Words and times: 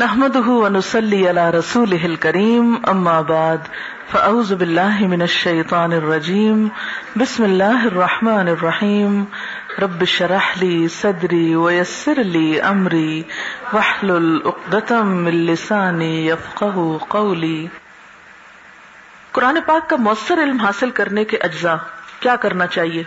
نحمده 0.00 0.50
ونصلي 0.50 1.28
على 1.28 1.50
رسوله 1.50 2.04
الكريم، 2.04 2.76
أما 2.88 3.20
بعد، 3.20 3.56
فأعوذ 4.10 4.54
بالله 4.54 5.06
من 5.06 5.22
الشيطان 5.22 5.92
الرجيم، 5.92 6.68
بسم 7.16 7.44
الله 7.44 7.86
الرحمن 7.86 8.48
الرحيم، 8.48 9.24
رب 9.78 10.00
اشرح 10.00 10.58
لي 10.60 10.88
صدري 10.88 11.54
ويسر 11.54 12.24
لي 12.24 12.60
أمري، 12.68 13.22
واحلل 13.72 14.38
عقدة 14.44 15.02
من 15.02 15.34
لساني 15.34 16.28
يفقه 16.28 16.96
قولي. 17.08 17.66
قرآن 19.32 19.58
پاک 19.66 19.90
کا 19.90 19.96
مؤثر 19.96 20.42
علم 20.42 20.60
حاصل 20.60 20.90
کرنے 20.90 21.24
کے 21.24 21.36
اجزاء 21.36 21.76
کیا 22.20 22.36
کرنا 22.36 22.66
چاہیے؟ 22.66 23.02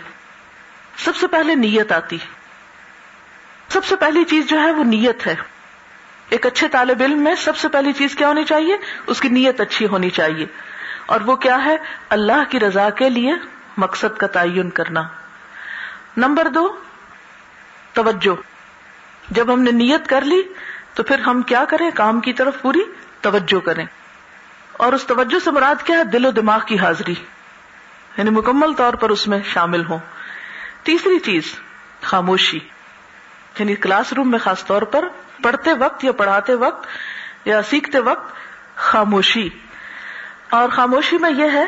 سب 0.96 1.16
سے 1.16 1.26
پہلے 1.26 1.54
نیت 1.54 1.92
آتی۔ 1.92 2.18
سب 3.68 3.84
سے 3.84 3.96
پہلی 3.96 4.24
چیز 4.24 4.48
جو 4.48 4.60
ہے 4.60 4.70
وہ 4.70 4.84
نیت 4.84 5.26
ہے۔ 5.26 5.51
ایک 6.32 6.46
اچھے 6.46 6.68
طالب 6.68 7.02
علم 7.02 7.24
میں 7.24 7.34
سب 7.34 7.56
سے 7.56 7.68
پہلی 7.68 7.92
چیز 7.92 8.14
کیا 8.14 8.28
ہونی 8.28 8.44
چاہیے؟ 8.44 8.76
اس 9.06 9.20
کی 9.20 9.28
نیت 9.28 9.60
اچھی 9.60 9.86
ہونی 9.86 10.10
چاہیے۔ 10.10 10.46
اور 11.06 11.20
وہ 11.20 11.36
کیا 11.36 11.64
ہے؟ 11.64 11.76
اللہ 12.08 12.50
کی 12.50 12.60
رضا 12.60 12.90
کے 12.90 13.10
لیے 13.10 13.32
مقصد 13.76 14.18
کا 14.18 14.26
تعین 14.26 14.70
کرنا۔ 14.70 15.02
نمبر 16.16 16.48
دو، 16.48 16.76
توجہ۔ 17.92 18.42
جب 19.30 19.52
ہم 19.52 19.60
نے 19.60 19.70
نیت 19.70 20.06
کر 20.06 20.20
لی، 20.20 20.42
تو 20.94 21.02
پھر 21.02 21.18
ہم 21.18 21.42
کیا 21.42 21.64
کریں؟ 21.64 21.90
کام 21.94 22.20
کی 22.20 22.32
طرف 22.32 22.62
پوری 22.62 22.82
توجہ 23.20 23.66
کریں۔ 23.66 23.86
اور 24.72 24.92
اس 24.92 25.04
توجہ 25.06 25.44
سے 25.44 25.50
مراد 25.50 25.82
کیا 25.82 25.98
ہے؟ 25.98 26.04
دل 26.04 26.26
و 26.26 26.30
دماغ 26.30 26.60
کی 26.66 26.78
حاضری۔ 26.78 27.14
یعنی 28.16 28.30
مکمل 28.30 28.72
طور 28.72 28.94
پر 28.94 29.10
اس 29.10 29.28
میں 29.28 29.38
شامل 29.44 29.84
ہوں۔ 29.84 29.98
تیسری 30.82 31.18
چیز، 31.18 31.42
خاموشی۔ 32.00 32.60
یعنی 33.58 33.74
کلاس 33.74 34.12
روم 34.12 34.30
میں 34.30 34.38
خاص 34.38 34.64
طور 34.64 34.82
پر 34.82 35.08
پڑھتے 35.42 35.72
وقت 35.72 36.04
یا 36.04 36.12
پڑھاتے 36.12 36.54
وقت 36.54 36.86
یا 37.44 37.62
سیکھتے 37.62 37.98
وقت 37.98 38.34
خاموشی۔ 38.76 39.48
اور 40.50 40.68
خاموشی 40.68 41.18
میں 41.18 41.30
یہ 41.30 41.50
ہے 41.52 41.64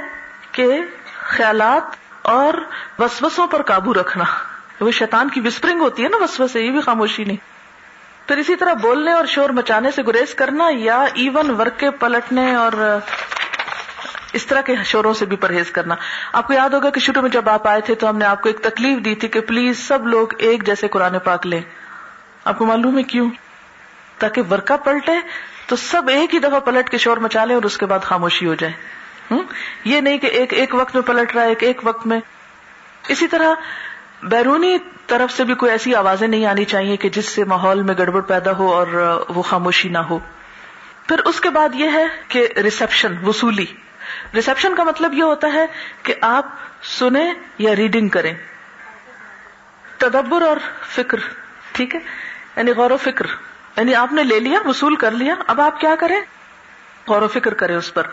کہ 0.53 0.81
خیالات 1.19 1.97
اور 2.23 2.55
وسوسوں 2.99 3.47
پر 3.47 3.63
قابو 3.63 3.95
رکھنا۔ 3.95 4.25
وہ 4.81 4.91
شیطان 4.91 5.29
کی 5.29 5.41
وسپرنگ 5.41 5.81
ہوتی 5.81 6.05
ہے 6.05 6.09
نا 6.09 6.17
وسو 6.17 6.47
سے 6.47 6.61
یہ 6.61 6.71
بھی 6.71 6.81
خاموشی 6.81 7.25
نہیں۔ 7.25 7.37
پھر 8.29 8.37
اسی 8.37 8.57
طرح 8.57 8.73
بولنے 8.73 9.13
اور 9.13 9.25
شور 9.25 9.51
مچانے 9.51 9.91
سے 9.91 10.03
گریز 10.03 10.35
کرنا 10.35 10.65
یا 10.71 11.03
ایون 11.03 11.51
ورک 11.51 11.79
کے 11.79 11.91
پلٹنے 11.91 12.55
اور 12.55 12.99
اس 14.33 14.47
طرح 14.47 14.61
کے 14.61 14.75
شوروں 14.85 15.15
سے 15.15 15.27
بھی 15.27 15.37
پرہیز 15.37 15.71
کرنا۔ 15.71 15.95
آپ 16.33 16.47
کو 16.47 16.53
یاد 16.53 16.71
ہوگا 16.71 16.91
کہ 16.91 17.01
شروع 17.01 17.23
میں 17.23 17.31
جب 17.31 17.49
آپ 17.49 17.69
آئے 17.69 17.81
تھے 17.81 17.95
تو 17.95 18.09
ہم 18.11 18.19
نے 18.19 18.25
آپ 18.25 18.43
کو 18.43 18.49
ایک 18.49 18.61
تکلیف 18.61 19.05
دی 19.05 19.15
تھی 19.15 19.29
کہ 19.29 19.41
پلیز 19.41 19.89
سب 19.89 20.07
لوگ 20.07 20.29
ایک 20.39 20.67
جیسے 20.67 20.89
قرآن 20.89 21.19
پاک 21.19 21.47
لیں۔ 21.47 21.61
آپ 22.45 22.59
کو 22.59 22.67
معلوم 22.67 22.99
ہے 22.99 23.03
کیوں؟ 23.03 23.31
تاکہ 24.19 24.43
ورکا 24.51 24.77
پلٹے 24.77 25.13
تو 25.67 25.77
سب 25.77 26.09
ایک 26.09 26.35
ہی 26.35 26.39
دفعہ 26.39 26.61
پلٹ 26.61 26.91
کے 26.91 26.99
شور 26.99 27.17
مچا 27.17 27.45
لیں 27.45 27.55
اور 27.55 27.63
اس 27.63 27.77
کے 27.79 27.87
بعد 27.87 27.99
خاموشی 27.99 28.47
ہو 28.47 28.55
جائے۔ 28.55 28.73
یہ 29.85 30.01
نہیں 30.01 30.19
کہ 30.19 30.27
ایک 30.27 30.55
ایک 30.55 30.75
وقت 30.75 30.95
میں 30.95 31.03
پلٹ 31.03 31.35
رہا 31.35 31.43
ہے، 31.43 31.49
ایک 31.49 31.63
ایک 31.63 31.81
وقت 31.85 32.07
میں۔ 32.07 32.21
اسی 33.09 33.27
طرح 33.27 33.55
بیرونی 34.23 34.79
طرف 35.07 35.33
سے 35.33 35.45
بھی 35.45 35.55
کوئی 35.55 35.73
ایسی 35.73 35.95
آوازیں 35.95 36.29
نہیں 36.29 36.47
آنی 36.47 36.65
چاہیے 36.65 36.97
کہ 36.97 37.09
جس 37.09 37.29
سے 37.29 37.45
ماحول 37.45 37.83
میں 37.83 37.95
گڑبڑ 37.99 38.21
پیدا 38.21 38.53
ہو 38.53 38.73
اور 38.73 38.87
وہ 39.29 39.43
خاموشی 39.43 39.89
نہ 39.89 39.99
ہو۔ 39.99 40.19
پھر 41.09 41.19
اس 41.19 41.41
کے 41.41 41.51
بعد 41.51 41.69
یہ 41.75 41.91
ہے 41.93 42.05
کہ 42.29 42.49
ریسپشن 42.57 43.17
وصولی۔ 43.27 43.67
ریسپشن 44.35 44.75
کا 44.75 44.85
مطلب 44.85 45.15
یہ 45.15 45.23
ہوتا 45.23 45.53
ہے 45.53 45.67
کہ 46.03 46.15
آپ 46.21 46.47
سنیں 46.83 47.35
یا 47.59 47.77
ریڈنگ 47.77 48.09
کریں۔ 48.09 48.35
تدبر 49.99 50.43
اور 50.43 50.57
فکر، 50.89 51.19
ٹھیک 51.73 51.95
ہے؟ 51.95 52.01
یعنی 52.57 52.71
غور 52.71 52.91
و 52.91 52.97
فکر۔ 52.97 53.27
یعنی 53.77 53.95
آپ 53.95 54.13
نے 54.13 54.23
لے 54.23 54.41
لیا، 54.41 54.59
وصول 54.67 54.97
کر 54.97 55.11
لیا، 55.11 55.35
اب 55.47 55.61
آپ 55.61 55.81
کیا 55.81 55.95
کریں؟ 56.01 56.21
غور 57.09 57.23
و 57.23 57.29
فکر 57.29 57.55
کریں 57.55 57.77
اس 57.77 57.95
پر۔ 57.95 58.07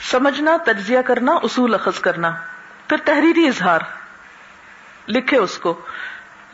سمجھنا، 0.00 0.56
تجزیہ 0.66 1.00
کرنا، 1.00 1.32
اصول 1.32 1.74
اخذ 1.74 2.00
کرنا۔ 2.00 2.30
پھر 2.88 2.96
تحریری 3.04 3.46
اظہار۔ 3.46 3.80
لکھے 5.08 5.36
اس 5.36 5.58
کو۔ 5.58 5.80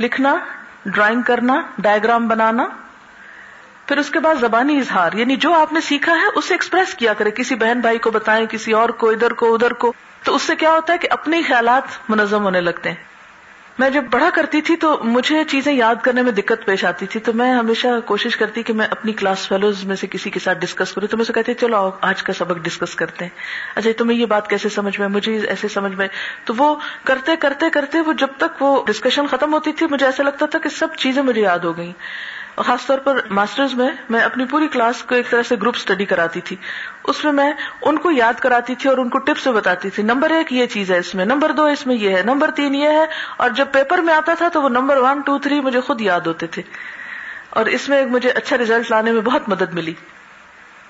لکھنا، 0.00 0.36
ڈرائنگ 0.86 1.22
کرنا 1.22 1.62
ڈائگرام 1.78 2.28
بنانا۔ 2.28 2.66
پھر 3.86 3.96
اس 3.98 4.10
کے 4.10 4.20
بعد 4.20 4.34
زبانی 4.34 4.78
اظہار۔ 4.78 5.12
یعنی 5.12 5.36
جو 5.36 5.52
آپ 5.54 5.72
نے 5.72 5.80
سیکھا 5.80 6.12
ہے، 6.12 6.26
اسے 6.34 6.54
ایکسپریس 6.54 6.94
کیا 6.94 7.14
کرے 7.14 7.30
کسی 7.30 7.54
بہن 7.54 7.80
بھائی 7.80 7.98
کو 7.98 8.10
بتائیں، 8.10 8.46
کسی 8.46 8.72
اور 8.72 8.88
کو، 8.88 9.10
ادھر 9.10 9.32
کو 9.32 9.54
ادھر 9.54 9.72
کو۔ 9.72 9.92
تو 10.22 10.34
اس 10.34 10.42
سے 10.42 10.56
کیا 10.56 10.70
ہوتا 10.70 10.92
ہے 10.92 10.98
کہ 10.98 11.08
اپنے 11.10 11.42
خیالات 11.42 11.82
منظم 12.08 12.44
ہونے 12.44 12.60
لگتے 12.60 12.88
ہیں۔ 12.88 13.13
میں 13.78 13.90
جب 13.90 14.04
پڑھا 14.10 14.30
کرتی 14.34 14.60
تھی 14.60 14.76
تو 14.76 14.98
مجھے 15.04 15.44
چیزیں 15.44 15.72
یاد 15.72 15.94
کرنے 16.02 16.22
میں 16.22 16.32
دقت 16.32 16.66
پیش 16.66 16.84
آتی 16.84 17.06
تھی 17.06 17.20
تو 17.20 17.32
میں 17.32 17.52
ہمیشہ 17.52 17.86
کوشش 18.04 18.36
کرتی 18.36 18.62
کہ 18.62 18.72
میں 18.72 18.86
اپنی 18.90 19.12
کلاس 19.12 19.48
فیلوز 19.48 19.84
میں 19.84 19.96
سے 19.96 20.06
کسی 20.06 20.30
کے 20.30 20.40
ساتھ 20.40 20.58
ڈسکس 20.58 20.92
کروں 20.92 21.08
تو 21.08 21.16
میں 21.16 21.24
سے 21.24 21.32
کہتے 21.32 21.54
چلو 21.54 21.76
آؤ، 21.76 21.90
آج 22.00 22.22
کا 22.22 22.32
سبق 22.32 22.58
ڈسکس 22.62 22.94
کرتے 22.94 23.24
ہیں۔ 23.24 23.30
اچھا 23.74 23.90
تمہیں 23.98 24.18
یہ 24.18 24.26
بات 24.26 24.50
کیسے 24.50 24.68
سمجھ 24.68 25.00
میں، 25.00 25.08
مجھے 25.08 25.38
ایسے 25.38 25.68
سمجھ 25.68 25.92
میں۔ 25.92 26.08
تو 26.44 26.54
وہ 26.56 26.76
کرتے 27.04 27.36
کرتے 27.36 27.70
کرتے 27.70 28.00
وہ 28.00 28.12
جب 28.12 28.26
تک 28.36 28.62
وہ 28.62 28.84
ڈسکشن 28.86 29.26
ختم 29.26 29.54
ہوتی 29.54 29.72
تھی، 29.72 29.86
مجھے 29.90 30.06
ایسا 30.06 30.22
لگتا 30.22 30.46
تھا 30.46 30.58
کہ 30.58 30.68
سب 30.68 30.88
چیزیں 30.96 31.22
مجھے 31.22 31.40
یاد 31.40 31.58
ہو 31.58 31.76
گئی 31.76 31.92
خاص 32.56 32.86
طور 32.86 32.98
پر 32.98 33.20
ماسٹرز 33.30 33.74
میں 33.74 33.90
میں 34.10 34.20
اپنی 34.20 34.44
پوری 34.44 34.68
کلاس 34.68 35.02
کو 35.02 35.14
ایک 35.14 35.30
طرح 35.30 35.42
سے 35.42 35.56
گروپ 35.56 35.76
اسٹڈی 35.76 36.04
کراتی 36.04 36.40
تھی۔ 36.40 36.56
اس 37.04 37.24
میں 37.24 37.32
میں 37.32 37.52
ان 37.82 37.98
کو 37.98 38.10
یاد 38.10 38.32
کراتی 38.40 38.74
تھی 38.74 38.90
اور 38.90 38.98
ان 38.98 39.08
کو 39.08 39.18
ٹپس 39.18 39.46
بتاتی 39.46 39.90
تھی۔ 39.90 40.02
نمبر 40.02 40.30
ایک 40.30 40.52
یہ 40.52 40.66
چیز 40.66 40.90
ہے 40.90 40.98
اس 40.98 41.14
میں 41.14 41.24
نمبر 41.24 41.52
دو 41.52 41.64
اس 41.64 41.86
میں 41.86 41.94
یہ 41.96 42.16
ہے 42.16 42.22
نمبر 42.22 42.50
تین 42.50 42.74
یہ 42.74 42.88
ہے۔ 42.88 43.04
اور 43.36 43.50
جب 43.50 43.66
پیپر 43.72 43.98
میں 43.98 44.14
آتا 44.14 44.34
تھا 44.34 44.48
تو 44.48 44.62
وہ 44.62 44.68
نمبر 44.68 44.96
ون 44.96 45.20
ٹو 45.20 45.38
تھری 45.38 45.60
مجھے 45.60 45.80
خود 45.80 46.00
یاد 46.00 46.20
ہوتے 46.20 46.46
تھے۔ 46.46 46.62
اور 47.50 47.66
اس 47.66 47.88
میں 47.88 48.06
مجھے 48.06 48.30
اچھا 48.30 48.58
ریزلٹ 48.58 48.90
لانے 48.90 49.12
میں 49.12 49.20
بہت 49.20 49.48
مدد 49.48 49.74
ملی۔ 49.74 49.94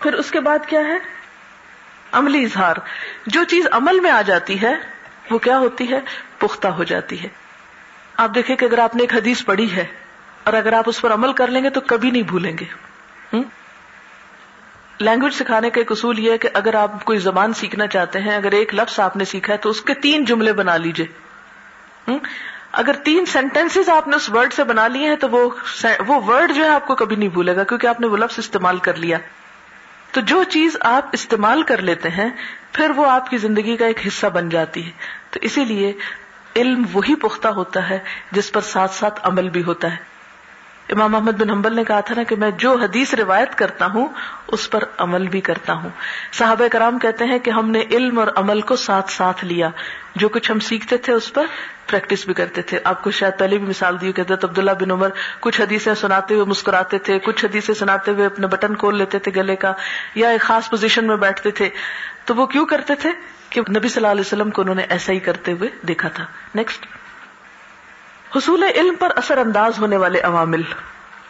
پھر 0.01 0.13
اس 0.13 0.31
کے 0.31 0.41
بعد 0.41 0.59
کیا 0.67 0.81
ہے؟ 0.81 0.99
عملی 2.13 2.45
اظہار۔ 2.45 2.77
جو 3.27 3.45
چیز 3.45 3.67
عمل 3.73 4.01
میں 4.01 4.11
آ 4.11 4.23
جاتی 4.23 4.63
ہے، 4.63 4.75
وہ 5.31 5.39
کیا 5.39 5.59
ہوتی 5.59 5.93
ہے؟ 5.93 6.01
پختہ 6.39 6.69
ہو 6.69 6.85
جاتی 6.85 7.23
ہے۔ 7.23 7.29
آپ 8.17 8.35
دیکھیں 8.35 8.57
کہ 8.57 8.65
اگر 8.65 8.79
آپ 8.79 8.97
نے 8.97 9.03
ایک 9.03 9.15
حدیث 9.15 9.45
پڑھی 9.45 9.77
ہے 9.77 10.04
اور 10.45 10.53
اگر 10.53 10.73
آپ 10.73 10.85
اس 10.87 11.01
پر 11.01 11.13
عمل 11.13 11.33
کر 11.33 11.47
لیں 11.47 11.65
گے 11.65 11.71
تو 11.71 11.81
کبھی 11.81 12.11
نہیں 12.11 12.23
بھولیں 12.23 12.59
گے۔ 12.59 12.65
لینگویج 15.01 15.35
سکھانے 15.35 15.71
کا 15.71 15.81
ایک 15.81 15.93
اصول 15.93 16.19
یہ 16.19 16.33
ہے 16.33 16.39
کہ 16.39 16.49
اگر 16.55 16.75
آپ 16.75 17.05
کوئی 17.05 17.19
زبان 17.19 17.53
سیکھنا 17.53 17.87
چاہتے 17.87 18.21
ہیں، 18.21 18.37
اگر 18.37 18.53
ایک 18.53 18.75
لفظ 18.75 19.01
آپ 19.01 19.17
نے 19.17 19.25
سیکھا 19.25 19.53
ہے 19.53 19.59
تو 19.59 19.71
اس 19.71 19.83
کے 19.83 19.95
تین 19.95 20.25
جملے 20.25 20.53
بنا 20.53 20.77
لیجیے 20.77 21.07
اگر 22.73 22.93
تین 22.93 23.27
سینٹینس 23.27 23.89
آپ 23.89 24.09
نے 24.09 24.17
اس 24.17 24.31
ورڈ 24.31 24.53
سے 24.53 24.65
بنا 24.65 24.89
لیے 24.89 25.09
ہیں 25.09 25.17
تو 25.17 25.31
وہ 25.31 25.51
وہ 26.07 26.21
ورڈ 26.27 26.55
جو 26.55 26.65
ہے 26.65 26.69
آپ 26.69 26.87
کو 26.87 26.95
کبھی 26.95 27.17
نہیں 27.17 27.29
بھولے 27.29 27.57
گا 27.57 27.65
کیونکہ 27.65 27.87
آپ 27.87 28.01
نے 28.01 28.07
وہ 28.07 28.17
لفظ 28.17 28.39
استعمال 28.39 28.79
کر 28.79 28.95
لیا۔ 28.95 29.19
تو 30.11 30.21
جو 30.21 30.43
چیز 30.43 30.77
آپ 30.81 31.09
استعمال 31.13 31.63
کر 31.63 31.83
لیتے 31.83 32.09
ہیں، 32.09 32.31
پھر 32.73 32.91
وہ 32.91 33.07
آپ 33.07 33.31
کی 33.31 33.39
زندگی 33.39 33.77
کا 33.77 33.87
ایک 33.87 34.07
حصہ 34.07 34.27
بن 34.27 34.49
جاتی 34.49 34.87
ہے۔ 34.87 34.91
تو 35.31 35.39
اسی 35.43 35.65
لیے 35.65 35.93
علم 36.57 36.83
وہی 36.93 37.15
پختہ 37.15 37.49
ہوتا 37.49 37.91
ہے 37.91 37.99
جس 38.33 38.53
پر 38.53 38.61
ساتھ 38.61 38.95
ساتھ 38.95 39.21
عمل 39.23 39.49
بھی 39.49 39.63
ہوتا 39.63 39.93
ہے۔ 39.93 40.14
امام 40.89 41.13
محمد 41.13 41.33
بن 41.33 41.51
حنبل 41.51 41.77
نے 41.77 41.85
کہا 41.85 42.01
تھا 42.01 42.15
نا 42.15 42.23
کہ 42.23 42.37
میں 42.37 42.51
جو 42.51 42.77
حدیث 42.77 43.15
روایت 43.15 43.55
کرتا 43.55 43.87
ہوں، 43.87 44.09
اس 44.49 44.71
پر 44.71 44.85
عمل 44.99 45.29
بھی 45.29 45.41
کرتا 45.41 45.73
ہوں۔ 45.73 45.91
صحابہ 46.33 46.69
کرام 46.69 46.99
کہتے 46.99 47.25
ہیں 47.25 47.39
کہ 47.39 47.51
ہم 47.51 47.71
نے 47.71 47.81
علم 47.91 48.19
اور 48.19 48.27
عمل 48.35 48.61
کو 48.61 48.77
ساتھ 48.77 49.13
ساتھ 49.13 49.45
لیا۔ 49.45 49.69
جو 50.17 50.29
کچھ 50.29 50.51
ہم 50.51 50.59
سیکھتے 50.59 50.97
تھے، 50.97 51.13
اس 51.13 51.33
پر 51.33 51.47
پریکٹس 51.87 52.27
بھی 52.27 52.35
کرتے 52.35 52.63
تھے۔ 52.63 52.79
آپ 52.85 53.03
کو 53.03 53.11
شاید 53.11 53.39
پہلے 53.39 53.59
بھی 53.59 53.67
مثال 53.67 54.01
دی 54.01 54.13
کہتے 54.13 54.35
عبداللہ 54.35 54.71
بن 54.71 54.91
عمر 54.91 55.09
کچھ 55.41 55.61
حدیثیں 55.61 55.95
سناتے 55.95 56.35
ہوئے 56.35 56.45
مسکراتے 56.45 56.99
تھے، 56.99 57.19
کچھ 57.19 57.45
حدیثیں 57.45 57.75
سناتے 57.75 58.11
ہوئے 58.11 58.27
اپنے 58.27 58.47
بٹن 58.47 58.75
کھول 58.75 58.99
لیتے 58.99 59.19
تھے 59.19 59.33
گلے 59.37 59.57
کا، 59.57 59.73
یا 60.15 60.29
ایک 60.29 60.41
خاص 60.41 60.71
پوزیشن 60.71 61.07
میں 61.07 61.17
بیٹھتے 61.17 61.51
تھے۔ 61.51 61.69
تو 62.25 62.35
وہ 62.35 62.47
کیوں 62.47 62.67
کرتے 62.67 62.95
تھے 62.95 63.11
کہ 63.51 63.61
نبی 63.61 63.89
صلی 63.89 63.97
اللہ 63.97 64.11
علیہ 64.13 64.21
وسلم 64.21 64.51
کو 64.51 64.63
انہوں 64.63 64.75
نے 64.75 64.83
ایسا 64.89 65.13
ہی 65.13 65.19
کرتے 65.19 65.53
ہوئے 65.53 65.69
دیکھا 65.89 66.09
تھا۔ 66.09 66.25
نیکسٹ 66.55 66.87
حصول 68.37 68.63
علم 68.63 68.95
پر 68.95 69.13
اثر 69.17 69.39
انداز 69.39 69.79
ہونے 69.79 69.97
والے 69.97 70.21
عوامل۔ 70.21 70.63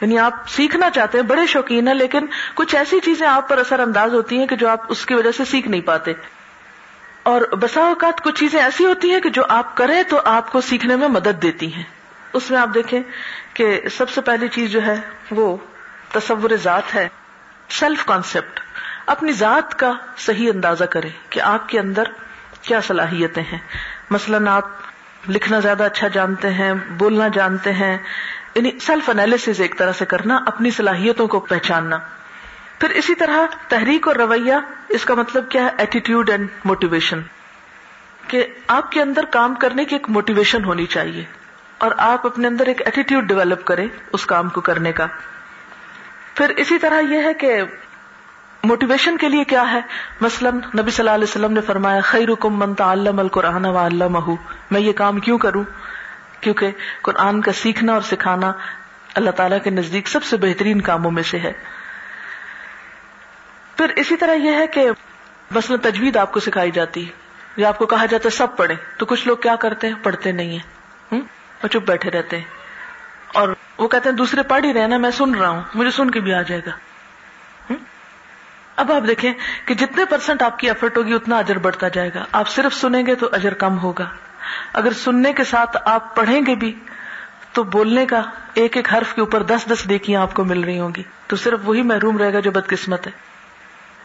یعنی 0.01 0.19
آپ 0.19 0.33
سیکھنا 0.49 0.91
چاہتے 0.91 1.19
ہیں، 1.19 1.25
بڑے 1.25 1.47
شوقین 1.47 1.89
ہیں، 1.89 1.95
لیکن 1.95 2.27
کچھ 2.55 2.75
ایسی 2.75 3.01
چیزیں 3.01 3.27
آپ 3.27 3.49
پر 3.49 3.59
اثر 3.59 3.81
انداز 3.81 4.15
ہوتی 4.15 4.39
ہیں 4.39 4.47
کہ 4.47 4.57
جو 4.57 4.69
آپ 4.69 4.81
اس 4.89 5.07
کی 5.07 5.15
وجہ 5.15 5.33
سے 5.33 5.45
سیکھ 5.45 5.69
نہیں 5.69 5.81
پاتے۔ 5.81 6.13
اور 7.23 7.41
بسا 7.41 7.81
اوقات 7.81 8.25
کچھ 8.25 8.41
چیزیں 8.41 8.63
ایسی 8.63 8.85
ہوتی 8.85 9.11
ہیں 9.11 9.21
کہ 9.21 9.31
جو 9.31 9.43
آپ 9.49 9.77
کریں 9.77 10.03
تو 10.03 10.21
آپ 10.25 10.53
کو 10.53 10.61
سیکھنے 10.61 10.97
میں 10.97 11.09
مدد 11.09 11.43
دیتی 11.43 11.73
ہیں۔ 11.73 11.83
اس 12.33 12.51
میں 12.51 12.59
آپ 12.59 12.69
دیکھیں 12.75 13.01
کہ 13.55 13.81
سب 13.97 14.11
سے 14.11 14.21
پہلی 14.21 14.49
چیز 14.49 14.71
جو 14.71 14.83
ہے، 14.83 14.97
وہ 15.31 15.57
تصور 16.13 16.51
ذات 16.63 16.95
ہے۔ 16.95 17.09
Self 17.69 18.05
concept. 18.05 18.61
اپنی 19.07 19.33
ذات 19.33 19.79
کا 19.79 19.93
صحیح 20.17 20.51
اندازہ 20.55 20.85
کرے 20.85 21.09
کہ 21.31 21.41
آپ 21.41 21.69
کے 21.69 21.81
اندر 21.81 22.03
کیا 22.63 22.81
صلاحیتیں 22.81 23.43
ہیں۔ 23.43 23.59
مثلاً 24.11 24.49
آپ 24.49 24.65
لکھنا 25.29 25.61
زیادہ 25.61 25.83
اچھا 25.83 26.09
جانتے 26.09 26.51
ہیں، 26.51 26.75
بولنا 26.75 27.29
جانتے 27.29 27.73
ہیں۔ 27.73 27.99
یعنی 28.55 28.71
سیلف 28.81 29.11
انالیس 29.11 29.49
ایک 29.59 29.79
طرح 29.79 29.93
سے 29.93 30.05
کرنا، 30.05 30.39
اپنی 30.47 30.71
صلاحیتوں 30.71 31.29
کو 31.29 31.41
پہچاننا۔ 31.41 31.99
پھر 32.79 32.91
اسی 32.91 33.15
طرح 33.15 33.39
تحریک 33.69 34.09
اور 34.09 34.17
رویہ، 34.17 34.55
اس 34.89 35.05
کا 35.05 35.15
مطلب 35.15 35.49
کیا 35.49 35.65
ہے؟ 35.65 35.69
ایٹیٹیوڈ 35.79 36.31
اینڈ 36.31 36.49
موٹیویشن 36.65 37.21
کہ 38.29 38.47
آپ 38.69 38.93
کے 38.93 39.03
اندر 39.03 39.25
کام 39.25 39.55
کرنے 39.55 39.85
کی 39.85 39.95
ایک 39.95 40.11
موٹیویشن 40.11 40.65
ہونی 40.65 40.87
چاہیے۔ 40.87 41.25
اور 41.79 41.91
آپ 41.97 42.27
اپنے 42.27 42.49
اندر 42.49 42.67
ایک 42.67 42.83
ایٹیٹیوڈ 42.85 43.29
ڈیولپ 43.29 43.65
کریں 43.65 43.89
اس 44.13 44.27
کام 44.27 44.49
کو 44.49 44.61
کرنے 44.61 44.93
کا۔ 44.93 45.07
پھر 46.35 46.49
اسی 46.49 46.79
طرح 46.79 47.01
یہ 47.01 47.23
ہے 47.23 47.35
کہ 47.35 47.63
موٹیویشن 48.65 49.17
کے 49.17 49.29
لیے 49.29 49.45
کیا 49.45 49.73
ہے؟ 49.73 49.81
مثلا 50.21 50.51
نبی 50.51 50.91
صلی 50.91 51.09
اللہ 51.09 51.11
علیہ 51.11 51.25
وسلم 51.25 51.53
نے 51.53 51.61
فرمایا 51.61 52.01
خیر 52.01 52.29
حکم 52.29 52.59
من 52.59 52.75
تعلم 52.75 53.19
القرآن 53.19 53.65
و 53.65 54.37
میں 54.71 54.81
یہ 54.81 54.93
کام 54.93 55.21
کیوں 55.21 55.39
کروں؟ 55.39 55.65
کیونکہ 56.41 56.71
قرآن 57.03 57.41
کا 57.41 57.53
سیکھنا 57.53 57.93
اور 57.93 58.01
سکھانا 58.01 58.53
اللہ 59.15 59.31
تعالیٰ 59.31 59.59
کے 59.65 59.71
نزدیک 59.71 60.09
سب 60.09 60.25
سے 60.25 60.37
بہترین 60.37 60.81
کاموں 60.81 61.11
میں 61.11 61.23
سے 61.23 61.39
ہے۔ 61.39 61.53
پھر 63.77 63.93
اسی 63.97 64.17
طرح 64.17 64.35
یہ 64.35 64.53
ہے 64.53 64.67
کہ 64.67 64.91
مثلا 65.51 65.77
تجوید 65.83 66.17
آپ 66.17 66.33
کو 66.33 66.41
سکھائی 66.41 66.71
جاتی۔ 66.71 67.07
ہے 67.07 67.13
یا 67.57 67.69
آپ 67.69 67.79
کو 67.79 67.87
کہا 67.87 68.07
جاتا 68.07 68.25
ہے، 68.25 68.37
سب 68.37 68.57
پڑھیں۔ 68.57 68.77
تو 68.99 69.07
کچھ 69.07 69.29
لوگ 69.29 69.37
کیا 69.37 69.57
کرتے 69.57 69.87
ہیں؟ 69.87 69.95
پڑھتے 70.03 70.33
نہیں 70.33 70.51
ہیں۔ 70.51 70.75
اور 71.63 71.69
چپ 71.69 71.87
بیٹھے 71.87 72.11
رہتے 72.11 72.37
ہیں۔ 72.37 72.45
اور 73.35 73.49
وہ 73.79 73.89
کہتے 73.89 74.09
ہیں، 74.09 74.17
دوسرے 74.17 74.43
پڑھ 74.43 74.67
ہی 74.67 74.75
رہے 74.75 74.87
نا، 74.87 74.97
میں 74.97 75.11
سن 75.11 75.35
رہا 75.35 75.49
ہوں۔ 75.49 75.63
مجھے 75.75 75.91
سن 75.91 76.11
کے 76.11 76.21
بھی 76.21 76.35
آ 76.35 76.43
جائے 76.43 76.61
گا۔ 76.67 76.71
اب 78.77 78.93
آپ 78.93 79.07
دیکھیں 79.09 79.33
کہ 79.65 79.75
جتنے 79.75 80.05
پرسنٹ 80.05 80.43
آپ 80.43 80.59
کی 80.59 80.69
ایفرٹ 80.69 80.97
ہوگی، 80.97 81.15
اتنا 81.15 81.39
اجر 81.39 81.59
بڑھتا 81.59 81.89
جائے 81.89 82.11
گا۔ 82.15 82.25
آپ 82.33 82.49
صرف 82.49 82.75
سنیں 82.75 83.07
گے 83.07 83.15
تو 83.15 83.29
اجر 83.33 83.55
کم 83.55 83.79
ہوگا۔ 83.79 84.09
اگر 84.73 84.93
سننے 84.93 85.33
کے 85.33 85.45
ساتھ 85.45 85.77
آپ 85.85 86.17
پڑھیں 86.17 86.41
گے 86.47 86.55
بھی، 86.55 86.79
تو 87.53 87.63
بولنے 87.63 88.07
کا 88.07 88.23
ایک 88.55 88.77
ایک 88.77 88.95
حرف 88.95 89.15
کے 89.15 89.21
اوپر 89.21 89.43
دس 89.43 89.67
دس 89.73 89.89
دیکھیاں 89.89 90.23
آپ 90.23 90.35
کو 90.35 90.45
مل 90.45 90.61
رہی 90.61 90.81
ہوں 90.81 90.91
گی۔ 90.97 91.03
تو 91.27 91.37
صرف 91.37 91.59
وہی 91.65 91.83
محروم 91.83 92.19
رہے 92.19 92.33
گا 92.33 92.41
جو 92.41 92.51
بدقسمت 92.51 93.07
ہے۔ 93.07 93.13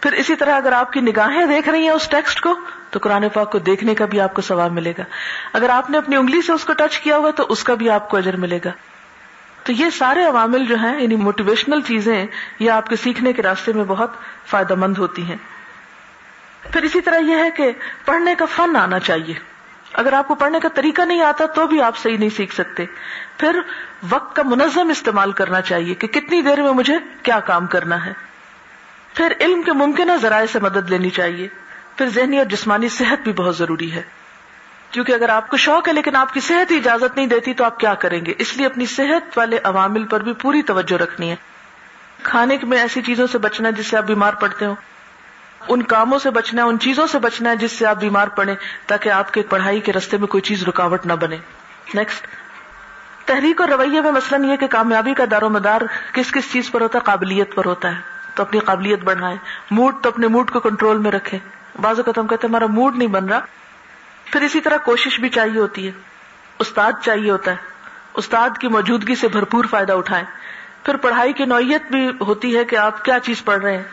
پھر 0.01 0.11
اسی 0.11 0.35
طرح 0.35 0.55
اگر 0.55 0.71
آپ 0.71 0.93
کی 0.93 0.99
نگاہیں 0.99 1.45
دیکھ 1.45 1.69
رہی 1.69 1.81
ہیں 1.81 1.89
اس 1.89 2.09
ٹیکسٹ 2.09 2.41
کو، 2.41 2.53
تو 2.89 2.99
قرآن 3.01 3.29
پاک 3.33 3.51
کو 3.51 3.59
دیکھنے 3.59 3.95
کا 3.95 4.05
بھی 4.05 4.21
آپ 4.21 4.33
کو 4.33 4.41
ثواب 4.41 4.71
ملے 4.71 4.93
گا۔ 4.97 5.03
اگر 5.53 5.69
آپ 5.69 5.89
نے 5.89 5.97
اپنی 5.97 6.15
انگلی 6.15 6.41
سے 6.41 6.51
اس 6.51 6.65
کو 6.65 6.73
ٹچ 6.73 6.99
کیا 6.99 7.17
ہوگا، 7.17 7.31
تو 7.31 7.45
اس 7.49 7.63
کا 7.63 7.73
بھی 7.73 7.89
آپ 7.89 8.09
کو 8.09 8.17
اجر 8.17 8.35
ملے 8.35 8.59
گا۔ 8.65 8.71
تو 9.69 9.73
یہ 9.73 9.89
سارے 9.89 10.23
عوامل 10.23 10.65
جو 10.65 10.75
ہیں 10.75 11.01
یعنی 11.01 11.15
موٹیویشنل 11.15 11.81
چیزیں، 11.81 12.25
یہ 12.59 12.71
آپ 12.71 12.87
کے 12.87 12.95
سیکھنے 12.95 13.33
کے 13.33 13.41
راستے 13.41 13.73
میں 13.73 13.83
بہت 13.83 14.11
فائدہ 14.45 14.75
مند 14.75 14.97
ہوتی 14.97 15.21
ہیں۔ 15.21 15.35
پھر 16.73 16.83
اسی 16.83 17.01
طرح 17.01 17.17
یہ 17.17 17.35
ہے 17.35 17.51
کہ 17.51 17.71
پڑھنے 18.05 18.35
کا 18.35 18.45
فن 18.45 18.75
آنا 18.75 18.99
چاہیے۔ 18.99 19.33
اگر 19.93 20.13
آپ 20.13 20.27
کو 20.27 20.35
پڑھنے 20.35 20.59
کا 20.59 20.69
طریقہ 20.69 21.01
نہیں 21.01 21.21
آتا 21.21 21.45
تو 21.45 21.67
بھی 21.67 21.81
آپ 21.81 21.97
صحیح 21.97 22.17
نہیں 22.17 22.29
سیکھ 22.29 22.53
سکتے۔ 22.53 22.85
پھر 23.37 23.59
وقت 24.09 24.35
کا 24.35 24.43
منظم 24.43 24.89
استعمال 24.89 25.31
کرنا 25.31 25.61
چاہیے 25.61 25.93
کہ 25.93 26.07
کتنی 26.07 26.41
دیر 26.41 26.61
میں 26.61 26.71
مجھے 26.71 26.97
کیا 27.23 27.39
کام 27.39 27.65
کرنا 27.65 28.05
ہے۔ 28.05 28.13
پھر 29.13 29.33
علم 29.41 29.61
کے 29.61 29.71
ممکنہ 29.71 30.11
ذرائع 30.21 30.45
سے 30.45 30.59
مدد 30.59 30.89
لینی 30.89 31.09
چاہیے۔ 31.09 31.47
پھر 31.95 32.09
ذہنی 32.09 32.37
اور 32.37 32.45
جسمانی 32.45 32.89
صحت 32.89 33.19
بھی 33.23 33.33
بہت 33.33 33.57
ضروری 33.57 33.91
ہے۔ 33.91 34.01
کیونکہ 34.91 35.11
اگر 35.11 35.29
آپ 35.29 35.49
کو 35.49 35.57
شوق 35.57 35.87
ہے 35.87 35.93
لیکن 35.93 36.15
آپ 36.15 36.33
کی 36.33 36.39
صحت 36.39 36.71
ہی 36.71 36.77
اجازت 36.77 37.17
نہیں 37.17 37.27
دیتی 37.27 37.53
تو 37.53 37.63
آپ 37.63 37.79
کیا 37.79 37.93
کریں 37.93 38.25
گے؟ 38.25 38.33
اس 38.37 38.57
لیے 38.57 38.65
اپنی 38.65 38.85
صحت 38.85 39.37
والے 39.37 39.59
عوامل 39.63 40.03
پر 40.03 40.19
بھی 40.19 40.33
پوری 40.33 40.61
توجہ 40.61 40.97
رکھنی 40.97 41.29
ہے۔ 41.29 41.35
کھانے 42.23 42.57
میں 42.63 42.77
ایسی 42.77 43.01
چیزوں 43.01 43.27
سے 43.27 43.37
بچنا 43.37 43.67
ہے 43.67 43.73
جس 43.73 43.87
سے 43.87 43.97
آپ 43.97 44.03
بیمار 44.03 44.33
پڑتے 44.33 44.65
ہو 44.65 44.75
ان 45.67 45.83
کاموں 45.83 46.19
سے 46.19 46.29
بچنا 46.29 46.63
ہے 46.63 46.67
ان 46.67 46.79
چیزوں 46.79 47.07
سے 47.07 47.19
بچنا 47.19 47.49
ہے 47.49 47.55
جس 47.55 47.71
سے 47.71 47.85
آپ 47.85 47.95
بیمار 47.95 48.27
پڑے 48.27 48.55
تاکہ 48.85 49.09
آپ 49.09 49.33
کے 49.33 49.41
پڑھائی 49.41 49.79
کے 49.79 49.93
رستے 49.93 50.17
میں 50.17 50.27
کوئی 50.27 50.41
چیز 50.41 50.63
رکاوٹ 50.63 51.05
نہ 51.05 51.13
بنے۔ 51.13 51.37
نیکسٹ 51.93 52.27
تحریک 53.25 53.61
اور 53.61 53.69
رویے 53.69 54.01
میں 54.01 54.11
مثلاً 54.11 54.43
یہ 54.43 54.55
کہ 54.55 54.67
کامیابی 54.67 55.13
کا 55.13 55.23
دار 55.31 55.41
و 55.41 55.49
مدار 55.49 55.81
کس 56.13 56.31
کس 56.31 56.51
چیز 56.51 56.71
پر 56.71 56.81
ہوتا 56.81 56.99
ہے؟ 56.99 57.03
قابلیت 57.03 57.55
پر 57.55 57.65
ہوتا 57.65 57.87
ہے۔ 57.87 58.01
تو 58.35 58.43
اپنی 58.43 58.59
قابلیت 58.59 59.03
بڑھائیں۔ 59.03 59.37
موڈ 59.71 59.95
تو 60.01 60.09
اپنے 60.09 60.27
موڈ 60.27 60.51
کو 60.51 60.59
کنٹرول 60.59 60.97
میں 60.97 61.11
رکھے 61.11 61.37
بعض 61.81 61.99
اوقات 61.99 62.17
ہم 62.17 62.27
کہتے 62.27 62.47
ہیں، 62.47 62.49
ہمارا 62.49 62.65
موڈ 62.65 62.97
نہیں 62.97 63.07
بن 63.07 63.25
رہا۔ 63.25 63.39
پھر 64.31 64.41
اسی 64.41 64.61
طرح 64.61 64.77
کوشش 64.77 65.19
بھی 65.19 65.29
چاہیے 65.29 65.59
ہوتی 65.59 65.87
ہے۔ 65.87 65.91
استاد 66.59 66.91
چاہیے 67.03 67.31
ہوتا 67.31 67.51
ہے۔ 67.51 67.55
استاد 68.13 68.49
کی 68.59 68.67
موجودگی 68.67 69.15
سے 69.15 69.27
بھرپور 69.27 69.65
فائدہ 69.65 69.93
اٹھائیں۔ 69.93 70.25
پھر 70.83 70.95
پڑھائی 70.95 71.33
کی 71.33 71.45
نوعیت 71.45 71.81
بھی 71.91 72.09
ہوتی 72.21 72.57
ہے 72.57 72.65
کہ 72.65 72.75
آپ 72.75 73.05
کیا 73.05 73.19
چیز 73.19 73.45
پڑھ 73.45 73.61
رہے 73.61 73.77
ہیں۔ 73.77 73.83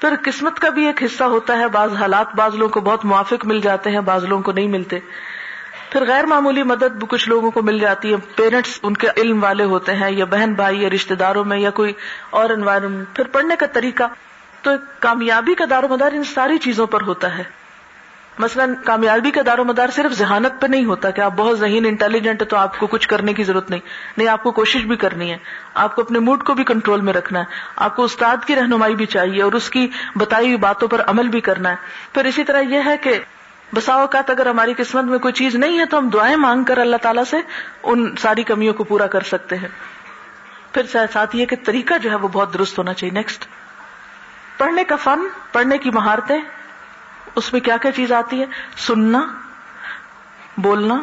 پھر 0.00 0.14
قسمت 0.24 0.58
کا 0.58 0.68
بھی 0.68 0.86
ایک 0.86 1.02
حصہ 1.02 1.24
ہوتا 1.24 1.58
ہے۔ 1.58 1.68
بعض 1.68 1.94
حالات 1.94 2.34
بعض 2.34 2.54
لوگوں 2.54 2.72
کو 2.72 2.80
بہت 2.80 3.04
موافق 3.04 3.46
مل 3.46 3.60
جاتے 3.60 3.90
ہیں، 3.90 4.00
بعض 4.00 4.24
لوگوں 4.24 4.42
کو 4.42 4.52
نہیں 4.52 4.68
ملتے۔ 4.68 4.98
پھر 5.90 6.04
غیر 6.04 6.26
معمولی 6.26 6.62
مدد 6.62 6.96
بھی 6.96 7.06
کچھ 7.08 7.28
لوگوں 7.28 7.50
کو 7.50 7.62
مل 7.62 7.78
جاتی 7.78 8.10
ہے۔ 8.10 8.16
پیرنٹس 8.36 8.78
ان 8.82 8.94
کے 8.94 9.08
علم 9.16 9.44
والے 9.44 9.64
ہوتے 9.64 9.94
ہیں 9.94 10.10
یا 10.10 10.24
بہن 10.24 10.54
بھائی 10.54 10.82
یا 10.82 10.88
رشتے 10.90 11.14
داروں 11.14 11.44
میں 11.44 11.58
یا 11.58 11.70
کوئی 11.70 11.92
اور 12.30 12.50
انوائرمنٹ 12.50 13.16
پھر 13.16 13.24
پڑھنے 13.24 13.56
کا 13.58 13.66
طریقہ 13.66 14.04
تو 14.62 14.70
کامیابی 15.00 15.54
کا 15.54 15.64
دار 15.70 15.82
و 15.82 15.88
مدار 15.88 16.12
ان 16.12 16.24
ساری 16.24 16.58
چیزوں 16.58 16.86
پر 16.86 17.00
ہوتا 17.00 17.38
ہے۔ 17.38 17.63
مثلاً 18.38 18.74
کامیابی 18.84 19.30
کا 19.30 19.40
دار 19.46 19.58
و 19.58 19.64
مدار 19.64 19.88
صرف 19.88 20.12
ذہانت 20.12 20.60
پہ 20.60 20.66
نہیں 20.66 20.84
ہوتا 20.84 21.10
کہ 21.10 21.20
آپ 21.20 21.32
بہت 21.36 21.58
ذہین 21.58 21.86
انٹیلیجنٹ 21.86 22.42
ہے 22.42 22.46
تو 22.46 22.56
آپ 22.56 22.78
کو 22.78 22.86
کچھ 22.86 23.08
کرنے 23.08 23.32
کی 23.32 23.42
ضرورت 23.42 23.70
نہیں۔ 23.70 23.80
نہیں، 24.16 24.28
آپ 24.28 24.42
کو 24.42 24.50
کوشش 24.50 24.80
بھی 24.80 24.96
کرنی 24.96 25.32
ہے۔ 25.32 25.36
آپ 25.74 25.96
کو 25.96 26.02
اپنے 26.02 26.18
موڈ 26.18 26.44
کو 26.44 26.54
بھی 26.54 26.64
کنٹرول 26.64 27.00
میں 27.00 27.12
رکھنا 27.12 27.38
ہے۔ 27.38 27.44
آپ 27.76 27.96
کو 27.96 28.04
استاد 28.04 28.36
کی 28.46 28.56
رہنمائی 28.56 28.94
بھی 28.94 29.06
چاہیے 29.06 29.42
اور 29.42 29.52
اس 29.52 29.70
کی 29.70 29.88
بتائی 30.16 30.46
ہوئی 30.46 30.56
باتوں 30.56 30.88
پر 30.88 31.02
عمل 31.06 31.28
بھی 31.28 31.40
کرنا 31.40 31.70
ہے۔ 31.70 31.76
پھر 32.14 32.24
اسی 32.24 32.44
طرح 32.44 32.60
یہ 32.60 32.80
ہے 32.86 32.96
کہ 32.96 33.18
بسا 33.74 33.94
اوقات 33.94 34.30
اگر 34.30 34.46
ہماری 34.46 34.74
قسمت 34.76 35.04
میں 35.04 35.18
کوئی 35.18 35.34
چیز 35.34 35.54
نہیں 35.54 35.78
ہے 35.78 35.84
تو 35.84 35.98
ہم 35.98 36.08
دعائیں 36.08 36.36
مانگ 36.36 36.64
کر 36.64 36.78
اللہ 36.78 36.96
تعالیٰ 36.96 37.24
سے 37.24 37.36
ان 37.82 38.16
ساری 38.16 38.42
کمیوں 38.42 38.74
کو 38.74 38.84
پورا 38.84 39.06
کر 39.06 39.20
سکتے 39.20 39.56
ہیں۔ 39.56 39.68
پھر 40.72 41.06
ساتھ 41.12 41.36
یہ 41.36 41.46
کہ 41.46 41.56
طریقہ 41.64 41.94
جو 42.02 42.10
ہے 42.10 42.14
وہ 42.14 42.28
بہت 42.28 42.54
درست 42.54 42.78
ہونا 42.78 42.94
چاہیے۔ 42.94 43.12
نیکسٹ 43.12 43.44
پڑھنے 44.58 44.84
کا 44.84 44.96
فن، 44.96 45.20
پڑھنے 45.52 45.78
کی 45.78 45.90
مہارتیں۔ 45.90 46.38
اس 47.36 47.52
میں 47.52 47.60
کیا 47.60 47.76
کیا 47.76 47.92
چیز 47.92 48.12
آتی 48.12 48.40
ہے؟ 48.40 48.46
سننا، 48.76 49.26
بولنا، 50.56 51.02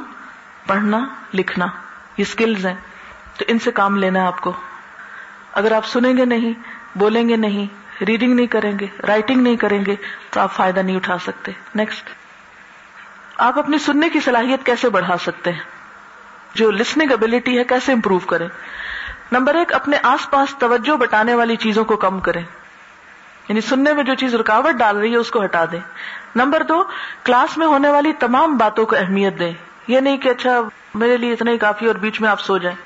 پڑھنا، 0.68 1.08
لکھنا، 1.34 1.66
یہ 2.18 2.24
اسکلز 2.28 2.66
ہیں۔ 2.66 2.76
تو 3.38 3.46
ان 3.48 3.60
سے 3.60 3.72
کام 3.72 3.98
لینا 3.98 4.22
ہے 4.22 4.26
آپ 4.26 4.42
کو۔ 4.42 4.52
اگر 5.54 5.72
آپ 5.72 5.86
سنیں 5.86 6.18
گے 6.18 6.26
نہیں، 6.26 6.54
بولیں 6.96 7.30
گے 7.30 7.36
نہیں 7.36 7.66
ریڈنگ 8.04 8.36
نہیں 8.36 8.48
کریں 8.48 8.80
گے 8.80 8.88
رائٹنگ 9.08 9.42
نہیں 9.42 9.56
کریں 9.56 9.86
گے، 9.86 9.96
تو 10.30 10.40
آپ 10.40 10.54
فائدہ 10.54 10.80
نہیں 10.80 10.96
اٹھا 10.96 11.18
سکتے۔ 11.18 11.52
نیکسٹ 11.76 12.10
آپ 13.38 13.60
اپنی 13.60 13.78
سننے 13.78 14.10
کی 14.10 14.20
صلاحیت 14.20 14.66
کیسے 14.66 14.90
بڑھا 14.90 15.18
سکتے 15.18 15.52
ہیں؟ 15.52 15.60
جو 16.54 16.72
لسننگ 16.72 17.12
ابلٹی 17.12 17.58
ہے، 17.60 17.64
کیسے 17.64 17.94
امپروو 17.94 18.20
کریں؟ 18.20 18.48
نمبر 19.32 19.56
ایک، 19.56 19.74
اپنے 19.74 19.98
آس 20.04 20.30
پاس 20.30 20.56
توجہ 20.60 20.98
بٹانے 20.98 21.36
والی 21.36 21.56
چیزوں 21.56 21.86
کو 21.86 21.96
کم 21.96 22.20
کریں۔ 22.20 22.44
یعنی 23.48 23.62
سننے 23.62 23.94
میں 23.94 24.04
جو 24.04 24.16
چیز 24.16 24.36
رکاوٹ 24.36 24.76
ڈال 24.76 24.98
رہی 24.98 25.12
ہے 25.12 25.18
اس 25.18 25.32
کو 25.32 25.44
ہٹا 25.44 25.66
دیں۔ 25.72 25.80
نمبر 26.36 26.64
دو، 26.64 26.84
کلاس 27.24 27.58
میں 27.58 27.68
ہونے 27.68 27.90
والی 27.90 28.14
تمام 28.14 28.58
باتوں 28.58 28.86
کو 28.86 28.96
اہمیت 28.96 29.40
دیں۔ 29.40 29.54
یہ 29.88 30.00
نہیں 30.00 30.18
کہ 30.18 30.30
اچھا 30.30 30.62
میرے 30.96 31.18
لیے 31.18 31.34
اتنا 31.34 31.52
ہی 31.52 31.58
کافی 31.58 31.88
اور 31.88 31.96
بیچ 31.96 32.22
میں 32.22 32.30
آپ 32.30 32.40
سو 32.40 32.58
جائیں۔ 32.58 32.78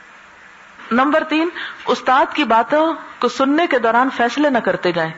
نمبر 0.92 1.24
تین، 1.24 1.50
استاد 1.86 2.26
کی 2.34 2.44
باتوں 2.44 2.94
کو 3.20 3.28
سننے 3.28 3.68
کے 3.68 3.80
دوران 3.80 4.10
فیصلے 4.18 4.50
نہ 4.50 4.58
کرتے 4.58 4.92
جائیں۔ 4.92 5.12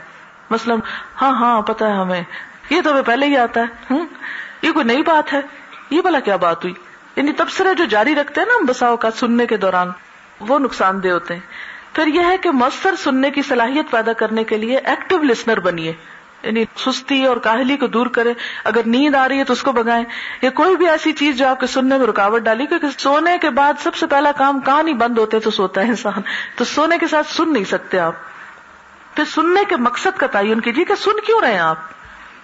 مثلاً 0.50 0.80
ہاں 1.22 1.32
ہاں 1.32 1.62
پتا 1.62 1.88
ہے 1.88 1.94
ہمیں۔ 1.94 2.22
یہ 2.70 2.82
تو 2.82 2.92
ہمیں 2.92 3.02
پہلے 3.02 3.26
ہی 3.26 3.38
آتا 3.38 3.60
ہے۔ 3.60 3.66
ہوں 3.92 4.06
یہ 4.62 4.72
کوئی 4.72 4.86
نئی 4.86 5.02
بات 5.02 5.34
ہے؟ 5.34 5.42
یہ 5.90 6.02
بلا 6.02 6.20
کیا 6.20 6.36
بات 6.36 6.64
ہوئی؟ 6.64 6.74
یعنی 7.16 7.34
تبصرے 7.34 7.76
جو 7.76 7.86
جاری 7.86 8.16
رکھتے 8.16 8.42
ہیں 8.42 8.48
نا 8.48 8.54
ہم 8.54 8.66
بساؤ 8.66 8.96
کا 8.96 9.12
سننے 9.12 9.46
کے 9.46 9.58
دوران، 9.58 9.88
وہ 10.40 10.60
نقصان 10.60 11.04
دہ 11.04 11.08
ہوتے 11.08 11.34
ہیں۔ 11.34 11.42
پھر 11.98 12.08
یہ 12.08 12.22
ہے 12.26 12.38
کہ 12.38 12.52
مؤثر 12.52 12.96
سننے 12.96 13.32
کی 13.32 13.42
صلاحیت 13.42 13.92
پیدا 13.92 14.14
کرنے 14.14 14.44
کے 14.44 14.58
لیے 14.58 14.78
ایکٹیو 14.78 15.24
لسنر 15.24 15.60
بنیے۔ 15.60 15.94
یعنی 16.44 16.66
سستی 16.78 17.26
اور 17.26 17.38
کاہلی 17.38 17.78
کو 17.78 17.88
دور 17.88 18.08
کرے۔ 18.08 18.34
اگر 18.64 18.82
نیند 18.86 19.16
آ 19.16 19.30
رہی 19.30 19.40
ہے 19.40 19.44
تو 19.44 19.54
اس 19.54 19.64
کو 19.64 19.72
بگائیں۔ 19.72 20.06
یا 20.42 20.50
کوئی 20.50 20.76
بھی 20.76 20.90
ایسی 20.90 21.12
چیز 21.12 21.38
جو 21.38 21.48
آپ 21.48 21.60
کے 21.60 21.68
سننے 21.68 21.98
میں 21.98 22.08
رکاوٹ 22.08 22.42
ڈالی، 22.42 22.66
کیونکہ 22.66 22.88
سونے 22.98 23.38
کے 23.38 23.50
بعد 23.50 23.74
سب 23.80 23.96
سے 23.96 24.08
پہلا 24.08 24.32
کام 24.32 24.60
کہاں 24.60 24.84
نہیں 24.84 24.96
بند 24.96 25.18
ہوتے 25.18 25.40
تو 25.40 25.52
سوتا 25.52 25.82
ہے 25.82 25.86
انسان۔ 25.86 26.22
تو 26.56 26.66
سونے 26.66 26.98
کے 26.98 27.08
ساتھ 27.08 27.32
سن 27.32 27.54
نہیں 27.54 27.64
سکتے 27.64 28.00
آپ۔ 28.00 28.14
پھر 29.16 29.24
سننے 29.26 29.62
کے 29.70 29.76
مقصد 29.76 30.18
کا 30.18 30.28
تعین 30.28 30.62
کیجیے 30.62 30.86
کہ 30.86 30.96
سن 30.96 31.20
کیوں 31.26 31.42
رہے 31.42 31.52
ہیں 31.52 31.60
آپ؟ 31.60 31.78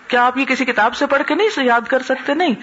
کیا 0.07 0.25
آپ 0.25 0.38
یہ 0.38 0.45
کسی 0.45 0.65
کتاب 0.65 0.95
سے 0.95 1.05
پڑھ 1.05 1.24
کے 1.24 1.36
نہیں 1.36 1.63
یاد 1.63 1.81
کر 1.81 2.01
سکتے؟ 2.01 2.33
نہیں۔ 2.33 2.55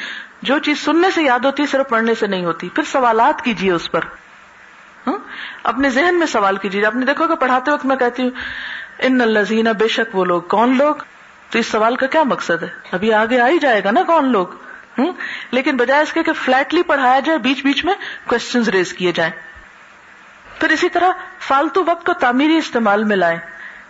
جو 0.42 0.58
چیز 0.58 0.78
سننے 0.78 1.10
سے 1.10 1.22
یاد 1.22 1.40
ہوتی 1.40 1.62
ہے، 1.62 1.68
صرف 1.68 1.88
پڑھنے 1.88 2.14
سے 2.14 2.26
نہیں 2.26 2.44
ہوتی۔ 2.44 2.68
پھر 2.68 2.82
سوالات 2.82 3.42
کیجیے 3.42 3.72
اس 3.72 3.92
پر۔ 3.92 4.00
اپنے 5.62 5.90
ذہن 5.90 6.18
میں 6.18 6.26
سوال 6.26 6.56
کیجیے 6.56 6.86
آپ 6.86 6.94
نے 6.94 7.06
دیکھو 7.06 7.28
کہ 7.28 7.34
پڑھاتے 7.34 7.70
وقت 7.70 7.86
میں 7.86 7.96
کہتی 7.96 8.22
ہوں، 8.22 8.30
ان 8.98 9.20
الزین 9.20 9.66
بے 9.78 9.88
شک 9.88 10.16
وہ 10.16 10.24
لوگ، 10.24 10.42
کون 10.42 10.76
لوگ؟ 10.76 10.94
تو 11.50 11.58
اس 11.58 11.66
سوال 11.66 11.96
کا 11.96 12.06
کیا 12.06 12.22
مقصد 12.22 12.62
ہے؟ 12.62 12.68
ابھی 12.92 13.12
آگے 13.12 13.40
آ 13.40 13.48
ہی 13.48 13.58
جائے 13.58 13.84
گا 13.84 13.90
نا 13.90 14.02
کون 14.02 14.32
لوگ؟ 14.32 14.46
ہوں؟ 14.98 15.12
لیکن 15.50 15.76
بجائے 15.76 16.02
اس 16.02 16.12
کے 16.12 16.22
کہ 16.22 16.32
فلیٹلی 16.32 16.82
پڑھایا 16.82 17.20
جائے، 17.20 17.38
بیچ 17.38 17.62
بیچ 17.64 17.84
میں 17.84 17.94
کوشچنز 18.26 18.68
ریز 18.68 18.92
کیے 18.92 19.12
جائیں۔ 19.12 19.32
پھر 20.60 20.70
اسی 20.70 20.88
طرح 20.88 21.08
فالتو 21.38 21.84
وقت 21.86 22.06
کو 22.06 22.12
تعمیری 22.12 22.56
استعمال 22.56 23.04
میں 23.04 23.16
لائیں۔ 23.16 23.38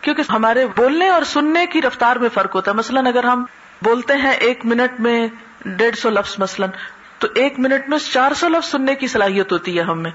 کیونکہ 0.01 0.23
ہمارے 0.31 0.67
بولنے 0.67 1.09
اور 1.09 1.23
سننے 1.23 1.67
کی 1.67 1.83
رفتار 1.83 2.17
میں 2.17 2.29
فرق 2.35 2.55
ہوتا 2.55 2.71
ہے۔ 2.71 2.77
مثلاً 2.77 3.07
اگر 3.07 3.25
ہم 3.25 3.45
بولتے 3.83 4.17
ہیں 4.17 4.31
ایک 4.31 4.65
منٹ 4.65 5.01
میں 5.01 5.29
ڈیڑھ 5.65 5.97
سو 5.97 6.11
لفظ 6.11 6.35
مثلاً، 6.39 6.71
تو 7.19 7.29
ایک 7.35 7.59
منٹ 7.59 7.89
میں 7.89 7.99
چار 7.99 8.33
سو 8.33 8.49
لفظ 8.49 8.71
سننے 8.71 8.95
کی 8.95 9.07
صلاحیت 9.07 9.53
ہوتی 9.53 9.79
ہے 9.79 9.83
ہم 9.83 10.03
میں۔ 10.03 10.11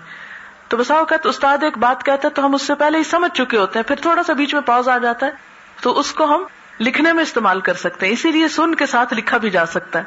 تو 0.68 0.78
بسا 0.78 0.94
اوقات 0.94 1.26
استاد 1.26 1.58
ایک 1.64 1.78
بات 1.78 2.06
کہتا 2.06 2.28
ہے 2.28 2.34
تو 2.34 2.46
ہم 2.46 2.56
اس 2.56 2.62
سے 2.62 2.76
پہلے 2.76 2.98
ہی 2.98 3.04
سمجھ 3.04 3.38
چکے 3.38 3.58
ہوتے 3.58 3.80
ہیں، 3.80 3.84
پھر 3.84 3.96
تھوڑا 3.96 4.24
سا 4.24 4.34
بیچ 4.34 4.54
میں 4.54 4.62
پاؤز 4.62 4.90
آ 4.90 4.98
جاتا 4.98 5.26
ہے۔ 5.26 5.32
تو 5.82 6.00
اس 6.00 6.14
کو 6.14 6.36
ہم 6.36 6.44
لکھنے 6.80 7.14
میں 7.14 7.24
استعمال 7.24 7.62
کر 7.62 7.74
سکتے 7.74 8.06
ہیں، 8.06 8.14
اسی 8.14 8.32
لیے 8.32 8.48
سن 8.48 8.76
کے 8.76 8.86
ساتھ 8.86 9.14
لکھا 9.14 9.38
بھی 9.38 9.50
جا 9.50 9.66
سکتا 9.66 10.00
ہے۔ 10.00 10.04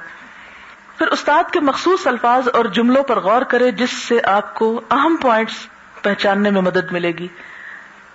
پھر 0.99 1.07
استاد 1.07 1.45
کے 1.53 1.61
مخصوص 1.61 2.07
الفاظ 2.07 2.49
اور 2.53 2.65
جملوں 2.65 3.03
پر 3.03 3.21
غور 3.21 3.43
کرے، 3.43 3.71
جس 3.71 3.93
سے 3.93 4.19
آپ 4.25 4.55
کو 4.55 4.81
اہم 4.91 5.17
پوائنٹس 5.17 5.55
پہچاننے 6.03 6.50
میں 6.50 6.62
مدد 6.62 6.93
ملے 6.93 7.12
گی۔ 7.12 7.29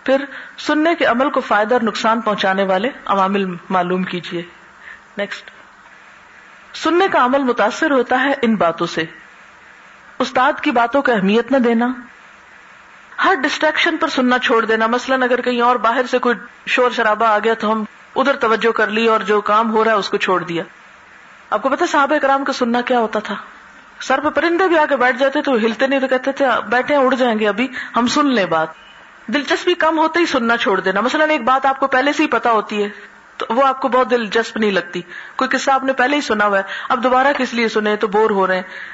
پھر 0.03 0.25
سننے 0.57 0.95
کے 0.95 1.05
عمل 1.05 1.29
کو 1.29 1.41
فائدہ 1.41 1.73
اور 1.73 1.81
نقصان 1.81 2.21
پہنچانے 2.21 2.63
والے 2.63 2.89
عوامل 3.05 3.55
معلوم 3.69 4.03
کیجیے 4.03 4.41
نیکسٹ 5.17 5.51
سننے 6.73 7.07
کا 7.07 7.25
عمل 7.25 7.39
متاثر 7.39 7.91
ہوتا 7.91 8.23
ہے 8.23 8.33
ان 8.41 8.55
باتوں 8.55 8.87
سے۔ 8.87 9.03
استاد 10.19 10.53
کی 10.61 10.71
باتوں 10.71 11.01
کو 11.01 11.11
اہمیت 11.11 11.51
نہ 11.51 11.57
دینا۔ 11.57 11.87
ہر 13.25 13.33
ڈسٹریکشن 13.43 13.97
پر 13.97 14.07
سننا 14.07 14.39
چھوڑ 14.39 14.65
دینا۔ 14.65 14.87
مثلاً 14.87 15.23
اگر 15.23 15.41
کہیں 15.41 15.61
اور 15.61 15.75
باہر 15.75 16.05
سے 16.11 16.17
کوئی 16.17 16.35
شور 16.65 16.91
شرابہ 16.91 17.25
آ 17.25 17.39
گیا 17.43 17.53
تو 17.53 17.71
ہم 17.71 17.83
ادھر 18.15 18.35
توجہ 18.35 18.71
کر 18.71 18.87
لی 18.87 19.07
اور 19.07 19.19
جو 19.19 19.41
کام 19.41 19.71
ہو 19.71 19.83
رہا 19.83 19.91
ہے 19.91 19.97
اس 19.97 20.09
کو 20.09 20.17
چھوڑ 20.17 20.43
دیا۔ 20.43 20.63
آپ 21.49 21.61
کو 21.61 21.69
پتا 21.69 21.85
صحابہ 21.85 22.17
کرام 22.17 22.43
کا 22.43 22.53
سننا 22.53 22.81
کیا 22.81 22.99
ہوتا 22.99 23.19
تھا؟ 23.19 23.35
سر 23.99 24.19
پہ 24.19 24.29
پرندے 24.29 24.67
بھی 24.67 24.77
آ 24.77 24.85
کے 24.89 24.95
بیٹھ 24.95 25.17
جاتے 25.17 25.41
تو 25.41 25.55
ہلتے 25.55 25.87
نہیں 25.87 25.99
تو 25.99 26.07
کہتے 26.07 26.31
تھے، 26.31 26.45
بیٹھے 26.69 26.95
اڑ 26.95 27.15
جائیں 27.15 27.39
گے 27.39 27.47
ابھی، 27.47 27.67
ہم 27.95 28.07
سن 28.07 28.33
لیں 28.33 28.45
بات۔ 28.45 28.67
دلچسپی 29.27 29.73
کم 29.73 29.97
ہوتے 29.97 30.19
ہی 30.19 30.25
سننا 30.25 30.57
چھوڑ 30.57 30.79
دینا۔ 30.79 31.01
مثلاً 31.01 31.29
ایک 31.29 31.43
بات 31.43 31.65
آپ 31.65 31.79
کو 31.79 31.87
پہلے 31.87 32.13
سے 32.13 32.23
ہی 32.23 32.27
پتا 32.27 32.51
ہوتی 32.51 32.83
ہے، 32.83 32.89
تو 33.37 33.45
وہ 33.49 33.67
آپ 33.67 33.81
کو 33.81 33.87
بہت 33.87 34.11
دلچسپ 34.11 34.57
نہیں 34.57 34.71
لگتی۔ 34.71 35.01
کوئی 35.35 35.57
قصہ 35.57 35.71
آپ 35.71 35.83
نے 35.83 35.93
پہلے 35.93 36.15
ہی 36.15 36.21
سنا 36.21 36.45
ہوا 36.45 36.57
ہے، 36.57 36.63
اب 36.89 37.03
دوبارہ 37.03 37.27
کس 37.37 37.53
لیے 37.53 37.67
سنے 37.67 37.95
تو 37.95 38.07
بور 38.07 38.29
ہو 38.29 38.47
رہے 38.47 38.55
ہیں۔ 38.55 38.92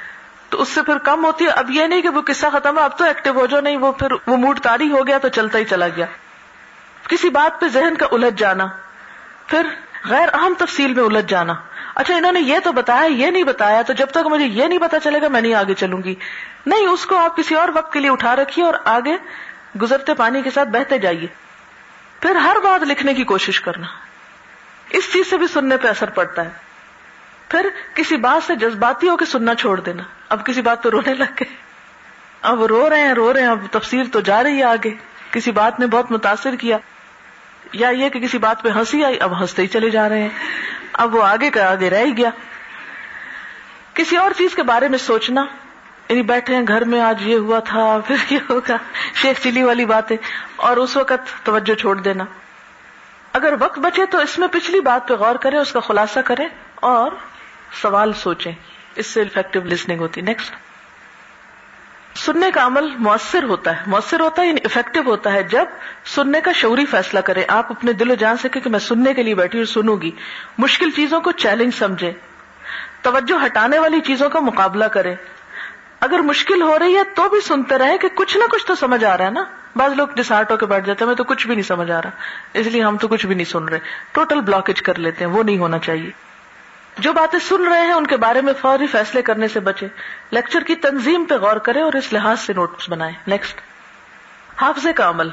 تو 0.49 0.61
اس 0.61 0.69
سے 0.69 0.81
پھر 0.81 0.97
کم 0.97 1.25
ہوتی 1.25 1.45
ہے۔ 1.45 1.49
اب 1.49 1.71
یہ 1.71 1.83
نہیں 1.83 2.01
کہ 2.01 2.09
وہ 2.09 2.21
قصہ 2.21 2.47
ختم 2.51 2.79
ہے، 2.79 2.83
اب 2.83 2.97
تو 2.97 3.03
ایکٹیو 3.03 3.33
ہو 3.33 3.45
جو 3.45 3.61
نہیں، 3.61 3.77
وہ 3.77 3.91
پھر 3.91 4.07
وہ 4.27 4.37
موڈ 4.37 4.59
تاری 4.59 4.91
ہو 4.91 5.07
گیا 5.07 5.17
تو 5.17 5.27
چلتا 5.27 5.57
ہی 5.57 5.65
چلا 5.65 5.87
گیا۔ 5.87 6.05
کسی 7.07 7.29
بات 7.29 7.61
پہ 7.61 7.67
ذہن 7.67 7.95
کا 7.95 8.05
الجھ 8.11 8.39
جانا، 8.39 8.67
پھر 9.47 9.67
غیر 10.09 10.27
اہم 10.33 10.53
تفصیل 10.57 10.93
میں 10.93 11.03
الجھ 11.03 11.25
جانا۔ 11.27 11.53
اچھا 11.95 12.15
انہوں 12.15 12.31
نے 12.31 12.39
یہ 12.39 12.59
تو 12.63 12.71
بتایا، 12.71 13.05
یہ 13.05 13.31
نہیں 13.31 13.43
بتایا، 13.43 13.81
تو 13.81 13.93
جب 13.93 14.07
تک 14.11 14.27
مجھے 14.27 14.45
یہ 14.45 14.65
نہیں 14.65 14.79
پتا 14.79 14.99
چلے 14.99 15.21
گا، 15.21 15.27
میں 15.27 15.41
نہیں 15.41 15.53
آگے 15.53 15.73
چلوں 15.73 16.03
گی۔ 16.03 16.15
نہیں، 16.65 16.87
اس 16.87 17.05
کو 17.05 17.17
آپ 17.17 17.37
کسی 17.37 17.55
اور 17.55 17.69
وقت 17.73 17.93
کے 17.93 17.99
لیے 17.99 18.09
اٹھا 18.09 18.35
رکھیے 18.35 18.65
اور 18.65 18.73
آگے 18.85 19.17
گزرتے 19.81 20.13
پانی 20.13 20.41
کے 20.41 20.49
ساتھ 20.49 20.69
بہتے 20.69 20.97
جائیے۔ 20.97 21.27
پھر 22.19 22.35
ہر 22.35 22.57
بات 22.63 22.83
لکھنے 22.83 23.13
کی 23.13 23.23
کوشش 23.23 23.61
کرنا۔ 23.61 23.87
اس 24.89 25.13
چیز 25.13 25.29
سے 25.29 25.37
بھی 25.37 25.47
سننے 25.47 25.77
پہ 25.77 25.87
اثر 25.87 26.09
پڑتا 26.09 26.45
ہے۔ 26.45 26.68
پھر 27.49 27.69
کسی 27.93 28.17
بات 28.17 28.47
سے 28.47 28.55
جذباتی 28.55 29.09
ہو 29.09 29.17
کے 29.17 29.25
سننا 29.25 29.55
چھوڑ 29.55 29.79
دینا۔ 29.79 30.03
اب 30.29 30.45
کسی 30.45 30.61
بات 30.61 30.83
پہ 30.83 30.89
رونے 30.89 31.13
لگ 31.13 31.31
گئے۔ 31.39 31.55
اب 32.41 32.63
رو 32.63 32.89
رہے 32.89 32.99
ہیں، 32.99 33.13
رو 33.13 33.33
رہے 33.33 33.41
ہیں۔ 33.41 33.47
اب 33.47 33.65
تفصیل 33.71 34.09
تو 34.09 34.19
جا 34.19 34.43
رہی 34.43 34.57
ہے 34.57 34.63
آگے۔ 34.63 34.93
کسی 35.31 35.51
بات 35.51 35.79
نے 35.79 35.87
بہت 35.87 36.11
متاثر 36.11 36.55
کیا۔ 36.55 36.77
یا 37.73 37.89
یہ 37.89 38.09
کہ 38.09 38.19
کسی 38.19 38.37
بات 38.37 38.61
پہ 38.61 38.69
ہنسی 38.69 39.05
آئی، 39.05 39.19
اب 39.19 39.41
ہنستے 39.41 39.61
ہی 39.61 39.67
چلے 39.67 39.89
جا 39.89 40.09
رہے 40.09 40.21
ہیں۔ 40.21 40.29
اب 40.93 41.15
وہ 41.15 41.23
آگے 41.23 41.49
کا 41.49 41.71
آگے 41.71 41.89
رہ 41.89 42.05
گیا۔ 42.17 42.29
کسی 43.93 44.17
اور 44.17 44.31
چیز 44.37 44.55
کے 44.55 44.63
بارے 44.63 44.87
میں 44.87 44.97
سوچنا۔ 44.97 45.45
یعنی 46.09 46.21
بیٹھے 46.21 46.55
ہیں 46.55 46.67
گھر 46.67 46.83
میں، 46.83 47.01
آج 47.01 47.27
یہ 47.27 47.37
ہوا 47.37 47.59
تھا، 47.59 47.99
پھر 48.07 48.15
کیا 48.27 48.39
ہوگا۔ 48.49 48.77
شیخ 49.15 49.43
چلی 49.43 49.63
والی 49.63 49.85
باتیں۔ 49.85 50.17
اور 50.55 50.77
اس 50.77 50.97
وقت 50.97 51.45
توجہ 51.45 51.75
چھوڑ 51.75 51.95
دینا۔ 51.95 52.23
اگر 53.33 53.53
وقت 53.59 53.79
بچے 53.79 54.05
تو 54.05 54.17
اس 54.17 54.39
میں 54.39 54.47
پچھلی 54.51 54.79
بات 54.79 55.07
پہ 55.07 55.13
غور 55.13 55.35
کریں، 55.35 55.59
اس 55.59 55.71
کا 55.71 55.79
خلاصہ 55.79 56.19
کریں۔ 56.19 56.47
اور 56.75 57.11
سوال 57.73 58.13
سوچیں، 58.13 58.51
اس 58.95 59.07
سے 59.07 59.21
افیکٹو 59.21 59.59
لسننگ 59.59 59.99
ہوتی۔ 59.99 60.21
نیکسٹ 60.21 60.53
سننے 62.15 62.51
کا 62.51 62.65
عمل 62.65 62.95
مؤثر 62.95 63.43
ہوتا 63.43 63.77
ہے۔ 63.77 63.81
مؤثر 63.87 64.19
ہوتا 64.19 64.41
ہے 64.41 64.47
یعنی 64.47 64.61
افیکٹو 64.63 65.01
ہوتا 65.05 65.33
ہے۔ 65.33 65.43
جب 65.43 65.65
سننے 66.05 66.41
کا 66.41 66.51
شعوری 66.51 66.85
فیصلہ 66.85 67.19
کرے 67.19 67.43
آپ 67.47 67.71
اپنے 67.71 67.93
دل 67.93 68.11
و 68.11 68.13
جان 68.13 68.37
سکے 68.37 68.59
کہ 68.59 68.69
میں 68.69 68.79
سننے 68.79 69.13
کے 69.13 69.23
لیے 69.23 69.35
بیٹھی 69.35 69.59
اور 69.59 69.65
سنوں 69.65 69.97
گی۔ 70.01 70.11
مشکل 70.57 70.89
چیزوں 70.91 71.21
کو 71.21 71.31
چیلنج 71.31 71.73
سمجھے 71.73 72.11
توجہ 73.01 73.45
ہٹانے 73.45 73.79
والی 73.79 73.99
چیزوں 73.99 74.29
کا 74.29 74.39
مقابلہ 74.39 74.85
کرے 74.85 75.15
اگر 75.99 76.19
مشکل 76.19 76.61
ہو 76.61 76.79
رہی 76.79 76.95
ہے 76.95 77.03
تو 77.15 77.29
بھی 77.29 77.41
سنتے 77.41 77.77
رہے 77.77 77.97
کہ 77.97 78.07
کچھ 78.15 78.37
نہ 78.37 78.43
کچھ 78.51 78.65
تو 78.65 78.75
سمجھ 78.75 79.03
آ 79.03 79.17
رہا 79.17 79.25
ہے 79.25 79.29
نا۔ 79.29 79.43
بعض 79.75 79.91
لوگ 79.93 80.07
ڈسارٹ 80.07 80.51
ہو 80.51 80.57
کے 80.57 80.65
بیٹھ 80.65 80.85
جاتے 80.85 81.03
ہیں، 81.03 81.07
میں 81.07 81.15
تو 81.15 81.23
کچھ 81.23 81.47
بھی 81.47 81.55
نہیں 81.55 81.67
سمجھ 81.67 81.91
آ 81.91 82.01
رہا۔ 82.01 82.09
اس 82.53 82.67
لیے 82.67 82.83
ہم 82.83 82.97
تو 82.97 83.07
کچھ 83.07 83.25
بھی 83.25 83.35
نہیں 83.35 83.45
سن 83.45 83.65
رہے۔ 83.65 83.79
ٹوٹل 84.11 84.41
بلاکج 84.41 84.81
کر 84.81 84.99
لیتے 84.99 85.25
ہیں، 85.25 85.31
وہ 85.31 85.43
نہیں 85.43 85.57
ہونا 85.57 85.79
چاہیے۔ 85.79 86.28
جو 86.99 87.13
باتیں 87.13 87.39
سن 87.39 87.67
رہے 87.67 87.81
ہیں 87.81 87.93
ان 87.93 88.07
کے 88.07 88.17
بارے 88.17 88.41
میں 88.41 88.53
فوری 88.61 88.87
فیصلے 88.87 89.21
کرنے 89.21 89.47
سے 89.47 89.59
بچے۔ 89.59 89.87
لیکچر 90.31 90.63
کی 90.63 90.75
تنظیم 90.75 91.25
پہ 91.25 91.35
غور 91.35 91.57
کرے 91.57 91.81
اور 91.81 91.93
اس 91.93 92.13
لحاظ 92.13 92.39
سے 92.39 92.53
نوٹس 92.53 92.89
بنائے 92.89 93.11
نیکسٹ 93.27 93.61
حافظے 94.61 94.93
کا 94.93 95.09
عمل۔ 95.09 95.29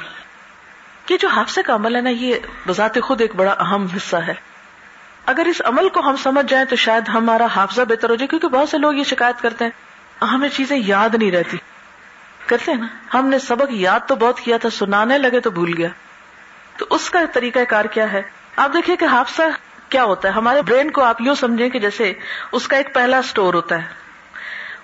یہ 1.09 1.17
جو 1.17 1.29
حافظے 1.29 1.63
کا 1.63 1.75
عمل 1.75 1.97
ہے 1.97 2.01
نا، 2.01 2.11
یہ 2.11 2.35
بذات 2.69 2.99
خود 3.03 3.21
ایک 3.21 3.37
بڑا 3.37 3.53
اہم 3.53 3.87
حصہ 3.97 4.17
ہے۔ 4.17 4.35
اگر 5.27 5.47
اس 5.47 5.63
عمل 5.65 5.89
کو 5.89 6.01
ہم 6.01 6.17
سمجھ 6.17 6.47
جائیں 6.47 6.67
تو 6.67 6.77
شاید 6.77 7.09
ہمارا 7.09 7.47
حافظہ 7.57 7.83
بہتر 7.83 8.11
ہو 8.11 8.15
جائے، 8.15 8.27
کیونکہ 8.27 8.49
بہت 8.49 8.69
سے 8.69 8.79
لوگ 8.79 8.95
یہ 8.95 9.05
شکایت 9.05 9.43
کرتے 9.43 9.65
ہیں، 9.65 10.25
ہمیں 10.25 10.49
چیزیں 10.49 10.79
یاد 10.87 11.15
نہیں 11.15 11.31
رہتی۔ 11.31 11.57
کرتے 12.47 12.73
ہیں 12.73 12.79
نا؟ 12.79 12.87
ہم 13.15 13.27
نے 13.27 13.39
سبق 13.39 13.67
یاد 13.71 14.01
تو 14.07 14.15
بہت 14.15 14.41
کیا 14.41 14.57
تھا، 14.57 14.71
سنانے 14.71 15.19
لگے 15.19 15.41
تو 15.41 15.51
بھول 15.51 15.75
گیا۔ 15.77 15.89
تو 16.77 16.87
اس 16.91 17.11
کا 17.11 17.21
طریقہ 17.33 17.59
کار 17.69 17.85
کیا 17.85 18.13
ہے؟ 18.13 18.23
آپ 18.57 18.73
دیکھیے 18.73 18.97
کہ 18.97 19.05
حافظہ 19.05 19.43
کیا 19.89 20.05
ہوتا 20.05 20.29
ہے؟ 20.29 20.33
ہمارے 20.33 20.63
برین 20.63 20.91
کو 20.91 21.03
آپ 21.03 21.21
یوں 21.21 21.35
سمجھیں 21.35 21.71
کہ 21.71 21.79
جیسے 21.79 22.13
اس 22.53 22.69
کا 22.69 22.77
ایک 22.77 22.95
پہلا 22.95 23.19
اسٹور 23.19 23.55
ہوتا 23.55 23.79
ہے۔ 23.79 24.07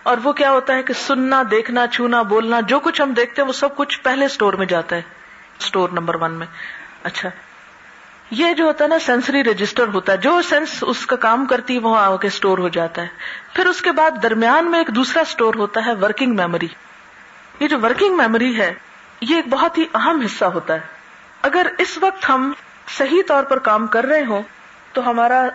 اور 0.03 0.17
وہ 0.25 0.33
کیا 0.33 0.51
ہوتا 0.51 0.75
ہے 0.75 0.83
کہ 0.83 0.95
سننا، 0.95 1.43
دیکھنا، 1.51 1.87
چھونا، 1.87 2.23
بولنا، 2.23 2.61
جو 2.61 2.81
کچھ 2.81 3.03
ہم 3.03 3.13
دیکھتے 3.13 3.43
ہیں 3.43 3.47
وہ 3.47 3.53
سب 3.53 3.77
کچھ 3.77 4.01
پہلے 4.01 4.25
اسٹور 4.25 4.53
میں 4.53 4.67
جاتا 4.67 4.97
ہے۔ 4.97 5.03
اسٹور 5.61 5.89
نمبر 5.89 6.15
ون 6.15 6.33
میں۔ 6.33 6.47
اچھا۔ 7.03 7.29
یہ 8.31 8.53
جو 8.53 8.65
ہوتا 8.65 8.85
ہے 8.85 8.89
نا 8.89 8.99
سینسری 8.99 9.45
رجسٹر 9.45 9.89
ہوتا 9.89 10.13
ہے۔ 10.13 10.17
جو 10.17 10.43
سینس 10.43 10.85
اس 10.87 11.07
کا 11.07 11.17
کام 11.17 11.47
کرتی 11.47 11.75
ہے، 11.75 11.79
وہ 11.79 11.97
آ 11.97 12.17
کے 12.17 12.27
اسٹور 12.27 12.59
ہو 12.59 12.69
جاتا 12.69 13.03
ہے۔ 13.03 13.07
پھر 13.55 13.67
اس 13.67 13.83
کے 13.83 13.93
بعد 13.93 14.11
درمیان 14.23 14.71
میں 14.71 14.79
ایک 14.79 14.89
دوسرا 14.89 15.23
اسٹور 15.23 15.55
ہوتا 15.55 15.87
ہے 15.87 15.93
ورکنگ 15.93 16.37
میموری 16.37 16.69
یہ 17.61 17.69
جو 17.69 17.81
ورکنگ 17.81 18.17
میموری 18.17 18.59
ہے، 18.59 18.75
یہ 19.21 19.37
ایک 19.37 19.45
بہت 19.51 19.79
ہی 19.79 19.85
اہم 19.95 20.21
حصہ 20.21 20.45
ہوتا 20.45 20.75
ہے۔ 20.75 20.81
اگر 21.43 21.67
اس 21.79 21.99
وقت 22.01 22.29
ہم 22.29 22.53
صحیح 22.89 23.23
طور 23.29 23.45
پر 23.45 23.59
کام 23.59 23.87
کر 23.87 24.05
رہے 24.05 24.25
ہوں 24.25 24.43
تو 24.93 25.11
ہمارا 25.11 25.49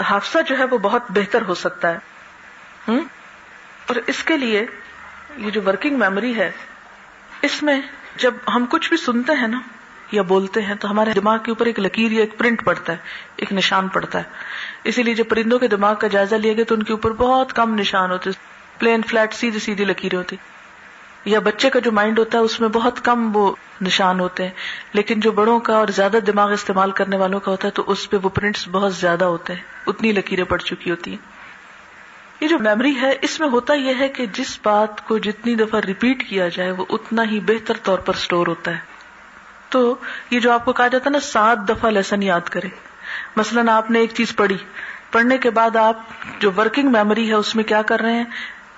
حادثہ 0.00 0.38
جو 0.46 0.58
ہے 0.58 0.64
وہ 0.64 0.78
بہت 0.78 1.02
بہتر 1.08 1.42
ہو 1.42 1.54
سکتا 1.54 1.90
ہے۔ 1.90 1.98
اور 3.86 3.96
اس 4.06 4.24
کے 4.24 4.36
لیے 4.36 4.66
یہ 5.36 5.50
جو 5.50 5.60
ورکنگ 5.66 5.98
میموری 5.98 6.36
ہے، 6.36 6.50
اس 7.42 7.62
میں 7.62 7.80
جب 8.16 8.34
ہم 8.54 8.66
کچھ 8.70 8.88
بھی 8.88 8.96
سنتے 8.96 9.32
ہیں 9.32 9.48
نا 9.48 9.60
یا 10.12 10.22
بولتے 10.22 10.62
ہیں، 10.62 10.74
تو 10.74 10.90
ہمارے 10.90 11.12
دماغ 11.12 11.38
کے 11.38 11.50
اوپر 11.50 11.66
ایک 11.66 11.80
لکیر 11.80 12.12
یا 12.12 12.20
ایک 12.20 12.38
پرنٹ 12.38 12.64
پڑتا 12.64 12.92
ہے، 12.92 12.98
ایک 13.36 13.52
نشان 13.52 13.88
پڑتا 13.88 14.18
ہے۔ 14.18 14.24
اسی 14.84 15.02
لیے 15.02 15.14
جب 15.14 15.24
پرندوں 15.28 15.58
کے 15.58 15.68
دماغ 15.68 15.94
کا 15.94 16.06
جائزہ 16.06 16.34
لیا 16.34 16.52
گیا 16.52 16.64
تو 16.64 16.74
ان 16.74 16.82
کے 16.82 16.92
اوپر 16.92 17.12
بہت 17.12 17.52
کم 17.52 17.74
نشان 17.74 18.10
ہوتے 18.10 18.30
پلین 18.78 19.02
فلیٹ 19.02 19.34
سیدھی 19.34 19.58
سیدھی 19.58 19.84
لکیریں 19.84 20.18
ہوتی۔ 20.18 20.36
یا 21.26 21.38
بچے 21.38 21.70
کا 21.70 21.78
جو 21.78 21.92
مائنڈ 21.92 22.18
ہوتا 22.18 22.38
ہے، 22.38 22.42
اس 22.42 22.60
میں 22.60 22.68
بہت 22.68 23.04
کم 23.04 23.36
وہ 23.36 23.54
نشان 23.80 24.20
ہوتے 24.20 24.42
ہیں۔ 24.42 24.50
لیکن 24.92 25.20
جو 25.20 25.32
بڑوں 25.32 25.60
کا 25.60 25.74
اور 25.74 25.88
زیادہ 25.88 26.16
دماغ 26.26 26.52
استعمال 26.52 26.90
کرنے 26.90 27.16
والوں 27.16 27.40
کا 27.40 27.50
ہوتا 27.50 27.68
ہے، 27.68 27.72
تو 27.72 27.84
اس 27.86 28.10
پہ 28.10 28.16
وہ 28.22 28.28
پرنٹس 28.28 28.68
بہت 28.68 28.94
زیادہ 28.94 29.24
ہوتے 29.24 29.54
ہیں۔ 29.54 29.62
اتنی 29.86 30.12
لکیریں 30.12 30.44
پڑ 30.44 30.58
چکی 30.58 30.90
ہوتی 30.90 31.10
ہیں۔ 31.10 31.18
یہ 32.40 32.48
جو 32.48 32.58
میموری 32.58 33.00
ہے، 33.00 33.14
اس 33.22 33.40
میں 33.40 33.48
ہوتا 33.48 33.74
یہ 33.74 33.94
ہے 33.98 34.08
کہ 34.08 34.26
جس 34.26 34.58
بات 34.62 35.08
کو 35.08 35.18
جتنی 35.18 35.54
دفعہ 35.54 35.80
ریپیٹ 35.80 36.28
کیا 36.28 36.48
جائے، 36.48 36.70
وہ 36.70 36.84
اتنا 36.88 37.22
ہی 37.30 37.40
بہتر 37.40 37.74
طور 37.82 37.98
پر 37.98 38.14
اسٹور 38.14 38.46
ہوتا 38.46 38.70
ہے۔ 38.70 38.78
تو 39.68 39.94
یہ 40.30 40.40
جو 40.40 40.52
آپ 40.52 40.64
کو 40.64 40.72
کہا 40.72 40.88
جاتا 40.88 41.04
ہے 41.06 41.10
نا، 41.10 41.20
سات 41.20 41.58
دفعہ 41.68 41.90
لیسن 41.90 42.22
یاد 42.22 42.40
کرے 42.40 42.68
مثلاً 43.36 43.68
آپ 43.68 43.90
نے 43.90 43.98
ایک 43.98 44.10
چیز 44.14 44.36
پڑھی۔ 44.36 44.58
پڑھنے 45.12 45.38
کے 45.38 45.50
بعد 45.50 45.76
آپ 45.76 45.98
جو 46.38 46.50
ورکنگ 46.56 46.92
میموری 46.92 47.28
ہے، 47.28 47.34
اس 47.34 47.56
میں 47.56 47.64
کیا 47.64 47.82
کر 47.82 48.00
رہے 48.00 48.12
ہیں؟ 48.12 48.24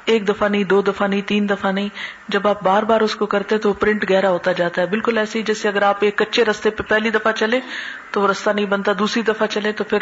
ایک 0.08 0.28
دفعہ 0.28 0.48
نہیں، 0.48 0.64
دو 0.64 0.82
دفعہ 0.82 1.06
نہیں، 1.06 1.20
تین 1.26 1.48
دفعہ 1.48 1.72
نہیں۔ 1.72 1.88
جب 2.28 2.48
آپ 2.48 2.62
بار 2.62 2.82
بار 2.82 3.00
اس 3.00 3.14
کو 3.14 3.26
کرتے 3.26 3.58
تو 3.58 3.72
پرنٹ 3.72 4.10
گہرا 4.10 4.30
ہوتا 4.30 4.52
جاتا 4.52 4.82
ہے۔ 4.82 4.86
بالکل 4.86 5.18
ایسے 5.18 5.38
ہی 5.38 5.44
جیسے 5.44 5.68
اگر 5.68 5.82
آپ 5.82 5.96
ایک 6.00 6.16
کچے 6.16 6.44
رستے 6.44 6.70
پہ 6.70 6.82
پہلی 6.82 7.10
دفعہ 7.10 7.32
چلے 7.32 7.60
تو 8.10 8.20
وہ 8.20 8.28
رستہ 8.28 8.50
نہیں 8.50 8.66
بنتا، 8.66 8.92
دوسری 8.98 9.22
دفعہ 9.22 9.46
چلے 9.46 9.72
تو 9.72 9.84
پھر 9.84 9.98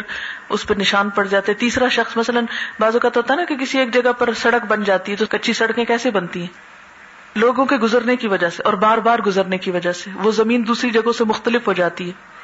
اس 0.49 0.67
پہ 0.67 0.73
نشان 0.73 1.09
پڑ 1.09 1.25
جاتے۔ 1.25 1.53
تیسرا 1.53 1.87
شخص 1.87 2.17
مثلاً 2.17 2.45
بازو 2.79 2.99
کا 2.99 3.09
تو 3.09 3.19
ہوتا 3.19 3.35
نا 3.35 3.43
کہ 3.45 3.55
کسی 3.55 3.79
ایک 3.79 3.93
جگہ 3.93 4.11
پر 4.11 4.33
سڑک 4.33 4.65
بن 4.65 4.83
جاتی 4.83 5.11
ہے 5.11 5.17
تو 5.17 5.25
کچی 5.29 5.53
سڑکیں 5.53 5.85
کیسے 5.85 6.11
بنتی 6.11 6.39
ہیں؟ 6.39 6.77
لوگوں 7.35 7.65
کے 7.65 7.75
گزرنے 7.75 8.15
کی 8.15 8.27
وجہ 8.27 8.49
سے 8.49 8.63
اور 8.63 8.73
بار 8.73 8.97
بار 8.97 9.19
گزرنے 9.25 9.57
کی 9.57 9.71
وجہ 9.71 9.91
سے۔ 9.91 10.09
وہ 10.23 10.31
زمین 10.31 10.67
دوسری 10.67 10.89
جگہوں 10.89 11.13
سے 11.13 11.23
مختلف 11.23 11.67
ہو 11.67 11.73
جاتی 11.73 12.07
ہے۔ 12.07 12.36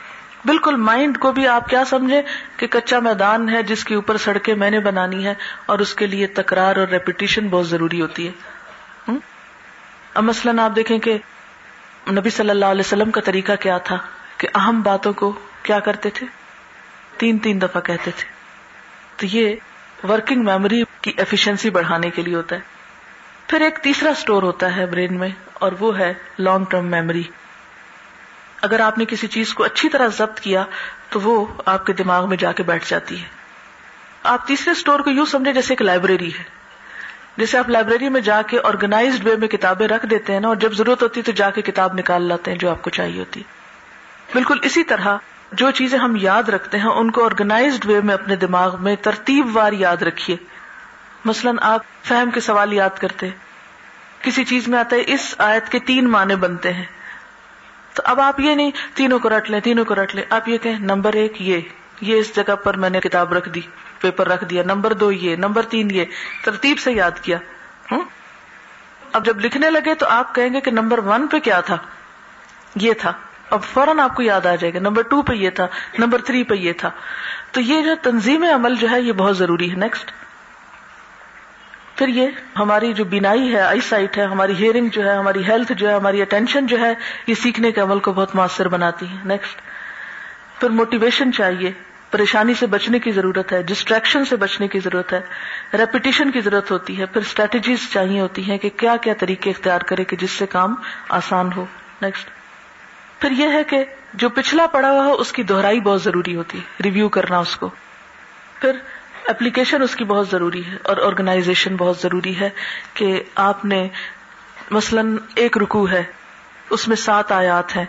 بالکل 0.46 0.76
مائنڈ 0.76 1.18
کو 1.18 1.32
بھی 1.32 1.48
آپ 1.48 1.70
کیا 1.70 1.86
سمجھے 1.86 2.22
کہ 2.58 2.68
کچا 2.68 3.00
میدان 3.00 3.50
ہے 3.50 3.64
جس 3.64 3.84
کے 3.84 3.96
اوپر 3.96 4.18
سڑکیں 4.18 4.56
میں 4.56 4.70
نے 4.70 4.80
بنانی 4.80 5.26
ہے 5.26 5.34
اور 5.66 5.80
اس 5.80 5.96
کے 5.96 6.08
لیے 6.08 6.28
تکرار 6.28 6.76
اور 6.76 6.88
ریپیٹیشن 6.88 7.48
بہت 7.48 7.68
ضروری 7.68 8.02
ہوتی 8.02 8.28
ہے۔ 8.28 8.32
اب 10.14 10.24
مثلاً 10.24 10.60
آپ 10.60 10.76
دیکھیں 10.76 11.00
کہ 11.00 11.18
نبی 12.12 12.30
صلی 12.30 12.50
اللہ 12.50 12.66
علیہ 12.66 12.84
وسلم 12.86 13.12
کا 13.12 13.22
طریقہ 13.22 13.52
کیا 13.60 13.78
تھا 13.78 13.98
کہ 14.38 14.48
اہم 14.56 14.82
باتوں 14.82 15.14
کو 15.14 15.32
کیا 15.64 15.80
کرتے 15.80 16.10
تھے؟ 16.10 16.28
تین 17.18 17.38
تین 17.38 17.62
دفعہ 17.62 17.82
کہتے 17.82 18.12
تھے۔ 18.12 18.32
تو 19.18 19.26
یہ 19.26 19.56
ورکنگ 20.10 20.44
میموری 20.44 20.84
کی 21.02 21.12
ایفیشنسی 21.18 21.70
بڑھانے 21.70 22.10
کے 22.10 22.22
لیے 22.22 22.36
ہوتا 22.36 22.56
ہے۔ 22.56 22.62
پھر 23.48 23.62
ایک 23.62 23.78
تیسرا 23.78 24.10
اسٹور 24.10 24.44
ہوتا 24.44 24.76
ہے 24.76 24.86
برین 24.86 25.20
میں 25.20 25.30
اور 25.54 25.72
وہ 25.80 26.00
ہے 26.00 26.14
لانگ 26.40 26.66
ٹرم 26.66 26.86
میموری 26.86 27.24
اگر 28.64 28.80
آپ 28.80 28.98
نے 28.98 29.06
کسی 29.06 29.28
چیز 29.28 29.54
کو 29.54 29.64
اچھی 29.64 29.90
طرح 29.90 30.08
ضبط 30.08 30.40
کیا 30.40 30.64
تو 31.10 31.22
وہ 31.22 31.46
آپ 31.66 31.86
کے 31.86 31.94
دماغ 31.94 32.30
میں 32.30 32.38
جا 32.38 32.52
کے 32.52 32.64
بیٹھ 32.64 32.90
جاتی 32.90 33.22
ہے۔ 33.22 33.28
آپ 34.24 34.48
تیسرے 34.48 34.72
اسٹور 34.72 35.00
کو 35.00 35.10
یوں 35.10 35.26
سمجھے 35.26 35.54
جیسے 35.54 35.74
ایک 35.74 35.82
لائبریری 35.82 36.34
ہے۔ 36.34 36.44
جیسے 37.38 37.58
آپ 37.58 37.70
لائبریری 37.70 38.10
میں 38.10 38.22
جا 38.22 38.42
کے 38.42 38.60
آرگنائزڈ 38.64 39.28
وے 39.28 39.36
میں 39.36 39.48
کتابیں 39.48 39.88
رکھ 39.88 40.06
دیتے 40.06 40.34
ہیں 40.34 40.40
نا 40.40 40.48
اور 40.48 40.56
جب 40.56 40.74
ضرورت 40.74 41.04
ہوتی 41.04 41.20
ہے 41.20 41.26
تو 41.26 41.32
جا 41.32 41.50
کے 41.50 41.62
کتاب 41.62 41.94
نکال 41.94 42.22
لاتے 42.22 42.52
ہیں 42.52 42.58
جو 42.58 42.70
آپ 42.70 42.82
کو 42.82 42.90
چاہیے 42.90 43.20
ہوتی۔ 43.20 43.44
بالکل 44.34 44.58
اسی 44.62 44.84
طرح 44.84 45.18
جو 45.52 45.72
چیزیں 45.72 46.00
ہم 46.00 46.16
یاد 46.16 46.44
رکھتے 46.44 46.78
ہیں 46.78 46.90
ان 46.90 47.12
کو 47.12 47.26
آرگنائزڈ 47.26 47.86
وے 47.86 48.02
میں 48.02 48.14
اپنے 48.14 48.36
دماغ 48.36 48.84
میں 48.84 48.96
ترتیب 48.96 49.58
وار 49.58 49.74
یاد 49.74 49.98
رکھیے۔ 49.98 50.38
مثلاً 51.26 51.58
آپ 51.62 51.82
فہم 52.04 52.32
کے 52.32 52.40
سوال 52.40 52.74
یاد 52.74 53.00
کرتے 53.00 53.30
کسی 54.22 54.46
چیز 54.46 54.68
میں 54.68 54.80
آتا 54.80 54.96
ہے، 54.96 55.02
اس 55.08 55.36
آیت 55.38 55.70
کے 55.70 55.80
تین 55.80 56.10
معنی 56.10 56.36
بنتے 56.36 56.74
ہیں۔ 56.74 56.86
تو 57.94 58.02
اب 58.06 58.22
آپ 58.22 58.40
یہ 58.40 58.56
نہیں، 58.56 58.72
تینوں 58.94 59.20
کو 59.20 59.30
رٹ 59.30 59.50
لیں، 59.50 59.60
تینوں 59.60 59.86
کو 59.86 59.96
رٹ 59.96 60.16
لیں۔ 60.16 60.24
آپ 60.30 60.50
یہ 60.50 60.58
کہیں، 60.58 60.80
نمبر 60.80 61.14
ایک 61.14 61.42
یہ 61.42 61.62
یہ 62.02 62.20
اس 62.20 62.36
جگہ 62.36 62.56
پر 62.56 62.78
میں 62.78 62.90
نے 62.90 63.00
کتاب 63.00 63.34
رکھ 63.34 63.50
دی، 63.50 63.62
پیپر 64.00 64.28
رکھ 64.28 64.46
دیا۔ 64.46 64.64
نمبر 64.64 64.94
دو 64.94 65.12
یہ، 65.12 65.36
نمبر 65.36 65.66
تین 65.66 65.92
یہ۔ 65.92 66.06
ترتیب 66.46 66.80
سے 66.80 66.92
یاد 66.92 67.20
کیا۔ 67.22 67.38
اب 69.12 69.26
جب 69.26 69.40
لکھنے 69.40 69.70
لگے 69.70 69.96
تو 69.96 70.06
آپ 70.10 70.36
کہیں 70.36 70.54
گے 70.54 70.62
کہ 70.62 70.72
نمبر 70.72 70.98
ون 70.98 71.28
پہ 71.28 71.40
کیا 71.40 71.62
تھا؟ 71.62 71.78
یہ 72.76 72.94
تھا۔ 72.94 73.14
اب 73.50 73.64
فوراً 73.64 74.00
آپ 74.00 74.16
کو 74.16 74.22
یاد 74.22 74.46
آ 74.46 74.56
جائے 74.56 74.74
گا۔ 74.74 74.80
نمبر 74.80 75.02
ٹو 75.02 75.22
پہ 75.22 75.34
یہ 75.34 75.50
تھا، 75.50 75.68
نمبر 76.00 76.22
تھری 76.22 76.44
پہ 76.44 76.56
یہ 76.56 76.74
تھا۔ 76.74 76.90
تو 77.52 77.62
یہ 77.62 77.82
جو 77.82 77.96
تنظیم 78.02 78.44
عمل 78.44 78.76
جو 78.76 78.90
ہے، 78.92 79.02
یہ 79.02 79.12
بہت 79.12 79.38
ضروری 79.38 79.72
ہے۔ 79.72 79.76
نیکسٹ 79.76 80.12
پھر 81.96 82.08
یہ 82.08 82.28
ہماری 82.60 82.94
جو 82.94 83.04
بینائی 83.04 83.56
ہے 83.56 83.62
آئی 83.62 83.82
سائٹ 83.82 84.18
ہے، 84.18 84.24
ہماری 84.24 84.54
ہیئرنگ 84.54 84.88
جو 84.88 85.06
ہے، 85.06 85.16
ہماری 85.16 85.46
ہیلتھ 85.46 85.74
جو 85.74 85.90
ہے، 85.90 85.94
ہماری 85.94 86.22
اٹینشن 86.22 86.68
جو 86.68 86.80
ہے، 86.80 86.94
یہ 87.28 87.34
سیکھنے 87.34 87.72
کے 87.72 87.82
عمل 87.82 88.00
کو 88.00 88.14
بہت 88.14 88.36
مؤثر 88.36 88.68
بناتی 88.68 89.06
ہے۔ 89.10 89.16
نیکسٹ 89.26 89.62
پھر 90.60 90.70
موٹیویشن 90.70 91.34
چاہیے۔ 91.34 91.72
پریشانی 92.12 92.54
سے 92.54 92.66
بچنے 92.66 93.00
کی 93.00 93.12
ضرورت 93.12 93.54
ہے 93.54 93.62
ڈسٹریکشن 93.62 94.26
سے 94.26 94.36
بچنے 94.36 94.68
کی 94.68 94.80
ضرورت 94.80 95.14
ہے۔ 95.14 95.22
ریپیٹیشن 95.74 96.32
کی 96.32 96.40
ضرورت 96.40 96.72
ہوتی 96.72 97.00
ہے۔ 97.00 97.06
پھر 97.06 97.22
اسٹریٹجیز 97.22 97.92
چاہیے 97.92 98.20
ہوتی 98.20 98.44
ہیں 98.44 98.58
کہ 98.58 98.70
کیا 98.70 98.96
کیا 98.98 99.14
طریقے 99.20 99.50
اختیار 99.50 99.82
کرے 99.82 100.04
کہ 100.04 100.16
جس 100.16 100.32
سے 100.32 100.46
کام 100.46 100.76
آسان 101.10 101.50
ہو۔ 101.56 101.66
نیکسٹ 102.02 102.30
پھر 103.20 103.32
یہ 103.32 103.48
ہے 103.48 103.64
کہ 103.64 103.86
جو 104.14 104.30
پچھلا 104.30 104.68
پڑا 104.68 104.92
ہوا 104.92 105.06
ہو، 105.06 105.14
اس 105.14 105.32
کی 105.32 105.44
دہرائی 105.44 105.80
بہت 105.80 106.02
ضروری 106.02 106.36
ہوتی 106.36 106.58
ہے۔ 106.58 106.84
ریویو 106.84 107.10
کرنا 107.10 107.38
اس 107.38 107.56
کو۔ 107.56 107.70
پھر 108.62 108.72
اپلیکیشن 109.28 109.82
اس 109.82 109.96
کی 109.96 110.04
بہت 110.04 110.30
ضروری 110.30 110.66
ہے 110.66 110.78
اور 110.84 110.98
آرگنائزیشن 110.98 111.76
بہت 111.76 111.98
ضروری 111.98 112.40
ہے 112.40 112.50
کہ 112.94 113.24
آپ 113.36 113.66
نے 113.66 113.88
مثلا 114.72 115.02
ایک 115.36 115.58
رکو 115.58 115.90
ہے، 115.90 116.04
اس 116.70 116.88
میں 116.88 116.96
سات 116.96 117.32
آیات 117.32 117.76
ہیں، 117.76 117.86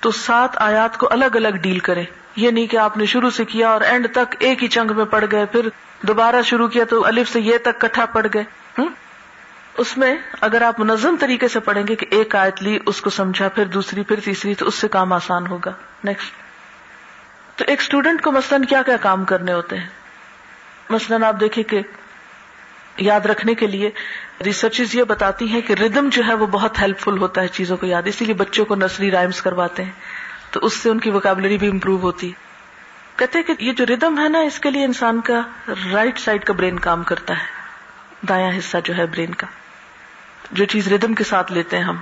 تو 0.00 0.10
سات 0.10 0.50
آیات 0.56 0.98
کو 0.98 1.08
الگ 1.10 1.34
الگ 1.34 1.48
ڈیل 1.48 1.78
کرے 1.78 2.04
یہ 2.36 2.50
نہیں 2.50 2.66
کہ 2.66 2.76
آپ 2.76 2.96
نے 2.96 3.06
شروع 3.06 3.30
سے 3.30 3.44
کیا 3.44 3.68
اور 3.68 3.80
اینڈ 3.80 4.06
تک 4.12 4.36
ایک 4.38 4.62
ہی 4.62 4.68
چنگ 4.68 4.96
میں 4.96 5.04
پڑ 5.04 5.24
گئے، 5.32 5.46
پھر 5.46 5.68
دوبارہ 6.02 6.42
شروع 6.42 6.68
کیا 6.68 6.84
تو 6.84 7.06
الف 7.06 7.32
سے 7.32 7.40
یہ 7.40 7.58
تک 7.58 7.80
کٹھا 7.80 8.06
پڑ 8.06 8.26
گئے۔ 8.34 8.44
اس 9.78 9.96
میں 9.98 10.16
اگر 10.40 10.62
آپ 10.62 10.80
منظم 10.80 11.16
طریقے 11.20 11.48
سے 11.48 11.60
پڑھیں 11.60 11.82
گے 11.88 11.94
کہ 11.94 12.06
ایک 12.10 12.36
آیت 12.36 12.62
لی، 12.62 12.78
اس 12.86 13.00
کو 13.00 13.10
سمجھا، 13.10 13.48
پھر 13.48 13.64
دوسری، 13.64 14.02
پھر 14.02 14.20
تیسری، 14.20 14.54
تو 14.54 14.66
اس 14.66 14.74
سے 14.74 14.88
کام 14.88 15.12
آسان 15.12 15.46
ہوگا۔ 15.46 15.72
نیکسٹ 16.04 17.58
تو 17.58 17.64
ایک 17.68 17.80
اسٹوڈینٹ 17.80 18.22
کو 18.22 18.32
مثلاً 18.32 18.64
کیا 18.64 18.82
کیا 18.82 18.96
کام 18.96 19.24
کرنے 19.24 19.52
ہوتے 19.52 19.78
ہیں؟ 19.78 19.86
مثلاً 20.90 21.22
آپ 21.22 21.40
دیکھیں 21.40 21.64
کہ 21.64 21.80
یاد 22.96 23.20
رکھنے 23.20 23.54
کے 23.54 23.66
لیے 23.66 23.90
ریسرچ 24.44 24.94
یہ 24.94 25.04
بتاتی 25.04 25.48
ہیں 25.48 25.60
کہ 25.60 25.72
ردم 25.72 26.08
جو 26.08 26.22
ہے 26.28 26.34
وہ 26.34 26.46
بہت 26.46 26.80
ہیلپ 26.80 26.98
فل 26.98 27.18
ہوتا 27.18 27.40
ہے 27.40 27.48
چیزوں 27.48 27.76
کو 27.76 27.86
یاد، 27.86 28.02
اسی 28.04 28.24
لیے 28.24 28.34
بچوں 28.34 28.64
کو 28.64 28.74
نرسری 28.74 29.10
رائمس 29.10 29.42
کرواتے 29.42 29.84
ہیں، 29.84 29.90
تو 30.50 30.60
اس 30.62 30.72
سے 30.72 30.90
ان 30.90 31.00
کی 31.00 31.10
وکیبلری 31.10 31.58
بھی 31.58 31.68
امپروو 31.68 31.96
ہوتی۔ 31.96 32.32
کہتے 33.16 33.42
کہ 33.42 33.52
یہ 33.58 33.72
جو 33.72 33.86
ردم 33.86 34.18
ہے 34.18 34.28
نا، 34.28 34.38
اس 34.38 34.58
کے 34.58 34.70
لیے 34.70 34.84
انسان 34.84 35.20
کا 35.20 35.40
رائٹ 35.92 36.18
سائڈ 36.18 36.44
کا 36.44 36.52
برین 36.52 36.78
کام 36.78 37.02
کرتا 37.02 37.34
ہے 37.34 37.44
دایا 38.28 38.50
حصہ 38.58 38.76
جو 38.84 38.96
ہے 38.96 39.06
برین 39.06 39.34
کا۔ 39.34 39.46
جو 40.52 40.64
چیز 40.64 40.92
ردم 40.92 41.14
کے 41.14 41.24
ساتھ 41.24 41.52
لیتے 41.52 41.76
ہیں 41.76 41.84
ہم۔ 41.84 41.96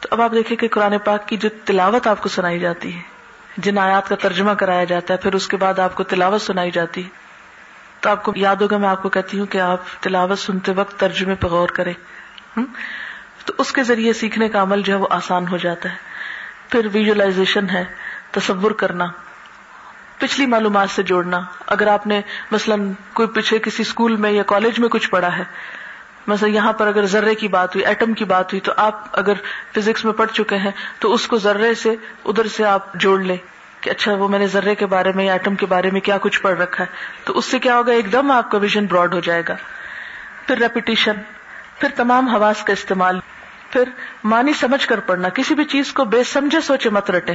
تو 0.00 0.08
اب 0.10 0.20
آپ 0.20 0.32
دیکھیں 0.32 0.56
کہ 0.56 0.68
قرآن 0.68 0.98
پاک 0.98 1.28
کی 1.28 1.36
جو 1.36 1.48
تلاوت 1.64 2.06
آپ 2.06 2.22
کو 2.22 2.28
سنائی 2.28 2.58
جاتی 2.58 2.96
ہے، 2.96 3.00
جن 3.56 3.78
آیات 3.78 4.08
کا 4.08 4.16
ترجمہ 4.16 4.52
کرایا 4.52 4.84
جاتا 4.84 5.14
ہے، 5.14 5.18
پھر 5.18 5.34
اس 5.34 5.48
کے 5.48 5.56
بعد 5.56 5.78
آپ 5.78 5.94
کو 5.94 6.02
تلاوت 6.02 6.42
سنائی 6.42 6.70
جاتی 6.70 7.04
ہے۔ 7.04 7.25
تو 8.06 8.10
آپ 8.10 8.22
کو 8.22 8.32
یاد 8.36 8.56
ہوگا 8.56 8.76
میں 8.76 8.88
آپ 8.88 9.02
کو 9.02 9.08
کہتی 9.08 9.38
ہوں 9.38 9.46
کہ 9.46 9.58
آپ 9.58 9.78
تلاوت 10.00 10.38
سنتے 10.38 10.72
وقت 10.72 11.00
ترجمے 11.00 11.34
پہ 11.34 11.46
غور 11.46 11.68
کریں 11.68 11.92
تو 13.44 13.52
اس 13.58 13.72
کے 13.72 13.82
ذریعے 13.82 14.12
سیکھنے 14.12 14.48
کا 14.48 14.62
عمل 14.62 14.82
جو 14.82 14.92
ہے 14.92 14.98
وہ 14.98 15.06
آسان 15.10 15.48
ہو 15.48 15.56
جاتا 15.56 15.90
ہے۔ 15.90 15.96
پھر 16.68 16.86
ویژلائزیشن 16.92 17.70
ہے، 17.70 17.84
تصور 18.30 18.70
کرنا، 18.70 19.06
پچھلی 20.18 20.46
معلومات 20.46 20.90
سے 20.90 21.02
جوڑنا۔ 21.02 21.40
اگر 21.66 21.86
آپ 21.86 22.06
نے 22.06 22.20
مثلاً 22.50 22.92
کوئی 23.12 23.28
پیچھے 23.28 23.58
کسی 23.58 23.82
اسکول 23.82 24.16
میں 24.16 24.30
یا 24.30 24.42
کالج 24.42 24.78
میں 24.78 24.88
کچھ 24.88 25.10
پڑھا 25.10 25.38
ہے، 25.38 25.44
مثلا 26.26 26.48
یہاں 26.48 26.72
پر 26.72 26.86
اگر 26.86 27.06
ذرے 27.06 27.34
کی 27.34 27.48
بات 27.48 27.74
ہوئی 27.74 27.86
ایٹم 27.86 28.14
کی 28.14 28.24
بات 28.24 28.52
ہوئی، 28.52 28.60
تو 28.60 28.72
آپ 28.76 29.04
اگر 29.12 29.34
فزکس 29.74 30.04
میں 30.04 30.12
پڑھ 30.12 30.32
چکے 30.32 30.56
ہیں، 30.56 30.70
تو 30.98 31.14
اس 31.14 31.26
کو 31.26 31.38
ذرے 31.38 31.74
سے 31.74 31.94
ادھر 32.24 32.46
سے 32.46 32.64
آپ 32.64 32.94
جوڑ 32.94 33.20
لیں۔ 33.20 33.55
کہ 33.86 33.90
اچھا 33.90 34.14
وہ 34.14 34.28
میں 34.28 34.38
نے 34.38 34.46
ذرے 34.46 34.74
کے 34.74 34.86
بارے 34.86 35.12
میں 35.14 35.24
یا 35.24 35.32
ایٹم 35.32 35.54
کے 35.54 35.66
بارے 35.66 35.90
میں 35.90 36.00
کیا 36.00 36.18
کچھ 36.18 36.40
پڑھ 36.40 36.58
رکھا 36.58 36.84
ہے؟ 36.84 36.94
تو 37.24 37.38
اس 37.38 37.44
سے 37.44 37.58
کیا 37.58 37.76
ہوگا؟ 37.76 37.92
ایک 37.92 38.12
دم 38.12 38.30
آپ 38.30 38.50
کا 38.50 38.58
ویژن 38.58 38.86
براڈ 38.86 39.14
ہو 39.14 39.20
جائے 39.20 39.42
گا۔ 39.48 39.54
پھر 40.46 40.58
ریپیٹیشن 40.58 41.12
پھر 41.78 41.88
تمام 41.96 42.28
حواس 42.28 42.62
کا 42.62 42.72
استعمال، 42.72 43.20
پھر 43.70 43.82
مانی 44.24 44.52
سمجھ 44.52 44.86
کر 44.86 45.00
پڑھنا۔ 45.00 45.28
کسی 45.28 45.54
بھی 45.54 45.64
چیز 45.64 45.92
کو 45.92 46.04
بے 46.04 46.24
سمجھے 46.24 46.60
سوچے 46.60 46.90
مت 46.90 47.10
رٹے 47.10 47.32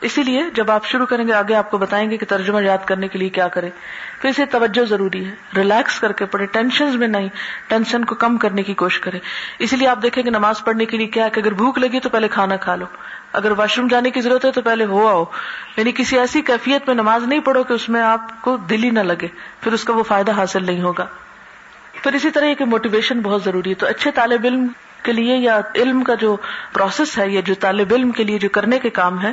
اسی 0.00 0.22
لیے 0.22 0.42
جب 0.54 0.70
آپ 0.70 0.86
شروع 0.86 1.06
کریں 1.06 1.28
گے، 1.28 1.32
آگے 1.32 1.54
آپ 1.54 1.70
کو 1.70 1.78
بتائیں 1.78 2.10
گے 2.10 2.16
کہ 2.16 2.26
ترجمہ 2.28 2.62
یاد 2.62 2.78
کرنے 2.84 3.08
کے 3.08 3.18
لیے 3.18 3.28
کیا 3.28 3.48
کرے 3.48 3.70
پھر 4.20 4.30
اسے 4.30 4.44
توجہ 4.44 4.84
ضروری 4.84 5.24
ہے۔ 5.26 5.34
ریلیکس 5.56 6.00
کر 6.00 6.12
کے 6.12 6.24
پڑھے 6.24 6.46
ٹینشن 6.46 6.98
میں 6.98 7.08
نہیں 7.08 7.28
ٹینشن 7.68 8.04
کو 8.04 8.14
کم 8.14 8.36
کرنے 8.36 8.62
کی 8.62 8.74
کوشش 8.74 9.00
کرے 9.00 9.18
اسی 9.58 9.76
لیے 9.76 9.88
آپ 9.88 10.02
دیکھیں 10.02 10.22
گے 10.24 10.30
نماز 10.30 10.64
پڑھنے 10.64 10.84
کے 10.84 10.96
لیے 10.96 11.06
کیا 11.06 11.28
کہ 11.28 11.40
اگر 11.40 11.52
بھوک 11.52 11.78
لگی 11.78 12.00
تو 12.00 12.08
پہلے 12.08 12.28
کھانا 12.28 12.56
کھا 12.56 12.76
لو۔ 12.76 12.86
اگر 13.34 13.50
واش 13.50 13.78
روم 13.78 13.86
جانے 13.86 14.10
کی 14.10 14.20
ضرورت 14.20 14.44
ہے 14.44 14.50
تو 14.50 14.62
پہلے 14.62 14.84
ہو 14.84 15.08
آؤ۔ 15.08 15.24
یعنی 15.76 15.92
کسی 15.92 16.18
ایسی 16.18 16.42
کیفیت 16.42 16.86
میں 16.86 16.94
نماز 16.94 17.24
نہیں 17.24 17.40
پڑھو 17.40 17.62
کہ 17.62 17.72
اس 17.72 17.88
میں 17.88 18.02
آپ 18.02 18.42
کو 18.42 18.56
دل 18.56 18.84
ہی 18.84 18.90
نہ 18.90 19.00
لگے، 19.00 19.26
پھر 19.60 19.72
اس 19.72 19.84
کا 19.84 19.92
وہ 19.92 20.02
فائدہ 20.02 20.32
حاصل 20.32 20.64
نہیں 20.64 20.82
ہوگا۔ 20.82 21.06
پھر 21.92 22.12
اسی 22.12 22.30
طرح 22.30 22.52
کی 22.58 22.64
موٹیویشن 22.64 23.20
بہت 23.20 23.44
ضروری 23.44 23.70
ہے۔ 23.70 23.74
تو 23.74 23.86
اچھے 23.86 24.10
طالب 24.10 24.40
علم 24.44 24.66
کے 25.02 25.12
لیے 25.12 25.36
یا 25.36 25.60
علم 25.74 26.04
کا 26.04 26.14
جو 26.14 26.36
پروسیس 26.72 27.18
ہے 27.18 27.28
یا 27.28 27.40
جو 27.44 27.54
طالب 27.54 27.94
علم 27.94 28.10
کے 28.10 28.24
لیے 28.24 28.38
جو 28.38 28.48
کرنے 28.48 28.78
کے 28.78 28.90
کام 28.90 29.22
ہے 29.22 29.32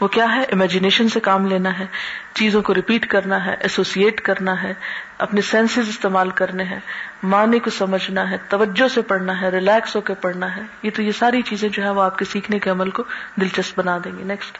وہ 0.00 0.08
کیا 0.08 0.36
ہے؟ 0.36 0.42
امیجنیشن 0.42 1.08
سے 1.08 1.20
کام 1.20 1.46
لینا 1.46 1.78
ہے۔ 1.78 1.86
چیزوں 2.34 2.62
کو 2.62 2.74
ریپیٹ 2.74 3.06
کرنا 3.06 3.46
ہے 3.46 3.54
ایسوسیٹ 3.60 4.20
کرنا 4.20 4.62
ہے۔ 4.62 4.74
اپنے 5.18 5.40
سینسز 5.40 5.88
استعمال 5.88 6.30
کرنے 6.30 6.64
ہیں، 6.64 6.78
معنی 7.22 7.58
کو 7.58 7.70
سمجھنا 7.70 8.30
ہے، 8.30 8.36
توجہ 8.48 8.88
سے 8.88 9.02
پڑھنا 9.02 9.40
ہے 9.40 9.48
ریلیکس 9.48 9.96
ہو 9.96 10.00
کے 10.00 10.14
پڑھنا 10.14 10.56
ہے۔ 10.56 10.62
یہ 10.82 10.90
تو 10.94 11.02
یہ 11.02 11.12
ساری 11.12 11.42
چیزیں 11.42 11.68
جو 11.68 11.82
ہے 11.82 11.90
وہ 11.90 12.02
آپ 12.02 12.18
کے 12.18 12.24
سیکھنے 12.24 12.58
کے 12.58 12.70
عمل 12.70 12.90
کو 12.90 13.02
دلچسپ 13.40 13.78
بنا 13.78 13.98
دیں 14.04 14.18
گی 14.18 14.22
نیکسٹ 14.22 14.58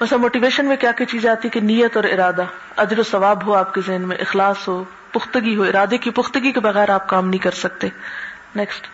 مثلا 0.00 0.18
موٹیویشن 0.18 0.66
میں 0.66 0.76
کیا 0.76 0.92
کیا 0.92 1.06
چیزیں 1.06 1.30
آتی 1.30 1.48
کہ 1.48 1.60
نیت 1.60 1.96
اور 1.96 2.04
ارادہ، 2.04 2.44
اجر 2.76 2.98
و 2.98 3.02
ثواب 3.02 3.46
ہو 3.46 3.54
آپ 3.54 3.74
کے 3.74 3.80
ذہن 3.86 4.02
میں، 4.02 4.16
اخلاص 4.16 4.68
ہو، 4.68 4.84
پختگی 5.12 5.56
ہو، 5.56 5.62
ارادے 5.62 5.98
کی 5.98 6.10
پختگی 6.10 6.52
کے 6.52 6.60
بغیر 6.60 6.90
آپ 6.90 7.08
کام 7.08 7.28
نہیں 7.28 7.42
کر 7.42 7.50
سکتے۔ 7.50 7.88
نیکسٹ 8.54 8.86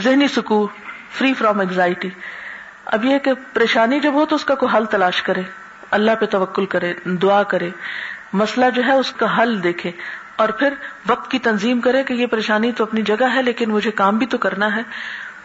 ذہنی 0.00 0.28
سکون 0.28 0.66
فری 1.10 1.34
فرام 1.34 1.58
اینگزائٹی 1.60 2.08
اب 2.84 3.04
یہ 3.04 3.18
کہ 3.18 3.32
پریشانی 3.52 4.00
جب 4.00 4.12
ہو 4.14 4.26
تو 4.26 4.36
اس 4.36 4.44
کا 4.44 4.54
کوئی 4.54 4.76
حل 4.76 4.84
تلاش 4.84 5.22
کرے۔ 5.22 5.42
اللہ 5.90 6.10
پہ 6.20 6.26
توکل 6.26 6.66
کرے، 6.66 6.94
دعا 7.04 7.42
کرے۔ 7.42 7.70
مسئلہ 8.32 8.70
جو 8.74 8.82
ہے 8.84 8.92
اس 8.92 9.12
کا 9.12 9.42
حل 9.42 9.62
دیکھے 9.62 9.90
اور 10.36 10.48
پھر 10.48 10.74
وقت 11.08 11.30
کی 11.30 11.38
تنظیم 11.38 11.80
کرے 11.80 12.04
کہ 12.04 12.12
یہ 12.12 12.26
پریشانی 12.26 12.72
تو 12.72 12.84
اپنی 12.84 13.02
جگہ 13.02 13.34
ہے 13.34 13.42
لیکن 13.42 13.70
مجھے 13.70 13.90
کام 13.90 14.18
بھی 14.18 14.26
تو 14.26 14.38
کرنا 14.38 14.76
ہے۔ 14.76 14.82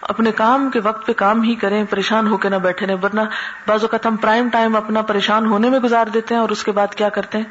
اپنے 0.02 0.32
کام 0.32 0.70
کے 0.70 0.80
وقت 0.80 1.08
پہ 1.08 1.14
کام 1.14 1.42
ہی 1.42 1.56
کریں، 1.56 1.84
پریشان 1.90 2.28
ہو 2.28 2.38
کے 2.38 2.50
نہ 2.50 2.56
بیٹھے 2.56 2.88
رہے 2.88 2.94
ورنہ 2.94 3.22
بعض 3.68 3.82
اوقات 3.82 4.06
ہم 4.06 4.16
پرائم 4.16 4.50
ٹائم 4.50 4.76
اپنا 4.76 5.02
پریشان 5.02 5.46
ہونے 5.46 5.70
میں 5.70 5.80
گزار 5.80 6.08
دیتے 6.08 6.34
ہیں 6.34 6.42
اور 6.42 6.50
اس 6.50 6.64
کے 6.64 6.72
بعد 6.72 6.96
کیا 6.96 7.10
کرتے 7.10 7.38
ہیں؟ 7.38 7.46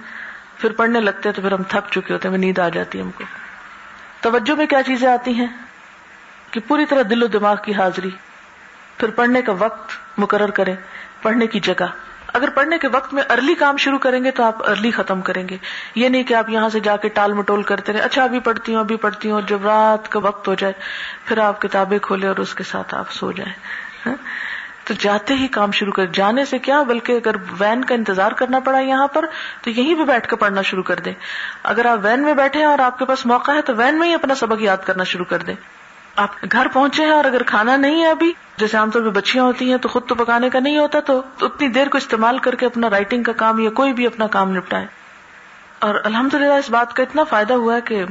پھر 0.59 0.73
پڑھنے 0.73 1.01
لگتے 1.01 1.29
ہیں 1.29 1.37
تو 1.37 1.42
پھر 1.42 1.53
ہم 1.53 1.62
تھک 1.62 1.92
چکے 1.92 2.12
ہوتے 2.12 2.29
ہیں، 2.29 2.38
نیند 2.38 2.59
آ 2.59 2.68
جاتی 2.68 2.99
ہے 2.99 3.03
ہم 3.03 3.11
کو۔ 3.11 3.25
توجہ 4.21 4.53
میں 4.53 4.66
کیا 4.66 4.83
چیزیں 4.83 5.09
آتی 5.09 5.35
ہیں؟ 5.35 5.47
کہ 6.51 6.61
پوری 6.68 6.87
طرح 6.87 7.03
دل 7.11 7.23
و 7.23 7.27
دماغ 7.27 7.57
کی 7.64 7.75
حاضری۔ 7.75 8.11
پھر 8.97 9.11
پڑھنے 9.11 9.42
کا 9.42 9.53
وقت 9.53 9.90
مقرر 10.18 10.51
کریں، 10.51 10.77
پڑھنے 11.23 11.47
کی 11.47 11.61
جگہ۔ 11.61 11.87
اگر 12.33 12.51
پڑھنے 12.51 12.79
کے 12.79 12.88
وقت 12.88 13.14
میں 13.14 13.23
ارلی 13.31 13.55
کام 13.55 13.77
شروع 13.77 13.99
کریں 13.99 14.25
گے 14.25 14.31
تو 14.31 14.42
آپ 14.42 14.71
ارلی 14.71 14.90
ختم 14.90 15.21
کریں 15.21 15.49
گے۔ 15.49 15.57
یہ 15.95 16.09
نہیں 16.09 16.23
کہ 16.23 16.35
آپ 16.35 16.51
یہاں 16.51 16.68
سے 16.68 16.81
جا 16.81 16.97
کے 16.97 17.09
ٹال 17.09 17.33
مٹول 17.33 17.62
کرتے 17.62 17.92
رہے 17.92 18.01
اچھا 18.01 18.25
ابھی 18.25 18.38
پڑھتی 18.38 18.73
ہوں، 18.75 18.81
ابھی 18.81 18.97
پڑھتی 18.97 19.31
ہوں، 19.31 19.40
جب 19.40 19.66
رات 19.66 20.09
کا 20.09 20.18
وقت 20.18 20.49
ہو 20.49 20.55
جائے، 20.55 20.73
پھر 21.25 21.38
آپ 21.38 21.61
کتابیں 21.61 21.99
کھولے 21.99 22.27
اور 22.27 22.37
اس 22.37 22.55
کے 22.55 22.64
ساتھ 22.64 22.95
آپ 22.95 23.11
سو 23.11 23.33
جائیں۔ 23.33 23.53
ہاں؟ 24.07 24.16
تو 24.85 24.95
جاتے 24.99 25.35
ہی 25.35 25.49
کام 25.49 25.71
شروع 25.71 25.92
کر، 25.92 26.07
جانے 26.07 26.45
سے 26.45 26.59
کیا، 26.59 26.83
بلکہ 26.83 27.12
اگر 27.12 27.35
وین 27.59 27.85
کا 27.85 27.95
انتظار 27.95 28.33
کرنا 28.33 28.61
پڑا 28.61 28.79
یہاں 28.79 29.07
پر، 29.07 29.25
تو 29.62 29.71
یہیں 29.71 29.95
پہ 29.95 30.05
بیٹھ 30.05 30.29
کر 30.29 30.37
پڑھنا 30.37 30.62
شروع 30.62 30.83
کر 30.83 30.97
دیں۔ 30.97 31.14
اگر 31.62 31.87
آپ 31.87 31.99
وین 32.03 32.23
میں 32.23 32.35
بیٹھے 32.35 32.61
ہیں 32.61 32.66
اور 32.66 32.79
آپ 32.79 32.99
کے 32.99 33.05
پاس 33.05 33.27
موقع 33.27 33.53
ہے، 33.53 33.62
تو 33.62 33.77
وین 33.77 33.99
میں 33.99 34.09
ہی 34.09 34.14
اپنا 34.14 34.35
سبق 34.35 34.62
یاد 34.62 34.77
کرنا 34.87 35.05
شروع 35.05 35.25
کر 35.25 35.38
دیں۔ 35.38 35.55
آپ 36.16 36.31
گھر 36.53 36.66
پہنچے 36.72 37.05
ہیں 37.05 37.12
اور 37.12 37.25
اگر 37.25 37.42
کھانا 37.42 37.77
نہیں 37.77 38.03
ہے 38.03 38.11
ابھی، 38.11 38.33
جیسے 38.57 38.77
عام 38.77 38.90
طور 38.90 39.03
پہ 39.03 39.11
بچیاں 39.11 39.44
ہوتی 39.44 39.70
ہیں 39.70 39.77
تو 39.77 39.88
خود 39.88 40.07
تو 40.09 40.14
پکانے 40.14 40.51
کا 40.51 40.59
نہیں 40.61 40.79
ہوتا، 40.79 41.01
تو 41.01 41.20
اتنی 41.40 41.68
دیر 41.68 41.88
کو 41.88 41.98
استعمال 41.98 42.38
کر 42.38 42.55
کے 42.55 42.66
اپنا 42.66 42.90
رائٹنگ 42.90 43.22
کا 43.22 43.33
کام 43.33 43.59
یا 43.59 43.70
کوئی 43.70 43.92
بھی 43.92 44.07
اپنا 44.07 44.27
کام 44.27 44.51
نپٹائے 44.51 44.87
اور 45.79 45.94
الحمد 46.05 46.35
للہ 46.35 46.53
اس 46.53 46.70
بات 46.70 46.94
کا 46.94 47.03
اتنا 47.03 47.25
فائدہ 47.25 47.55
ہوا 47.55 47.77
ہے 47.77 47.81
کہ 47.81 48.05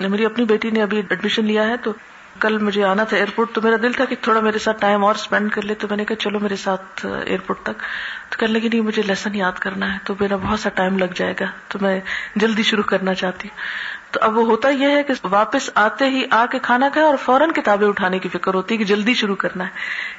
میری 0.00 0.24
اپنی 0.24 0.44
بیٹی 0.44 0.70
نے 0.70 0.82
ابھی 0.82 0.98
ایڈمیشن 0.98 1.44
لیا 1.44 1.66
ہے، 1.66 1.76
تو 1.76 1.92
کل 2.40 2.58
مجھے 2.58 2.84
آنا 2.84 3.04
تھا 3.04 3.16
ایئرپورٹ 3.16 3.52
تو 3.52 3.60
میرا 3.62 3.76
دل 3.82 3.92
تھا 3.92 4.04
کہ 4.04 4.16
تھوڑا 4.20 4.40
میرے 4.40 4.58
ساتھ 4.58 4.80
ٹائم 4.80 5.04
اور 5.04 5.14
اسپینڈ 5.14 5.50
کر 5.52 5.62
لے، 5.62 5.74
تو 5.74 5.86
میں 5.88 5.96
نے 5.96 6.04
کہا 6.04 6.16
چلو 6.16 6.40
میرے 6.40 6.56
ساتھ 6.56 7.06
ایئرپورٹ 7.06 7.58
تک۔ 7.62 7.82
تو 8.30 8.38
کہنے 8.38 8.52
لگی، 8.52 8.68
نہیں، 8.68 8.80
مجھے 8.80 9.02
لیسن 9.02 9.34
یاد 9.34 9.58
کرنا 9.58 9.92
ہے، 9.92 9.98
تو 10.04 10.14
میرا 10.20 10.36
بہت 10.36 10.60
سا 10.60 10.68
ٹائم 10.68 10.98
لگ 10.98 11.12
جائے 11.14 11.34
گا، 11.40 11.46
تو 11.68 11.78
میں 11.82 12.00
جلدی 12.36 12.62
شروع 12.62 12.82
کرنا 12.82 13.14
چاہتی 13.14 13.48
ہوں۔ 13.48 13.56
تو 14.12 14.18
اب 14.22 14.38
وہ 14.38 14.44
ہوتا 14.44 14.68
یہ 14.68 14.88
ہے 14.88 15.02
کہ 15.02 15.14
واپس 15.24 15.70
آتے 15.74 16.04
ہی 16.04 16.22
آ 16.30 16.46
کے 16.46 16.58
کھانا 16.58 16.88
کھائے 16.88 17.06
اور 17.06 17.16
فوراً 17.16 17.50
کتابیں 17.50 17.88
اٹھانے 17.88 18.18
کی 18.18 18.28
فکر 18.28 18.54
ہوتی 18.54 18.74
ہے 18.74 18.78
کہ 18.78 18.84
جلدی 18.84 19.14
شروع 19.14 19.34
کرنا 19.34 19.64
ہے۔ 19.64 19.68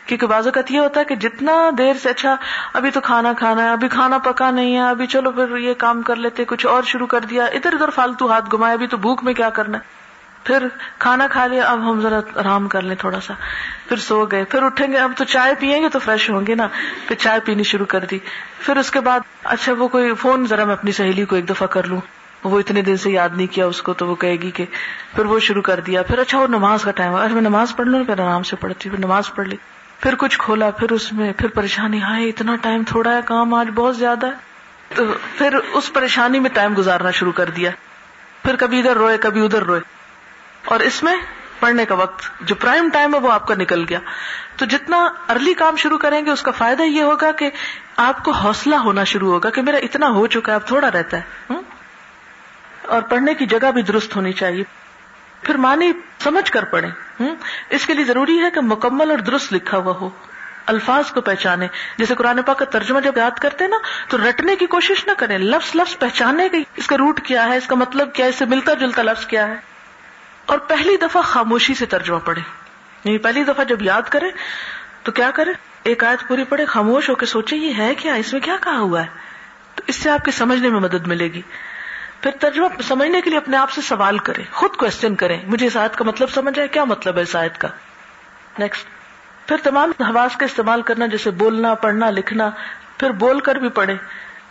کیونکہ 0.06 0.28
بعض 0.28 0.48
اوقات 0.48 0.72
یہ 0.72 0.80
ہوتا 0.80 1.00
ہے 1.00 1.06
کہ 1.06 1.16
جتنا 1.16 1.70
دیر 1.78 1.94
سے 1.94 2.10
اچھا 2.10 2.36
ابھی 2.74 2.92
تو 2.92 3.02
کھانا 3.02 3.34
کھانا 3.34 3.64
ہے، 3.64 3.70
ابھی 3.70 3.88
کھانا 3.88 4.18
پکا 4.18 4.52
نہیں 4.52 4.76
ہے، 4.76 4.90
ابھی 4.90 5.08
چلو 5.08 5.32
پھر 5.32 5.58
یہ 5.58 5.74
کام 5.74 6.02
کر 6.02 6.16
لیتے، 6.16 6.46
کچھ 6.46 6.66
اور 6.66 6.84
شروع 6.84 7.08
کر 7.08 7.20
دیا، 7.20 7.46
ادھر 7.46 7.74
ادھر 7.74 7.90
فالتو 7.90 8.32
ہاتھ 8.32 8.46
گمائے 8.54 8.74
ابھی 8.74 8.88
تو 8.88 8.98
بھوک 8.98 9.24
میں 9.24 9.34
کیا 9.34 9.50
کرنا 9.50 9.78
ہے؟ 9.78 9.84
پھر 10.44 10.68
کھانا 11.00 11.28
کھا 11.28 11.48
لیا، 11.48 11.66
اب 11.66 11.92
ہم 11.92 12.02
ذرا 12.02 12.20
آرام 12.36 12.68
کر 12.68 12.82
لیں 12.82 12.96
تھوڑا 12.96 13.20
سا۔ 13.22 13.34
پھر 13.90 13.98
سو 13.98 14.26
گئے، 14.26 14.44
پھر 14.44 14.64
اٹھیں 14.64 14.88
گے، 14.88 14.98
اب 14.98 15.12
تو 15.18 15.24
چائے 15.24 15.54
پیئیں 15.60 15.84
گے 15.84 15.90
تو 15.90 16.00
فریش 16.00 16.30
ہوں 16.30 16.48
گے 16.48 16.56
نا۔ 16.56 16.68
پھر 17.08 17.16
چائے 17.16 17.40
پینی 17.40 17.64
شروع 17.64 17.86
کر 17.86 18.00
دی۔ 18.00 18.20
پھر 18.60 18.78
اس 18.78 18.92
کے 18.92 19.00
بعد 19.00 19.20
اچھا 19.44 19.74
وہ 19.74 19.88
کوئی 19.88 20.14
فون 20.14 20.46
ذرا 20.48 20.66
میں 20.66 20.74
اپنی 20.74 20.92
سہیلی 20.92 21.26
کو 21.26 21.36
ایک 21.36 21.50
دفعہ 21.50 21.68
کر 21.68 21.84
لوں۔ 21.84 22.02
وہ 22.44 22.60
اتنے 22.60 22.82
دن 22.82 22.98
سے 22.98 23.12
یاد 23.12 23.30
نہیں 23.34 23.48
کیا 23.48 23.66
اس 23.66 23.82
کو 23.82 23.94
تو 23.94 24.08
وہ 24.08 24.16
کہے 24.16 24.36
گی 24.36 24.52
کہ 24.52 24.66
پھر 25.16 25.26
وہ 25.26 25.40
شروع 25.40 25.62
کر 25.62 25.80
دیا، 25.80 26.04
پھر 26.04 26.20
اچھا 26.20 26.40
وہ 26.40 26.48
نماز 26.48 26.84
کا 26.84 26.92
ٹائم 26.92 27.18
ہے۔ 27.18 27.28
میں 27.28 27.42
نماز 27.42 27.76
پڑھ 27.76 27.88
لوں 27.88 28.06
پھر 28.06 28.20
آرام 28.20 28.44
سے 28.44 28.56
پڑھتی 28.56 28.90
پھر 28.90 29.00
نماز 29.00 29.34
پڑھ 29.36 29.48
لی۔ 29.48 29.58
پھر 30.00 30.16
کچھ 30.16 30.40
کھولا، 30.40 30.72
پھر 30.72 30.92
اس 30.92 31.14
میں 31.14 31.34
پھر 31.34 31.48
پریشانی، 31.48 32.02
ہائے 32.02 32.30
اتنا 32.30 32.56
ٹائم 32.56 32.84
تھوڑا 32.88 33.16
ہے، 33.16 33.20
کام 33.26 33.54
آج 33.54 33.68
بہت 33.76 33.98
زیادہ 33.98 34.26
ہے۔ 34.26 34.32
تو 34.96 35.04
پھر 35.38 35.58
اس 35.74 35.94
پریشانی 35.94 36.40
میں 36.40 36.50
ٹائم 36.50 36.74
گزارنا 36.78 37.12
شروع 37.12 37.32
کر 37.32 37.50
دیا۔ 37.50 37.72
پھر 38.44 38.56
کبھی 38.56 38.80
ادھر 38.80 38.98
روئے، 38.98 39.18
کبھی 39.18 39.46
ادھر 39.46 39.64
روئے۔ 39.64 39.80
اور 40.66 40.80
اس 40.80 41.04
میں 41.04 41.16
پڑھنے 41.60 41.86
کا 41.86 41.96
وقت، 41.96 42.42
جو 42.42 42.56
پرائم 42.56 42.90
ٹائم 42.94 43.16
ہے، 43.16 43.20
وہ 43.20 43.32
آپ 43.32 43.48
کا 43.48 43.56
نکل 43.56 43.86
گیا۔ 43.90 44.00
تو 44.58 44.66
جتنا 44.66 45.10
ارلی 45.30 45.54
کام 45.54 45.76
شروع 45.76 45.98
کریں 45.98 46.26
گے، 46.26 46.32
اس 46.32 46.42
کا 46.42 46.52
فائدہ 46.52 46.82
یہ 46.82 47.02
ہوگا 47.02 47.32
کہ 47.32 47.50
آپ 47.98 48.24
کو 48.24 48.32
حوصلہ 48.32 48.76
ہونا 48.76 49.04
شروع 49.04 49.32
ہوگا 49.32 49.50
کہ 49.50 49.62
میرا 49.62 49.78
اتنا 49.78 50.08
ہو 50.08 50.28
چکا 50.28 50.52
ہے، 50.52 50.56
اب 50.56 50.68
تھوڑا 50.68 50.92
رہتا 50.92 51.18
ہے۔ 51.18 51.54
اور 52.86 53.02
پڑھنے 53.02 53.34
کی 53.34 53.46
جگہ 53.46 53.72
بھی 53.72 53.82
درست 53.82 54.16
ہونی 54.16 54.34
چاہیے۔ 54.34 54.64
پھر 55.42 55.56
مانی 55.56 55.92
سمجھ 56.20 56.52
کر 56.52 56.64
پڑھے 56.64 56.88
اس 57.70 57.86
کے 57.86 57.94
لیے 57.94 58.06
ضروری 58.06 58.40
ہے 58.40 58.50
کہ 58.52 58.62
مکمل 58.62 59.12
اور 59.12 59.20
درست 59.20 59.54
لکھا 59.54 59.78
ہوا 59.78 59.94
ہو۔ 59.94 60.10
الفاظ 60.66 61.12
کو 61.12 61.22
پہچانے۔ 61.22 61.68
جیسے 61.98 62.16
قرآن 62.16 62.42
پاک 62.42 62.60
کا 62.60 62.66
ترجمہ 62.66 63.00
جب 63.00 63.18
یاد 63.18 63.32
کرتے 63.32 63.68
نا، 63.68 63.78
تو 64.08 64.18
رٹنے 64.30 64.56
کی 64.56 64.66
کوشش 64.66 65.08
نہ 65.08 65.12
کریں۔ 65.18 65.38
لفظ 65.38 65.76
لفظ 65.76 65.98
پہچاننے 65.98 66.50
کی۔ 66.50 66.64
اس 66.76 66.88
کا 66.88 66.98
روٹ 66.98 67.22
کیا 67.22 67.46
ہے؟ 67.46 67.58
اس 67.58 67.68
کا 67.68 67.76
مطلب 67.76 68.14
کیا 68.14 68.26
ہے؟ 68.26 68.30
اس 68.30 68.36
سے 68.36 68.46
ملتا 68.46 68.74
جلتا 68.74 69.02
لفظ 69.02 69.26
کیا 69.26 69.48
ہے؟ 69.48 69.56
اور 70.46 70.58
پہلی 70.58 70.98
دفعہ 70.98 71.22
خاموشی 71.22 71.74
سے 71.74 71.86
ترجمہ 71.86 72.20
پڑھے 72.26 72.42
یعنی 73.04 73.18
پہلی 73.18 73.44
دفعہ 73.44 73.64
جب 73.64 73.82
یاد 73.82 74.02
کرے 74.02 74.32
تو 75.04 75.12
کیا 75.12 75.32
کرے 75.32 75.52
ایک 75.84 76.04
آیت 76.04 76.28
پوری 76.28 76.44
پڑھے 76.44 76.66
خاموش 76.66 77.10
ہو 77.10 77.16
کے 77.16 77.26
سوچے 77.26 77.56
یہ 77.56 77.74
ہے 77.78 77.96
کیا؟ 77.96 78.14
اس 78.14 78.34
میں 78.34 78.42
کیا 78.42 78.56
کہا 78.62 78.78
ہوا 78.78 79.02
ہے؟ 79.02 79.08
تو 79.76 79.84
اس 79.88 79.96
سے 79.96 80.10
آپ 80.10 80.26
کے 80.26 80.32
سمجھنے 80.32 80.70
میں 80.70 80.80
مدد 80.80 81.08
ملے 81.08 81.28
گی۔ 81.28 81.42
پھر 82.24 82.32
ترجمہ 82.40 82.82
سمجھنے 82.82 83.22
کے 83.22 83.30
لیے 83.30 83.40
اپنے 83.40 83.58
آپ 83.58 83.72
سے 83.72 83.82
سوال 83.82 84.18
کریں، 84.18 84.44
خود 84.52 84.76
کوشچن 84.76 85.16
کریں، 85.16 85.40
مجھے 85.46 85.68
اس 85.68 85.78
آیت 85.78 85.96
کا 85.96 86.04
مطلب 86.04 86.30
سمجھ 86.30 86.60
آئے، 86.60 86.68
کیا 86.68 86.84
مطلب 86.84 87.18
ہے 87.18 87.22
اس 87.22 87.36
آیت 87.36 87.58
کا؟ 87.58 87.68
نیکسٹ 88.60 88.88
پھر 89.48 89.58
تمام 89.64 89.92
حواس 90.00 90.38
کا 90.38 90.46
استعمال 90.46 90.82
کرنا، 90.82 91.06
جیسے 91.06 91.32
بولنا، 91.32 91.74
پڑھنا، 91.74 92.10
لکھنا، 92.10 92.50
پھر 92.98 93.12
بول 93.12 93.40
کر 93.40 93.56
بھی 93.56 93.70
پڑھے 93.70 93.96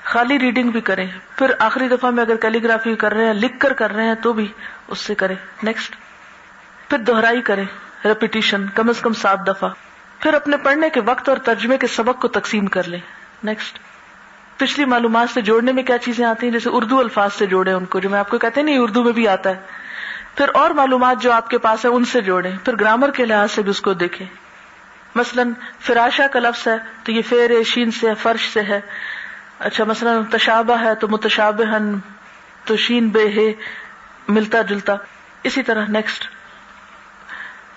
خالی 0.04 0.38
ریڈنگ 0.38 0.70
بھی 0.70 0.80
کریں، 0.80 1.06
پھر 1.36 1.52
آخری 1.58 1.88
دفعہ 1.88 2.10
میں 2.10 2.24
اگر 2.24 2.36
کیلیگرافی 2.36 2.94
کر 2.94 3.14
رہے 3.14 3.26
ہیں، 3.26 3.34
لکھ 3.34 3.58
کر 3.58 3.72
کر 3.72 3.90
رہے 3.90 4.04
ہیں، 4.04 4.14
تو 4.14 4.32
بھی 4.32 4.52
اس 4.88 4.98
سے 4.98 5.14
کریں۔ 5.14 5.36
نیکسٹ 5.62 5.96
پھر 6.88 6.98
دوہرائی 6.98 7.42
کریں 7.42 7.64
ریپیٹیشن 8.04 8.68
کم 8.68 8.88
از 8.88 9.00
کم 9.00 9.12
سات 9.12 9.46
دفعہ۔ 9.46 9.70
پھر 10.18 10.34
اپنے 10.34 10.56
پڑھنے 10.56 10.90
کے 10.90 11.00
وقت 11.00 11.28
اور 11.28 11.36
ترجمے 11.36 11.78
کے 11.78 11.86
سبق 11.86 12.22
کو 12.22 12.28
تقسیم 12.28 12.66
کر 12.66 12.88
لیں۔ 12.88 13.00
نیکسٹ 13.44 13.78
پچھلی 14.56 14.84
معلومات 14.84 15.30
سے 15.30 15.40
جوڑنے 15.40 15.72
میں 15.72 15.82
کیا 15.82 15.98
چیزیں 15.98 16.24
آتی 16.24 16.46
ہیں؟ 16.46 16.52
جیسے 16.52 16.70
اردو 16.72 16.98
الفاظ 16.98 17.32
سے 17.32 17.46
جوڑے 17.46 17.72
ان 17.72 17.84
کو، 17.84 17.98
جو 17.98 18.10
میں 18.10 18.18
آپ 18.18 18.30
کو 18.30 18.38
کہتے 18.38 18.60
ہیں، 18.60 18.66
نہیں، 18.66 18.78
اردو 18.78 19.02
میں 19.02 19.12
بھی 19.12 19.28
آتا 19.28 19.50
ہے۔ 19.50 19.60
پھر 20.36 20.46
اور 20.54 20.70
معلومات 20.70 21.22
جو 21.22 21.32
آپ 21.32 21.50
کے 21.50 21.58
پاس 21.58 21.84
ہے 21.84 21.90
ان 21.90 22.04
سے 22.04 22.20
جوڑیں۔ 22.20 22.56
پھر 22.64 22.76
گرامر 22.80 23.10
کے 23.10 23.24
لحاظ 23.24 23.52
سے 23.52 23.62
بھی 23.62 23.70
اس 23.70 23.80
کو 23.80 23.92
دیکھیں۔ 23.92 24.26
مثلاً 25.14 25.52
فراشا 25.80 26.26
کا 26.26 26.38
لفظ 26.38 26.68
ہے، 26.68 26.76
تو 27.02 27.12
یہ 27.12 27.22
فیر 27.22 27.62
شین 27.62 27.90
سے 27.90 28.14
فرش 28.14 28.48
سے 28.48 28.60
ہے۔ 28.62 28.80
اچھا 29.58 29.84
مثلا، 29.84 30.10
تشابہ 30.30 30.80
ہے، 30.80 30.94
تو 30.94 31.08
متشاب 31.08 31.62
تو 32.64 32.76
شین 32.76 33.08
بے 33.08 33.28
ہے، 33.28 33.52
ملتا 34.28 34.62
جلتا۔ 34.62 34.94
اسی 35.42 35.62
طرح 35.62 35.84
نیکسٹ 35.88 36.28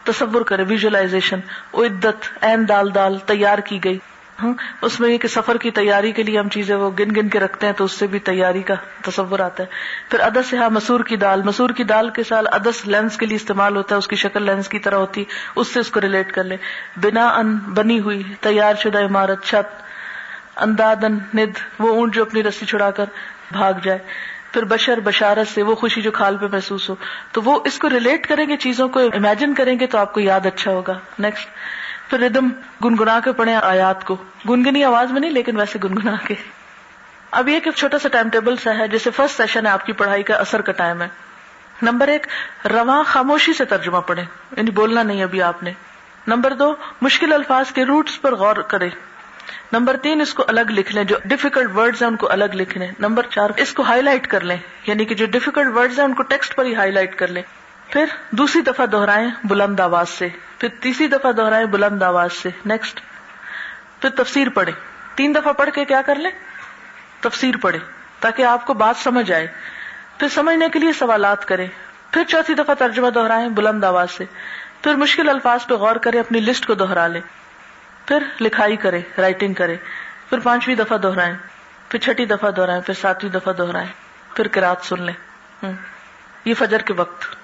تصور 0.04 0.42
کرے 0.42 0.64
ویژلائزیشن 0.64 1.40
عدت 1.74 2.44
این 2.44 2.68
دال 2.70 2.96
دال، 2.96 3.18
تیار 3.18 3.58
کی 3.58 3.84
گئی۔ 3.84 4.00
ہاں 4.44 4.54
اس 4.82 5.00
میں 5.00 5.10
یہ 5.10 5.18
کہ 5.18 5.28
سفر 5.28 5.58
کی 5.58 5.72
تیاری 5.72 6.12
کے 6.12 6.24
لیے 6.24 6.40
ہم 6.40 6.50
چیزیں 6.50 6.76
وہ 6.76 6.92
گن 7.00 7.16
گن 7.16 7.30
کے 7.30 7.40
رکھتے 7.40 7.66
ہیں 7.66 7.74
تو 7.74 7.84
اس 7.84 7.92
سے 7.92 8.08
بھی 8.08 8.20
تیاری 8.20 8.62
کا 8.62 8.74
تصور 9.02 9.40
آتا 9.40 9.64
ہے۔ 9.64 9.68
پھر 10.10 10.20
ادس 10.20 10.54
ہے 10.54 10.70
مسور 10.70 11.00
کی 11.00 11.16
دال، 11.16 11.44
مسور 11.44 11.70
کی 11.70 11.84
دال 11.84 12.10
کے 12.10 12.24
سال 12.24 12.48
ادس 12.52 12.88
لینس 12.88 13.18
کے 13.18 13.26
لیے 13.26 13.36
استعمال 13.36 13.76
ہوتا 13.76 13.96
ہے، 13.96 13.98
اس 13.98 14.08
کی 14.08 14.16
شکل 14.16 14.44
لینس 14.44 14.70
کی 14.70 14.80
طرح 14.80 14.96
ہوتی، 14.96 15.24
اس 15.56 15.68
سے 15.68 15.80
اس 15.80 15.90
کو 15.90 16.02
ریلیٹ 16.02 16.32
کر 16.32 16.44
لیں۔ 16.44 16.58
بنا 17.02 17.28
ان 17.28 17.58
بنی 17.58 18.00
ہوئی، 18.00 18.24
تیار 18.42 18.74
شدہ 18.76 19.00
عمارت، 19.00 19.44
چھت، 19.44 19.82
اندادن، 20.56 21.14
ند، 21.14 21.58
وہ 21.80 21.90
اونٹ 21.90 22.16
جو 22.16 22.22
اپنی 22.22 22.44
رسی 22.44 22.66
چھڑا 22.66 22.92
کر 22.92 23.06
بھاگ 23.52 23.74
جائے۔ 23.84 24.00
پھر 24.52 24.64
بشر، 24.64 25.00
بشارت 25.00 25.48
سے 25.48 25.64
وہ 25.64 25.76
خوشی 25.76 26.02
جو 26.02 26.12
کھال 26.12 26.38
پہ 26.38 26.46
محسوس 26.52 26.90
ہو۔ 26.90 26.96
تو 27.32 27.42
وہ 27.42 27.60
اس 27.66 27.80
کو 27.80 27.90
ریلیٹ 27.90 28.28
کریں 28.28 28.48
گے، 28.48 28.58
چیزوں 28.58 28.90
کو 28.90 29.00
امیجن 29.00 29.54
کریں 29.54 29.80
گے 29.80 29.88
تو 29.88 29.98
آپ 29.98 30.14
کو 30.14 30.20
یاد 30.20 30.46
اچھا 30.46 30.72
ہوگا۔ 30.72 31.00
نیکسٹ 31.20 31.50
پھر 32.10 32.20
ردم 32.20 32.50
گنگنا 32.84 33.20
کے 33.20 33.32
پڑھے 33.32 33.56
آیات 33.56 34.04
کو۔ 34.04 34.16
گنگنی 34.50 34.84
آواز 34.84 35.12
میں 35.12 35.22
نہیں، 35.22 35.32
لیکن 35.32 35.58
ویسے 35.58 35.80
گنگنا 35.84 36.16
کے۔ 36.28 36.36
اب 37.32 37.50
یہ 37.50 37.60
چھوٹا 37.76 38.00
سا 38.00 38.10
ٹائم 38.10 38.30
ٹیبل 38.30 38.56
سا 38.56 38.78
ہے 38.78 38.88
جیسے 38.88 39.12
فرسٹ 39.12 39.38
سیشن 39.38 39.66
ہے، 39.66 39.72
آپ 39.72 39.86
کی 39.86 39.94
پڑھائی 39.94 40.24
کا 40.24 40.36
اثر 40.36 40.62
کا 40.62 40.72
ٹائم 40.72 41.02
ہے۔ 41.02 41.08
نمبر 41.82 42.08
ایک، 42.08 42.28
رواں 42.68 43.04
خاموشی 43.04 43.54
سے 43.54 43.66
ترجمہ 43.66 43.98
پڑھے 43.98 44.24
یعنی 44.58 44.72
بولنا 44.72 45.04
نہیں 45.04 45.24
ابھی 45.24 45.42
آپ 45.42 45.64
نے۔ 45.64 45.72
نمبر 46.28 46.54
دو، 46.54 46.76
مشکل 47.02 47.34
الفاظ 47.34 47.72
کے 47.72 47.86
روٹس 47.86 48.22
پر 48.22 48.36
غور 48.36 48.56
کرے 48.56 48.90
نمبر 49.74 49.98
تین، 49.98 50.22
اس 50.22 50.34
کو 50.34 50.44
الگ 50.48 50.62
لکھ 50.70 50.96
لیں۔ 50.96 51.04
جو 51.04 51.16
ڈیفیکلٹ 51.26 51.76
ورڈز 51.76 52.02
ہیں، 52.02 52.10
ان 52.10 52.16
کو 52.16 52.32
الگ 52.32 52.54
لکھ 52.54 52.78
لیں۔ 52.78 52.92
نمبر 53.00 53.26
چار، 53.30 53.50
اس 53.58 53.74
کو 53.74 53.84
ہائی 53.84 54.02
لائٹ 54.02 54.28
کر 54.28 54.42
لیں۔ 54.42 54.58
یعنی 54.88 55.06
کہ 55.06 55.16
جو 55.16 55.26
ڈیفیکلٹ 55.26 55.76
ورڈز 55.76 56.00
ہیں، 56.00 56.06
ان 56.06 56.14
کو 56.14 56.24
ٹیکسٹ 56.24 56.56
پر 56.56 56.66
ہی 56.66 56.76
ہائی 56.76 56.92
لائٹ 56.92 57.16
کر 57.16 57.28
لیں۔ 57.28 57.44
پھر 57.90 58.06
دوسری 58.32 58.62
دفعہ 58.62 58.86
دوہرائیں 58.86 59.30
بلند 59.44 59.80
آواز 59.80 60.10
سے، 60.10 60.28
پھر 60.60 60.70
تیسری 60.82 61.08
دفعہ 61.08 61.32
دوہرائیں 61.32 61.66
بلند 61.66 62.04
آواز 62.04 62.34
سے 62.34 62.50
نیکسٹ 62.66 63.02
پھر 64.02 64.10
تفسیر 64.10 64.50
پڑھے 64.50 64.72
تین 65.16 65.36
دفعہ 65.36 65.54
پڑھ 65.54 65.70
کے 65.74 65.86
کیا 65.86 66.02
کر 66.02 66.16
لیں؟ 66.16 66.32
تفسیر 67.22 67.56
پڑھے 67.62 67.80
تاکہ 68.20 68.44
آپ 68.46 68.66
کو 68.66 68.74
بات 68.74 68.98
سمجھ 68.98 69.32
آئے۔ 69.32 69.48
پھر 70.18 70.28
سمجھنے 70.28 70.70
کے 70.70 70.80
لیے 70.80 70.94
سوالات 70.94 71.46
کریں۔ 71.46 71.68
پھر 72.12 72.24
چوتھی 72.24 72.54
دفعہ 72.54 72.76
ترجمہ 72.76 73.10
دوہرائیں 73.10 73.50
بلند 73.50 73.84
آواز 73.84 74.12
سے۔ 74.12 74.26
پھر 74.82 74.96
مشکل 74.96 75.30
الفاظ 75.30 75.66
پہ 75.66 75.74
غور 75.74 75.96
کریں، 75.96 76.20
اپنی 76.20 76.40
لسٹ 76.40 76.66
کو 76.66 76.74
دوہرا 76.74 77.08
لیں۔ 77.08 77.22
پھر 78.06 78.24
لکھائی 78.42 78.76
کرے 78.76 79.02
رائٹنگ 79.18 79.54
کرے 79.54 79.76
پھر 80.30 80.40
پانچویں 80.40 80.76
دفعہ 80.76 80.98
دوہرائیں 80.98 81.34
پھر 81.90 82.00
چھٹی 82.00 82.26
دفعہ 82.26 82.52
دوہرائیں 82.52 82.82
پھر 82.82 82.94
ساتویں 82.94 83.32
دفعہ 83.32 83.54
دوہرائیں 83.54 83.88
پھر 84.36 84.48
کراط 84.48 84.86
سن 84.86 85.02
لیں۔ 85.02 85.74
یہ 86.46 86.54
فجر 86.54 86.82
کے 86.82 86.94
وقت۔ 86.94 87.35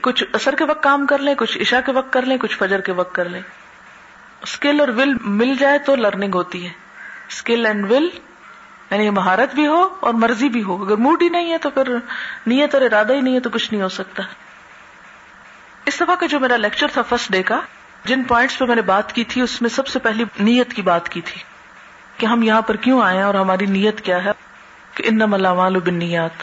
کچھ 0.00 0.24
اثر 0.32 0.54
کے 0.54 0.64
وقت 0.64 0.82
کام 0.82 1.06
کر 1.06 1.18
لیں، 1.18 1.34
کچھ 1.34 1.58
عشاء 1.58 1.80
کے 1.86 1.92
وقت 1.92 2.12
کر 2.12 2.22
لیں، 2.22 2.36
کچھ 2.36 2.56
فجر 2.56 2.80
کے 2.80 2.92
وقت 2.92 3.14
کر 3.14 3.28
لیں۔ 3.28 3.40
اسکل 4.42 4.80
اور 4.80 4.88
ول 4.88 5.14
مل 5.20 5.54
جائے 5.54 5.78
تو 5.78 5.96
لرننگ 5.96 6.34
ہوتی 6.34 6.64
ہے۔ 6.64 6.70
اسکل 7.28 7.66
اینڈ 7.66 7.90
ول 7.90 8.08
یعنی 8.90 9.10
مہارت 9.10 9.54
بھی 9.54 9.66
ہو 9.66 9.88
اور 10.00 10.14
مرضی 10.14 10.48
بھی 10.48 10.62
ہو۔ 10.62 10.84
اگر 10.84 10.96
موڈ 10.96 11.22
ہی 11.22 11.28
نہیں 11.28 11.52
ہے 11.52 11.58
تو 11.58 11.70
پھر 11.70 11.88
نیت 12.46 12.74
اور 12.74 12.82
ارادہ 12.82 13.12
ہی 13.12 13.20
نہیں 13.20 13.34
ہے 13.34 13.40
تو 13.40 13.50
کچھ 13.50 13.72
نہیں 13.72 13.82
ہو 13.82 13.88
سکتا۔ 13.88 14.22
اس 15.86 16.00
دفعہ 16.00 16.14
کا 16.14 16.26
جو 16.26 16.40
میرا 16.40 16.56
لیکچر 16.56 16.86
تھا 16.92 17.02
فرسٹ 17.02 17.32
ڈے 17.32 17.42
کا، 17.42 17.60
جن 18.04 18.22
پوائنٹس 18.22 18.58
پہ 18.58 18.64
میں 18.64 18.76
نے 18.76 18.82
بات 18.82 19.12
کی 19.12 19.24
تھی، 19.24 19.40
اس 19.40 19.62
میں 19.62 19.70
سب 19.70 19.86
سے 19.86 19.98
پہلی 19.98 20.24
نیت 20.40 20.72
کی 20.72 20.82
بات 20.82 21.08
کی 21.08 21.20
تھی 21.20 21.42
کہ 22.16 22.26
ہم 22.26 22.42
یہاں 22.42 22.62
پر 22.62 22.76
کیوں 22.76 23.02
آئے 23.02 23.16
ہیں 23.16 23.24
اور 23.24 23.34
ہماری 23.34 23.66
نیت 23.66 24.00
کیا 24.00 24.24
ہے؟ 24.24 24.30
کہ 24.94 25.02
ان 25.06 25.18
ملامال 25.18 25.80
بن 25.80 25.94
نیت 25.94 26.42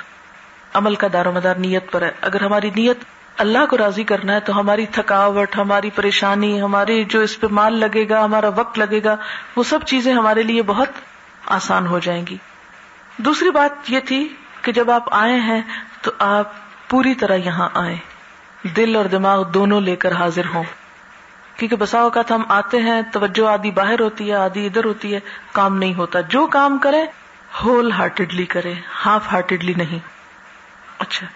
عمل 0.73 0.95
کا 0.95 1.07
دار 1.13 1.25
و 1.25 1.31
مدار 1.31 1.55
نیت 1.55 1.91
پر 1.91 2.01
ہے۔ 2.01 2.11
اگر 2.21 2.41
ہماری 2.41 2.69
نیت 2.75 2.97
اللہ 3.37 3.65
کو 3.69 3.77
راضی 3.77 4.03
کرنا 4.03 4.33
ہے 4.33 4.39
تو 4.39 4.59
ہماری 4.59 4.85
تھکاوٹ، 4.85 5.55
ہماری 5.57 5.89
پریشانی 5.89 6.61
ہماری 6.61 7.03
جو 7.03 7.19
اس 7.19 7.39
پہ 7.39 7.47
مال 7.51 7.73
لگے 7.73 8.09
گا، 8.09 8.23
ہمارا 8.23 8.49
وقت 8.55 8.79
لگے 8.79 9.03
گا، 9.03 9.15
وہ 9.55 9.63
سب 9.63 9.79
چیزیں 9.85 10.13
ہمارے 10.13 10.43
لیے 10.43 10.61
بہت 10.61 10.89
آسان 11.45 11.87
ہو 11.87 11.99
جائیں 11.99 12.27
گی۔ 12.29 12.37
دوسری 13.17 13.49
بات 13.49 13.91
یہ 13.91 13.99
تھی 13.99 14.35
کہ 14.61 14.71
جب 14.71 14.91
آپ 14.91 15.03
آئے 15.11 15.39
ہیں 15.39 15.61
تو 16.01 16.11
آپ 16.19 16.51
پوری 16.89 17.15
طرح 17.15 17.35
یہاں 17.35 17.69
آئے 17.73 17.97
دل 18.75 18.95
اور 18.95 19.05
دماغ 19.05 19.51
دونوں 19.51 19.81
لے 19.81 19.95
کر 19.95 20.11
حاضر 20.11 20.45
ہوں۔ 20.53 20.63
کیونکہ 21.57 21.75
بسا 21.75 21.99
اوقات 21.99 22.31
ہم 22.31 22.43
آتے 22.49 22.79
ہیں، 22.79 23.01
توجہ 23.11 23.47
آدھی 23.47 23.71
باہر 23.71 23.99
ہوتی 23.99 24.29
ہے، 24.29 24.35
آدھی 24.35 24.65
ادھر 24.65 24.85
ہوتی 24.85 25.13
ہے، 25.13 25.19
کام 25.51 25.77
نہیں 25.77 25.93
ہوتا۔ 25.93 26.21
جو 26.21 26.47
کام 26.47 26.77
کرے 26.77 27.05
ہول 27.63 27.91
ہارٹیڈلی 27.91 28.45
کرے 28.45 28.73
ہاف 29.05 29.31
ہارٹیڈلی 29.31 29.73
نہیں۔ 29.77 29.99
اچھا۔ 30.99 31.27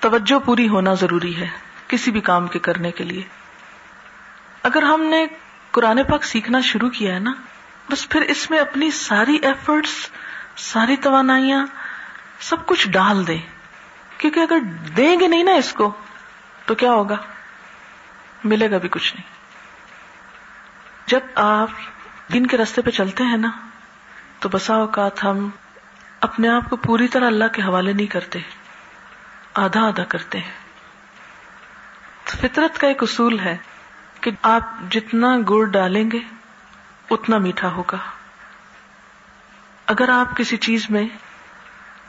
توجہ 0.00 0.38
پوری 0.38 0.68
ہونا 0.68 0.94
ضروری 0.94 1.36
ہے 1.36 1.46
کسی 1.88 2.10
بھی 2.10 2.20
کام 2.20 2.46
کے 2.46 2.58
کرنے 2.58 2.90
کے 2.90 3.04
لیے۔ 3.04 3.22
اگر 4.62 4.82
ہم 4.82 5.02
نے 5.02 5.26
قرآن 5.70 6.04
پاک 6.04 6.24
سیکھنا 6.24 6.60
شروع 6.60 6.90
کیا 6.90 7.14
ہے 7.14 7.18
نا، 7.18 7.32
بس 7.90 8.08
پھر 8.08 8.20
اس 8.20 8.50
میں 8.50 8.58
اپنی 8.58 8.90
ساری 8.90 9.36
ایفرٹس 9.42 10.10
ساری 10.56 10.96
توانائیاں، 10.96 11.66
سب 12.40 12.66
کچھ 12.66 12.88
ڈال 12.90 13.26
دیں۔ 13.26 13.38
کیونکہ 14.18 14.40
اگر 14.40 14.58
دیں 14.96 15.20
گے 15.20 15.26
نہیں 15.26 15.42
نا 15.42 15.52
اس 15.52 15.72
کو، 15.72 15.94
تو 16.66 16.74
کیا 16.74 16.90
ہوگا؟ 16.90 17.16
ملے 18.44 18.70
گا 18.70 18.78
بھی 18.78 18.88
کچھ 18.88 19.16
نہیں۔ 19.16 19.24
جب 21.06 21.20
آپ 21.34 21.68
دن 22.32 22.46
کے 22.46 22.56
رستے 22.56 22.82
پہ 22.82 22.90
چلتے 22.90 23.24
ہیں 23.24 23.36
نا، 23.36 23.50
تو 24.38 24.48
بسا 24.48 24.74
اوقات 24.74 25.24
ہم 25.24 25.50
اپنے 26.20 26.48
آپ 26.48 26.70
کو 26.70 26.76
پوری 26.76 27.08
طرح 27.08 27.26
اللہ 27.26 27.44
کے 27.52 27.62
حوالے 27.62 27.92
نہیں 27.92 28.06
کرتے۔ 28.06 28.38
آدھا 29.58 29.80
آدھا 29.80 30.04
کرتے 30.04 30.38
ہیں۔ 30.38 30.68
فطرت 32.24 32.78
کا 32.78 32.86
ایک 32.86 33.02
اصول 33.02 33.40
ہے 33.40 33.56
کہ 34.20 34.30
آپ 34.42 34.62
جتنا 34.90 35.36
گڑ 35.48 35.64
ڈالیں 35.64 36.10
گے، 36.10 36.18
اتنا 37.10 37.38
میٹھا 37.38 37.68
ہوگا۔ 37.68 37.96
اگر 39.86 40.08
آپ 40.08 40.36
کسی 40.36 40.56
چیز 40.56 40.86
میں 40.90 41.08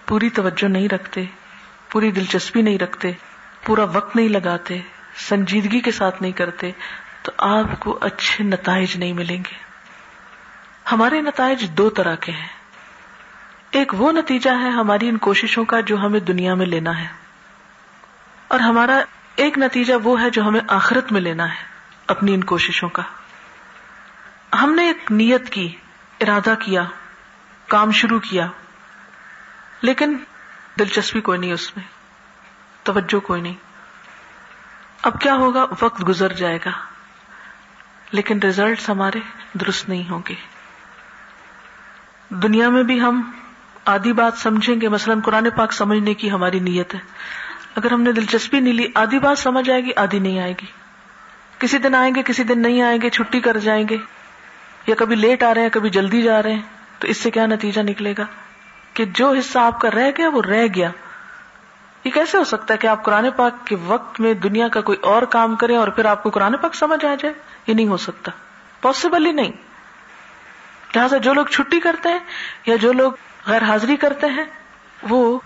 پوری 0.05 0.29
توجہ 0.29 0.67
نہیں 0.67 0.87
رکھتے، 0.87 1.25
پوری 1.89 2.11
دلچسپی 2.11 2.61
نہیں 2.61 2.77
رکھتے، 2.77 3.11
پورا 3.65 3.83
وقت 3.83 4.15
نہیں 4.15 4.29
لگاتے، 4.29 4.81
سنجیدگی 5.15 5.79
کے 5.79 5.91
ساتھ 5.91 6.21
نہیں 6.21 6.31
کرتے، 6.31 6.71
تو 7.21 7.31
آپ 7.37 7.79
کو 7.79 7.97
اچھے 8.01 8.43
نتائج 8.43 8.97
نہیں 8.97 9.13
ملیں 9.13 9.37
گے۔ 9.37 9.55
ہمارے 10.91 11.21
نتائج 11.21 11.69
دو 11.69 11.89
طرح 11.89 12.15
کے 12.15 12.31
ہیں۔ 12.31 12.47
ایک 13.71 13.93
وہ 13.97 14.11
نتیجہ 14.11 14.49
ہے 14.49 14.69
ہماری 14.69 15.09
ان 15.09 15.17
کوششوں 15.17 15.65
کا 15.65 15.79
جو 15.79 15.97
ہمیں 15.97 16.19
دنیا 16.19 16.53
میں 16.53 16.65
لینا 16.65 17.01
ہے۔ 17.01 17.28
اور 18.49 18.59
ہمارا 18.59 19.01
ایک 19.35 19.57
نتیجہ 19.57 19.93
وہ 20.03 20.21
ہے 20.21 20.29
جو 20.29 20.43
ہمیں 20.43 20.59
آخرت 20.67 21.11
میں 21.11 21.21
لینا 21.21 21.49
ہے، 21.49 21.63
اپنی 22.07 22.33
ان 22.33 22.43
کوششوں 22.43 22.89
کا۔ 22.89 23.01
ہم 24.61 24.73
نے 24.73 24.87
ایک 24.87 25.11
نیت 25.11 25.49
کی، 25.49 25.75
ارادہ 26.21 26.53
کیا، 26.59 26.83
کام 27.67 27.91
شروع 27.91 28.19
کیا، 28.19 28.47
لیکن 29.81 30.17
دلچسپی 30.79 31.21
کوئی 31.21 31.39
نہیں 31.39 31.53
اس 31.53 31.77
میں، 31.77 31.85
توجہ 32.83 33.19
کوئی 33.19 33.41
نہیں۔ 33.41 33.53
اب 35.01 35.21
کیا 35.21 35.35
ہوگا؟ 35.35 35.65
وقت 35.81 36.07
گزر 36.07 36.33
جائے 36.33 36.59
گا، 36.65 36.71
لیکن 38.11 38.39
ریزلٹس 38.39 38.89
ہمارے 38.89 39.19
درست 39.53 39.89
نہیں 39.89 40.09
ہوں 40.09 40.21
گے۔ 40.29 40.35
دنیا 42.29 42.69
میں 42.69 42.83
بھی 42.83 43.01
ہم 43.01 43.31
آدھی 43.85 44.13
بات 44.13 44.37
سمجھیں 44.37 44.81
گے، 44.81 44.87
مثلاً 44.87 45.21
قرآن 45.21 45.49
پاک 45.49 45.73
سمجھنے 45.73 46.13
کی 46.13 46.31
ہماری 46.31 46.59
نیت 46.59 46.95
ہے۔ 46.95 46.99
اگر 47.75 47.91
ہم 47.91 48.01
نے 48.01 48.11
دلچسپی 48.11 48.59
نہیں 48.59 48.73
لی، 48.73 48.87
آدھی 48.95 49.19
بات 49.19 49.39
سمجھ 49.39 49.69
آئے 49.69 49.81
گی، 49.81 49.89
آدھی 49.95 50.19
نہیں 50.19 50.39
آئے 50.39 50.51
گی۔ 50.51 50.65
کسی 51.59 51.77
دن 51.77 51.95
آئیں 51.95 52.15
گے، 52.15 52.23
کسی 52.23 52.43
دن 52.43 52.61
نہیں 52.61 52.81
آئیں 52.81 53.01
گے، 53.01 53.09
چھٹی 53.09 53.39
کر 53.39 53.57
جائیں 53.57 53.87
گے۔ 53.89 53.97
یا 54.87 54.95
کبھی 54.97 55.15
لیٹ 55.15 55.43
آ 55.43 55.53
رہے 55.53 55.61
ہیں، 55.61 55.69
کبھی 55.69 55.89
جلدی 55.89 56.21
جا 56.21 56.43
رہے 56.43 56.53
ہیں۔ 56.53 56.61
تو 56.99 57.07
اس 57.07 57.17
سے 57.17 57.31
کیا 57.31 57.45
نتیجہ 57.45 57.81
نکلے 57.81 58.13
گا؟ 58.17 58.23
کہ 58.93 59.05
جو 59.05 59.31
حصہ 59.31 59.59
آپ 59.59 59.81
کا 59.81 59.89
رہ 59.89 60.11
گیا، 60.17 60.29
وہ 60.29 60.41
رہ 60.41 60.67
گیا۔ 60.75 60.89
یہ 62.03 62.11
کیسے 62.11 62.37
ہو 62.37 62.43
سکتا 62.43 62.73
ہے 62.73 62.77
کہ 62.77 62.87
آپ 62.87 63.03
قرآن 63.03 63.31
پاک 63.35 63.67
کے 63.67 63.75
وقت 63.75 64.19
میں 64.19 64.33
دنیا 64.33 64.67
کا 64.67 64.81
کوئی 64.81 64.97
اور 65.01 65.21
کام 65.21 65.55
کریں 65.55 65.77
اور 65.77 65.87
پھر 65.87 66.05
آپ 66.05 66.23
کو 66.23 66.29
قرآن 66.29 66.57
پاک 66.57 66.75
سمجھ 66.75 67.05
آ 67.05 67.15
جائے؟ 67.19 67.33
یہ 67.67 67.73
نہیں 67.73 67.87
ہو 67.87 67.97
سکتا۔ 67.97 68.31
پاسبل 68.81 69.25
ہی 69.25 69.31
نہیں۔ 69.31 69.51
لہٰذا 70.95 71.17
جو 71.17 71.33
لوگ 71.33 71.45
چھٹی 71.45 71.79
کرتے 71.79 72.09
ہیں 72.09 72.19
یا 72.65 72.75
جو 72.75 72.93
لوگ 72.93 73.11
غیر 73.47 73.63
حاضری 73.63 73.95
کرتے 73.95 74.27
ہیں، 74.27 74.43
وہ 75.09 75.39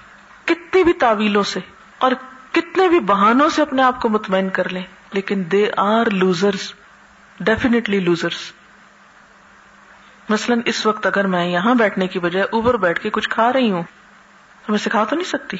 کتنی 0.46 0.84
بھی 0.84 0.94
تعویلوں 0.94 1.44
سے 1.44 1.60
اور 2.04 2.12
کتنے 2.52 2.88
بھی 2.88 3.00
بہانوں 3.00 3.50
سے 3.50 3.62
اپنے 3.62 3.82
آپ 3.82 4.02
کو 4.02 4.10
مطمئن 4.10 4.50
کر 4.50 4.70
لیں، 4.70 4.84
لیکن 5.13 5.44
they 5.52 5.70
are 5.78 6.06
losers 6.06 6.74
definitely 7.39 8.00
losers 8.00 8.52
مثلاً 10.30 10.62
اس 10.66 10.86
وقت 10.86 11.06
اگر 11.06 11.28
میں 11.28 11.46
یہاں 11.46 11.76
بیٹھنے 11.76 12.08
کی 12.08 12.20
بجائے 12.20 12.46
اوبر 12.52 12.78
بیٹھ 12.78 13.00
کے 13.00 13.10
کچھ 13.10 13.30
کھا 13.30 13.54
رہی 13.54 13.72
ہوں، 13.72 13.84
تو 14.66 14.72
میں 14.72 14.80
سکھا 14.80 15.04
تو 15.04 15.16
نہیں 15.16 15.30
سکتی۔ 15.30 15.58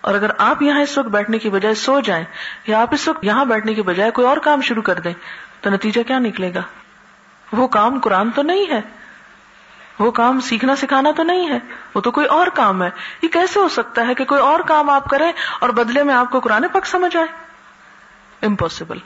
اور 0.00 0.14
اگر 0.14 0.30
آپ 0.38 0.62
یہاں 0.62 0.80
اس 0.80 0.98
وقت 0.98 1.08
بیٹھنے 1.08 1.38
کی 1.38 1.50
بجائے 1.50 1.74
سو 1.74 2.00
جائیں، 2.00 2.24
یا 2.66 2.82
آپ 2.82 2.88
اس 2.94 3.08
وقت 3.08 3.24
یہاں 3.24 3.44
بیٹھنے 3.44 3.74
کی 3.74 3.82
بجائے 3.82 4.10
کوئی 4.10 4.26
اور 4.26 4.36
کام 4.36 4.60
شروع 4.60 4.82
کر 4.82 5.00
دیں، 5.00 5.12
تو 5.60 5.70
نتیجہ 5.70 6.02
کیا 6.02 6.18
نکلے 6.18 6.54
گا؟ 6.54 6.62
وہ 7.52 7.68
کام 7.68 7.98
قرآن 7.98 8.30
تو 8.30 8.42
نہیں 8.42 8.66
ہے۔ 8.70 8.80
وہ 9.98 10.10
کام 10.10 10.40
سیکھنا 10.40 10.76
سکھانا 10.76 11.10
تو 11.16 11.22
نہیں 11.22 11.48
ہے، 11.48 11.58
وہ 11.94 12.00
تو 12.00 12.10
کوئی 12.10 12.26
اور 12.26 12.46
کام 12.46 12.82
ہے۔ 12.82 12.90
یہ 13.22 13.28
کیسے 13.28 13.60
ہو 13.60 13.68
سکتا 13.68 14.06
ہے 14.06 14.14
کہ 14.14 14.24
کوئی 14.24 14.40
اور 14.40 14.60
کام 14.60 14.90
آپ 14.90 15.10
کریں 15.10 15.32
اور 15.60 15.68
بدلے 15.68 16.02
میں 16.02 16.14
آپ 16.14 16.30
کو 16.30 16.40
قرآن 16.40 16.68
پک 16.68 16.86
سمجھ 16.86 17.16
آئے؟ 17.16 17.26
امپاسبل 18.46 18.98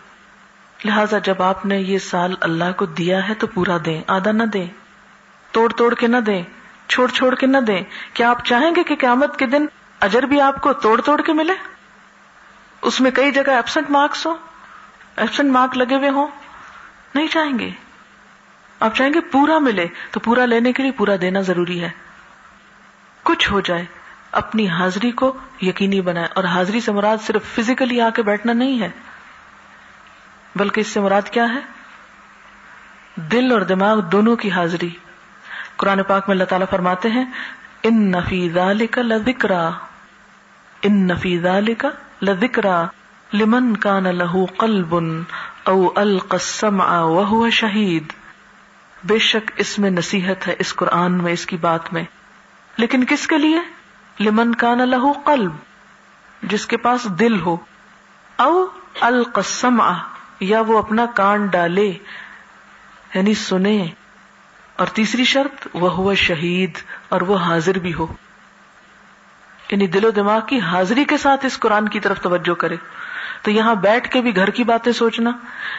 لہذا 0.85 1.19
جب 1.19 1.43
آپ 1.43 1.67
نے 1.67 1.79
یہ 1.79 1.99
سال 1.99 2.35
اللہ 2.41 2.73
کو 2.77 2.87
دیا 2.87 3.29
ہے 3.29 3.35
تو 3.35 3.47
پورا 3.47 3.77
دیں، 3.85 4.03
آدھا 4.07 4.33
نہ 4.33 4.43
دیں۔ 4.43 4.67
توڑ 5.53 5.73
توڑ 5.73 5.95
کے 5.95 6.07
نہ 6.07 6.17
دیں، 6.17 6.43
چھوڑ 6.89 7.09
چھوڑ 7.09 7.35
کے 7.35 7.47
نہ 7.47 7.59
دیں۔ 7.59 7.81
کیا 8.15 8.31
آپ 8.31 8.45
چاہیں 8.45 8.71
گے 8.77 8.83
کہ 8.83 8.97
قیامت 8.97 9.39
کے 9.39 9.47
دن 9.47 9.67
اجر 10.01 10.23
بھی 10.23 10.41
آپ 10.41 10.61
کو 10.61 10.73
توڑ 10.73 11.01
توڑ 11.01 11.21
کے 11.21 11.33
ملے؟ 11.33 11.53
اس 12.83 13.01
میں 13.01 13.11
کئی 13.11 13.33
جگہ 13.33 13.51
ایبسنٹ 13.51 13.91
مارکس 13.91 14.27
ہو 14.27 14.37
ایبسنٹ 15.17 15.53
مارک 15.53 15.77
لگے 15.77 15.97
ہوئے 15.97 16.09
ہوں۔ 16.09 16.27
نہیں 17.15 17.27
چاہیں 17.27 17.59
گے؟ 17.59 17.71
آپ 18.81 18.95
چاہیں 18.95 19.13
گے 19.15 19.21
پورا 19.21 19.59
ملے 19.59 19.87
تو 20.11 20.21
پورا 20.21 20.45
لینے 20.45 20.73
کے 20.73 20.83
لیے 20.83 20.93
پورا 20.93 21.13
دینا 21.21 21.41
ضروری 21.41 21.83
ہے۔ 21.83 21.91
کچھ 23.23 23.53
ہو 23.53 23.61
جائے، 23.61 23.85
اپنی 24.33 24.69
حاضری 24.69 25.11
کو 25.11 25.37
یقینی 25.61 26.01
بنائے۔ 26.01 26.29
اور 26.35 26.45
حاضری 26.45 26.81
سے 26.81 26.93
مراد 26.93 27.17
صرف 27.27 27.45
فزیکلی 27.45 28.01
آ 28.01 28.11
کے 28.11 28.23
بیٹھنا 28.23 28.53
نہیں 28.53 28.81
ہے، 28.81 28.89
بلکہ 30.57 30.81
اس 30.81 30.87
سے 30.87 31.01
مراد 31.01 31.23
کیا 31.31 31.55
ہے؟ 31.55 31.61
دل 33.17 33.53
اور 33.53 33.61
دماغ 33.61 34.01
دونوں 34.01 34.37
کی 34.37 34.51
حاضری۔ 34.51 34.89
قرآن 35.77 36.03
پاک 36.03 36.29
میں 36.29 36.35
اللہ 36.35 36.45
تعالیٰ 36.45 36.67
فرماتے 36.71 37.09
ہیں 37.09 37.25
ان 37.83 38.11
نفیز 38.11 38.59
کا 38.91 39.03
لکرا 39.03 39.71
ان 40.83 41.07
نفیز 41.07 41.47
کا 41.79 41.89
لکرا 42.23 42.87
لمن 43.33 43.77
کا 43.77 43.99
لہو 43.99 44.45
قلبن 44.45 45.23
او 45.65 45.89
القسم 45.95 46.83
وہ 47.03 47.51
شہید 47.51 48.13
بے 49.05 49.19
شک 49.19 49.51
اس 49.57 49.79
میں 49.79 49.91
نصیحت 49.91 50.49
ہے 50.49 50.55
اس 50.59 50.75
قرآن 50.75 51.13
میں، 51.13 51.33
اس 51.33 51.47
کی 51.47 51.57
بات 51.57 51.93
میں۔ 51.93 52.05
لیکن 52.77 53.05
کس 53.05 53.27
کے 53.27 53.39
لیے؟ 53.39 53.61
لمن 54.21 54.55
کا 54.55 54.75
نہ 54.75 54.83
لہو 54.83 55.13
قلب، 55.13 55.53
جس 56.43 56.67
کے 56.67 56.77
پاس 56.77 57.05
دل 57.05 57.41
ہو۔ 57.41 57.57
او 58.37 58.67
القسم 59.01 59.83
یا 60.41 60.61
وہ 60.61 60.79
اپنا 60.79 61.07
کان 61.15 61.47
ڈالے۔ 61.47 61.93
یعنی 63.15 63.35
سنے۔ 63.35 63.87
اور 64.77 64.87
تیسری 64.87 65.25
شرط، 65.25 65.69
وہ 65.75 65.93
ہوا 65.93 66.15
شہید 66.15 66.71
اور 67.09 67.21
وہ 67.21 67.39
حاضر 67.39 67.79
بھی 67.79 67.95
ہو۔ 67.95 68.07
یعنی 69.71 69.87
دل 69.87 70.05
و 70.05 70.11
دماغ 70.11 70.41
کی 70.47 70.61
حاضری 70.61 71.05
کے 71.05 71.17
ساتھ 71.17 71.47
اس 71.47 71.59
قرآن 71.59 71.89
کی 71.89 72.01
طرف 72.01 72.21
توجہ 72.21 72.55
کرے۔ 72.55 72.77
تو 73.43 73.51
یہاں 73.51 73.75
بیٹھ 73.75 74.11
کے 74.11 74.21
بھی 74.21 74.37
گھر 74.37 74.51
کی 74.51 74.65
باتیں 74.65 74.93
سوچنا، 74.93 75.31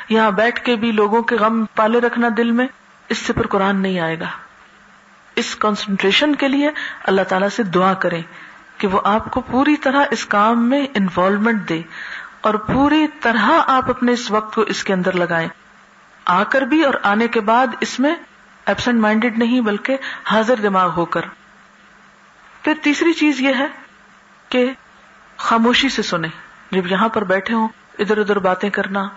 یہاں 0.09 0.31
بیٹھ 0.31 0.65
کے 0.65 0.75
بھی 0.75 0.91
لوگوں 0.91 1.23
کے 1.23 1.35
غم 1.35 1.65
پالے 1.65 2.01
رکھنا 2.01 2.27
دل 2.37 2.51
میں۔ 2.51 2.67
اس 3.09 3.17
سے 3.17 3.33
پھر 3.33 3.47
قرآن 3.47 3.81
نہیں 3.81 3.99
آئے 3.99 4.19
گا۔ 4.19 4.27
اس 5.35 5.55
کانسنٹریشن 5.55 6.35
کے 6.35 6.47
لیے 6.47 6.69
اللہ 7.03 7.21
تعالی 7.21 7.49
سے 7.49 7.63
دعا 7.63 7.93
کریں 7.93 8.21
کہ 8.77 8.87
وہ 8.87 9.01
آپ 9.03 9.31
کو 9.31 9.41
پوری 9.41 9.77
طرح 9.77 10.05
اس 10.11 10.25
کام 10.25 10.69
میں 10.69 10.87
انوالومنٹ 10.93 11.69
دے 11.69 11.81
اور 12.41 12.53
پوری 12.53 13.07
طرح 13.21 13.51
آپ 13.67 13.89
اپنے 13.89 14.11
اس 14.11 14.31
وقت 14.31 14.55
کو 14.55 14.61
اس 14.61 14.83
کے 14.83 14.93
اندر 14.93 15.11
لگائیں۔ 15.11 15.47
آ 16.25 16.43
کر 16.43 16.61
بھی 16.61 16.83
اور 16.83 16.93
آنے 17.03 17.27
کے 17.27 17.39
بعد 17.39 17.67
اس 17.79 17.99
میں 17.99 18.15
ایبسنٹ 18.65 19.01
مائنڈیڈ 19.01 19.37
نہیں 19.37 19.61
بلکہ 19.61 19.97
حاضر 20.25 20.55
دماغ 20.55 20.89
ہو 20.89 21.05
کر۔ 21.05 21.21
پھر 22.61 22.73
تیسری 22.83 23.13
چیز 23.13 23.41
یہ 23.41 23.53
ہے 23.59 23.67
کہ 24.49 24.71
خاموشی 25.37 25.89
سے 25.89 26.01
سنیں۔ 26.01 26.29
جب 26.71 26.87
یہاں 26.87 27.09
پر 27.09 27.23
بیٹھے 27.23 27.53
ہوں، 27.53 27.67
ادھر 27.99 28.17
ادھر 28.17 28.39
باتیں 28.39 28.69
کرنا 28.69 29.07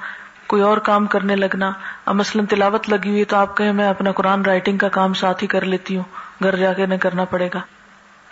کوئی 0.53 0.63
اور 0.63 0.79
کام 0.79 1.07
کرنے 1.07 1.37
لگنا۔ 1.37 1.73
اب 2.07 2.15
مثلاً 2.15 2.47
تلاوت 2.47 2.89
لگی 2.89 3.11
ہوئی 3.11 3.25
تو 3.25 3.37
آپ 3.37 3.57
کہیں 3.57 3.73
میں 3.73 3.89
اپنا 3.89 4.13
قرآن 4.13 4.43
رائٹنگ 4.43 4.79
کا 4.79 4.89
کام 4.89 5.15
ساتھ 5.15 5.43
ہی 5.43 5.49
کر 5.49 5.65
لیتی 5.65 5.97
ہوں۔ 5.97 6.05
گھر 6.43 6.57
جا 6.57 6.73
کے 6.73 6.87
نہ 6.87 6.95
کرنا 6.95 7.25
پڑے 7.25 7.49
گا۔ 7.55 7.61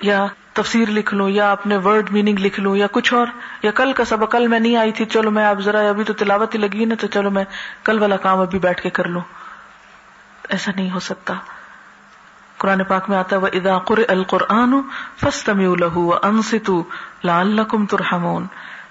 یا 0.00 0.26
تفسیر 0.52 0.88
لکھ 0.88 1.14
لوں، 1.14 1.30
یا 1.30 1.52
اپنے 1.52 1.76
ورڈ 1.76 2.10
میننگ 2.10 2.38
لکھ 2.38 2.60
لوں، 2.60 2.76
یا 2.76 2.86
کچھ 2.92 3.14
اور۔ 3.14 3.26
یا 3.62 3.70
کل 3.70 3.92
کا 3.92 4.04
سبق، 4.04 4.32
کل 4.32 4.46
میں 4.46 4.60
نہیں 4.60 4.76
آئی 4.76 4.92
تھی، 4.92 5.04
چلو 5.04 5.30
میں 5.30 5.46
اب 5.46 5.60
ذرا 5.60 5.88
ابھی 5.88 6.04
تو 6.04 6.12
تلاوت 6.12 6.54
ہی 6.54 6.60
لگی 6.60 6.84
نا، 6.84 6.94
تو 7.00 7.06
چلو 7.06 7.30
میں 7.30 7.44
کل 7.84 7.98
والا 7.98 8.16
کام 8.16 8.40
ابھی 8.40 8.58
بیٹھ 8.58 8.82
کے 8.82 8.90
کر 8.90 9.04
لوں۔ 9.04 9.22
ایسا 10.48 10.72
نہیں 10.76 10.90
ہو 10.90 10.98
سکتا۔ 10.98 11.34
قرآن 12.56 12.84
پاک 12.84 13.10
میں 13.10 13.18
آتا 13.18 13.36
ہے 13.36 13.40
وہ 13.40 13.46
ادا 13.52 13.78
قر 13.78 13.98
القرآن 14.08 14.74
فسطم 15.16 15.60
انستو 16.22 16.82
لال 17.24 17.60
ترحمون۔ 17.90 18.46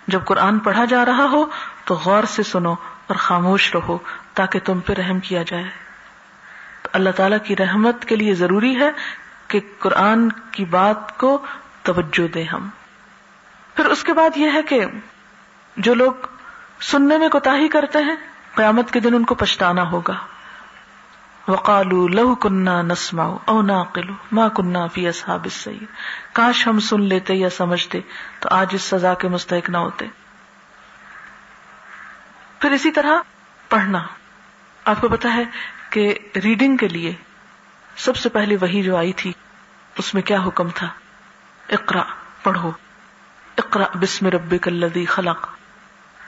جب 0.08 0.26
قرآن 0.26 0.60
پڑھا 0.60 0.86
جا 0.86 1.06
رہا 1.06 1.28
ہو 1.32 1.46
تو 1.86 1.96
غور 1.96 2.24
سے 2.24 2.44
سنو۔ 2.44 2.74
اور 3.10 3.18
خاموش 3.18 3.76
رہو 3.76 3.98
تاکہ 4.34 4.60
تم 4.60 4.80
پہ 4.80 4.94
رحم 4.94 5.20
کیا 5.20 5.44
جائے۔ 5.44 5.64
اللہ 6.94 7.10
تعالی 7.10 7.36
کی 7.44 7.56
رحمت 7.56 8.06
کے 8.06 8.16
لیے 8.16 8.34
ضروری 8.34 8.80
ہے 8.80 8.90
کہ 9.48 9.60
قرآن 9.80 10.30
کی 10.32 10.66
بات 10.66 11.18
کو 11.18 11.46
توجہ 11.84 12.28
دیں 12.28 12.46
ہم۔ 12.46 12.70
پھر 13.76 13.86
اس 13.86 14.04
کے 14.04 14.14
بعد 14.14 14.30
یہ 14.36 14.50
ہے 14.54 14.62
کہ 14.62 14.86
جو 15.78 15.94
لوگ 15.94 16.12
سننے 16.82 17.18
میں 17.18 17.30
کوتا 17.30 17.54
کرتے 17.72 18.00
ہیں، 18.00 18.16
قیامت 18.56 18.92
کے 18.92 19.00
دن 19.00 19.14
ان 19.14 19.26
کو 19.26 19.36
پچھتانا 19.36 19.92
ہوگا۔ 19.92 20.16
وقالو 21.48 22.08
لہو 22.08 22.36
کنہ 22.36 22.82
نسما 22.82 23.24
او 23.46 23.62
نا 23.62 23.84
قلو 23.84 24.14
ماں 24.32 24.50
کنہ 24.50 24.78
فی 24.94 25.08
اصحاب 25.08 25.48
کاش 26.34 26.68
ہم 26.68 26.80
سن 26.80 27.02
لیتے 27.02 27.34
یا 27.34 27.50
سمجھتے 27.50 28.02
تو 28.40 28.50
آج 28.52 28.68
اس 28.72 28.82
سزا 28.82 29.14
کے 29.14 29.28
مستحق 29.28 29.70
نہ 29.70 29.78
ہوتے۔ 29.78 30.06
پھر 32.60 32.72
اسی 32.72 32.92
طرح 32.92 33.20
پڑھنا۔ 33.70 34.04
آپ 34.86 35.02
کو 35.02 35.08
پتا 35.10 35.34
ہے 35.34 35.44
کہ 35.90 36.16
ریڈنگ 36.44 36.78
کے 36.78 36.88
لیے 36.88 37.14
سب 37.96 38.16
سے 38.16 38.30
پہلے 38.30 38.58
وہی 38.62 38.84
جو 38.84 38.98
آئی 38.98 39.14
تھی، 39.14 39.32
اس 39.98 40.14
میں 40.14 40.22
کیا 40.22 40.38
حکم 40.46 40.70
تھا؟ 40.70 40.88
اقرا 41.70 42.04
پڑھو۔ 42.44 42.72
اقرا 43.58 43.84
بسم 44.02 44.28
رب 44.28 44.56
کلدی 44.62 45.06
خلق۔ 45.06 45.48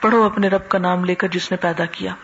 پڑھو 0.00 0.24
اپنے 0.24 0.48
رب 0.48 0.68
کا 0.68 0.78
نام 0.78 1.04
لے 1.04 1.14
کر 1.14 1.28
جس 1.28 1.50
نے 1.50 1.56
پیدا 1.56 1.84
کیا۔ 1.84 2.14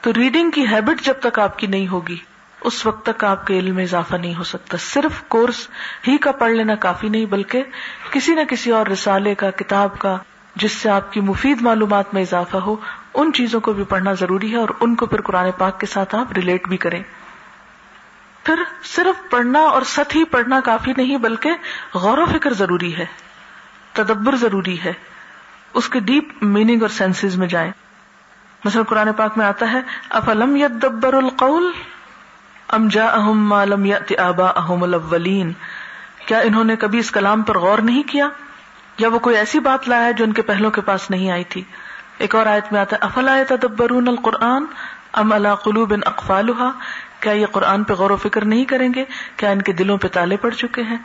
تو 0.00 0.12
ریڈنگ 0.12 0.50
کی 0.50 0.66
ہیبٹ 0.66 1.02
جب 1.02 1.14
تک 1.22 1.38
آپ 1.38 1.58
کی 1.58 1.66
نہیں 1.66 1.88
ہوگی، 1.88 2.16
اس 2.60 2.86
وقت 2.86 3.06
تک 3.06 3.24
آپ 3.24 3.46
کے 3.46 3.58
علم 3.58 3.74
میں 3.74 3.84
اضافہ 3.84 4.16
نہیں 4.16 4.34
ہو 4.34 4.44
سکتا۔ 4.44 4.76
صرف 4.76 5.22
کورس 5.28 5.68
ہی 6.08 6.18
کا 6.18 6.32
پڑھ 6.32 6.52
لینا 6.52 6.74
کافی 6.74 7.08
نہیں، 7.08 7.26
بلکہ 7.26 7.62
کسی 8.10 8.34
نہ 8.34 8.40
کسی 8.48 8.70
اور 8.70 8.86
رسالے 8.86 9.34
کا، 9.34 9.50
کتاب 9.50 9.98
کا، 9.98 10.16
جس 10.56 10.72
سے 10.72 10.90
آپ 10.90 11.12
کی 11.12 11.20
مفید 11.20 11.62
معلومات 11.62 12.14
میں 12.14 12.22
اضافہ 12.22 12.56
ہو 12.56 12.76
ان 13.16 13.32
چیزوں 13.32 13.60
کو 13.60 13.72
بھی 13.72 13.84
پڑھنا 13.84 14.12
ضروری 14.12 14.52
ہے 14.52 14.56
اور 14.56 14.68
ان 14.80 14.94
کو 14.94 15.06
پھر 15.06 15.20
قرآن 15.20 15.50
پاک 15.58 15.80
کے 15.80 15.86
ساتھ 15.86 16.14
آپ 16.14 16.32
ریلیٹ 16.32 16.68
بھی 16.68 16.76
کریں۔ 16.76 17.02
پھر 18.44 18.62
صرف 18.84 19.30
پڑھنا 19.30 19.58
اور 19.58 19.82
ست 19.82 20.16
ہی 20.16 20.24
پڑھنا 20.24 20.60
کافی 20.60 20.92
نہیں 20.96 21.16
بلکہ 21.16 21.50
غور 21.94 22.18
و 22.18 22.26
فکر 22.26 22.52
ضروری 22.52 22.96
ہے، 22.96 23.06
تدبر 23.92 24.36
ضروری 24.36 24.84
ہے، 24.84 24.92
اس 25.74 25.88
کے 25.88 26.00
ڈیپ 26.00 26.28
میننگ 26.42 26.82
اور 26.82 26.90
سینسز 26.90 27.36
میں 27.36 27.46
جائیں۔ 27.46 27.72
مثلا 28.64 28.82
قرآن 28.82 29.12
پاک 29.12 29.38
میں 29.38 29.46
آتا 29.46 29.72
ہے، 29.72 29.80
افلم 30.10 30.56
یدبر 30.56 31.14
القول 31.14 31.72
ام 32.68 32.88
جا 32.88 33.06
اہم 33.06 33.48
مالم 33.48 33.84
یت 33.84 34.18
آبا 34.18 34.46
احم 34.46 34.82
الاولین؟ 34.82 35.52
کیا 36.26 36.38
انہوں 36.38 36.64
نے 36.64 36.76
کبھی 36.76 36.98
اس 36.98 37.10
کلام 37.10 37.42
پر 37.42 37.58
غور 37.58 37.78
نہیں 37.78 38.02
کیا؟ 38.02 38.28
یا 38.98 39.08
وہ 39.08 39.18
کوئی 39.18 39.36
ایسی 39.36 39.58
بات 39.58 39.88
لایا 39.88 40.10
جو 40.10 40.24
ان 40.24 40.32
کے 40.32 40.42
پہلوں 40.42 40.70
کے 40.70 40.80
پاس 40.80 41.10
نہیں 41.10 41.30
آئی 41.30 41.44
تھی؟ 41.44 41.62
ایک 42.18 42.34
اور 42.34 42.46
آیت 42.46 42.72
میں 42.72 42.80
آتا 42.80 42.96
ہے، 42.96 43.04
افلا 43.04 43.36
تدبرون 43.48 44.08
القرآن 44.08 44.64
ام 45.12 45.32
اللہ 45.32 45.54
قلوب 45.54 45.94
اقفالها 46.06 46.70
کیا 47.20 47.32
یہ 47.32 47.46
قرآن 47.46 47.84
پہ 47.84 47.92
غور 47.92 48.10
و 48.10 48.16
فکر 48.16 48.44
نہیں 48.44 48.64
کریں 48.64 48.88
گے؟ 48.94 49.04
کیا 49.36 49.50
ان 49.50 49.62
کے 49.62 49.72
دلوں 49.72 49.98
پہ 49.98 50.08
تالے 50.08 50.36
پڑ 50.36 50.50
چکے 50.50 50.82
ہیں؟ 50.82 50.96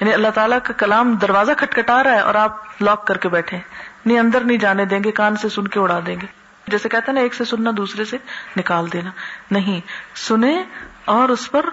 یعنی 0.00 0.12
اللہ 0.12 0.28
تعالیٰ 0.34 0.58
کا 0.62 0.72
کلام 0.72 1.14
دروازہ 1.14 1.52
کھٹکھٹا 1.56 2.02
رہا 2.02 2.12
ہے 2.12 2.20
اور 2.20 2.34
آپ 2.34 2.82
لاک 2.82 3.06
کر 3.06 3.16
کے 3.16 3.28
بیٹھے 3.28 3.58
نہیں، 4.06 4.18
اندر 4.18 4.40
نہیں 4.40 4.58
جانے 4.58 4.84
دیں 4.84 5.04
گے، 5.04 5.10
کان 5.10 5.36
سے 5.36 5.48
سن 5.48 5.68
کے 5.68 5.80
اڑا 5.80 6.00
دیں 6.06 6.16
گے۔ 6.20 6.26
جیسے 6.66 6.88
کہتے 6.88 7.04
ہیں 7.06 7.14
نا، 7.14 7.20
ایک 7.20 7.34
سے 7.34 7.44
سننا، 7.44 7.70
دوسرے 7.76 8.04
سے 8.04 8.16
نکال 8.56 8.92
دینا۔ 8.92 9.10
نہیں، 9.50 9.80
سنیں 10.14 10.64
اور 11.04 11.28
اس 11.28 11.50
پر 11.50 11.66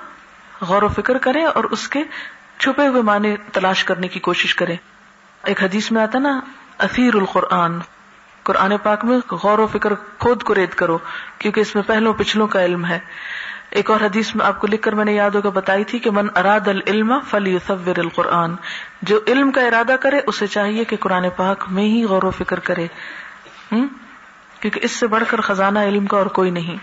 غور 0.61 0.81
و 0.81 0.87
فکر 0.87 1.17
کریں 1.17 1.45
اور 1.45 1.63
اس 1.63 1.87
کے 1.87 2.03
چھپے 2.59 2.87
ہوئے 2.87 3.01
معنی 3.01 3.35
تلاش 3.53 3.83
کرنے 3.83 4.07
کی 4.07 4.19
کوشش 4.19 4.55
کریں۔ 4.55 4.75
ایک 5.43 5.63
حدیث 5.63 5.91
میں 5.91 6.01
آتا 6.01 6.19
نا، 6.19 6.39
اثیر 6.77 7.15
القرآن۔ 7.15 7.79
قرآن 8.47 8.77
پاک 8.83 9.05
میں 9.05 9.17
غور 9.31 9.60
و 9.60 9.67
فکر 9.67 9.93
خود 10.19 10.43
کو 10.43 10.55
ریت 10.55 10.75
کرو، 10.75 10.97
کیونکہ 11.39 11.60
اس 11.60 11.75
میں 11.75 11.83
پہلوں 11.83 12.13
پچھلوں 12.13 12.47
کا 12.47 12.65
علم 12.65 12.86
ہے۔ 12.86 12.99
ایک 13.69 13.91
اور 13.91 14.01
حدیث 14.01 14.36
میں 14.36 14.45
آپ 14.45 14.62
کو 14.62 14.67
لکھ 14.67 14.81
کر 14.81 14.93
میں 14.93 15.05
نے 15.05 15.13
یاد 15.13 15.29
ہوگا، 15.29 15.49
بتائی 15.49 15.83
تھی 15.83 15.99
کہ 15.99 16.12
من 16.12 16.27
اراد 16.36 16.67
العلم 16.67 17.19
فلی 17.19 17.55
یصور 17.55 17.99
القرآن۔ 17.99 18.55
جو 19.01 19.19
علم 19.27 19.51
کا 19.51 19.62
ارادہ 19.62 19.95
کرے، 19.99 20.19
اسے 20.27 20.47
چاہیے 20.47 20.83
کہ 20.83 20.97
قرآن 20.99 21.25
پاک 21.36 21.65
میں 21.67 21.83
ہی 21.83 22.03
غور 22.03 22.23
و 22.23 22.31
فکر 22.31 22.60
کرے۔ 22.60 22.88
کیونکہ 24.60 24.79
اس 24.83 24.91
سے 24.91 25.07
بڑھ 25.07 25.23
کر 25.27 25.41
خزانہ 25.41 25.79
علم 25.79 26.05
کا 26.05 26.17
اور 26.17 26.25
کوئی 26.25 26.51
نہیں۔ 26.51 26.77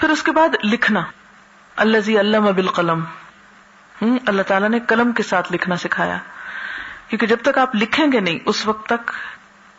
پھر 0.00 0.08
اس 0.08 0.22
کے 0.22 0.32
بعد 0.32 0.48
لکھنا۔ 0.64 1.02
اللہ 1.76 1.98
زی 1.98 2.20
علم 2.20 2.46
ابل 2.46 2.68
قلم 2.68 3.00
اللہ 4.00 4.42
تعالیٰ 4.42 4.68
نے 4.68 4.78
قلم 4.80 5.12
کے 5.12 5.22
ساتھ 5.22 5.52
لکھنا 5.52 5.76
سکھایا۔ 5.76 6.18
کیونکہ 7.08 7.26
جب 7.26 7.36
تک 7.42 7.58
آپ 7.58 7.76
لکھیں 7.76 8.06
گے 8.12 8.20
نہیں، 8.20 8.38
اس 8.46 8.66
وقت 8.66 8.86
تک 8.86 9.10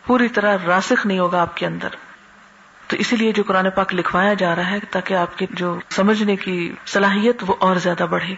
پوری 0.06 0.28
طرح 0.28 0.58
راسخ 0.68 1.06
نہیں 1.06 1.20
ہوگا 1.20 1.42
آپ 1.42 1.58
کے 1.58 1.66
اندر۔ 1.66 1.88
تو 2.88 2.96
اسی 2.96 3.16
لیے 3.16 3.32
جو 3.32 3.44
قرآن 3.48 3.70
پاک 3.70 3.96
لکھوایا 3.96 4.34
جا 4.34 4.56
رہا 4.56 4.72
ہے 4.72 4.80
تاکہ 4.92 5.14
آپ 5.14 5.38
کی 5.38 5.46
جو 5.50 5.80
سمجھنے 5.90 6.36
کی 6.36 6.74
صلاحیت 6.86 7.44
وہ 7.48 7.56
اور 7.60 7.76
زیادہ 7.76 8.04
بڑھے۔ 8.04 8.36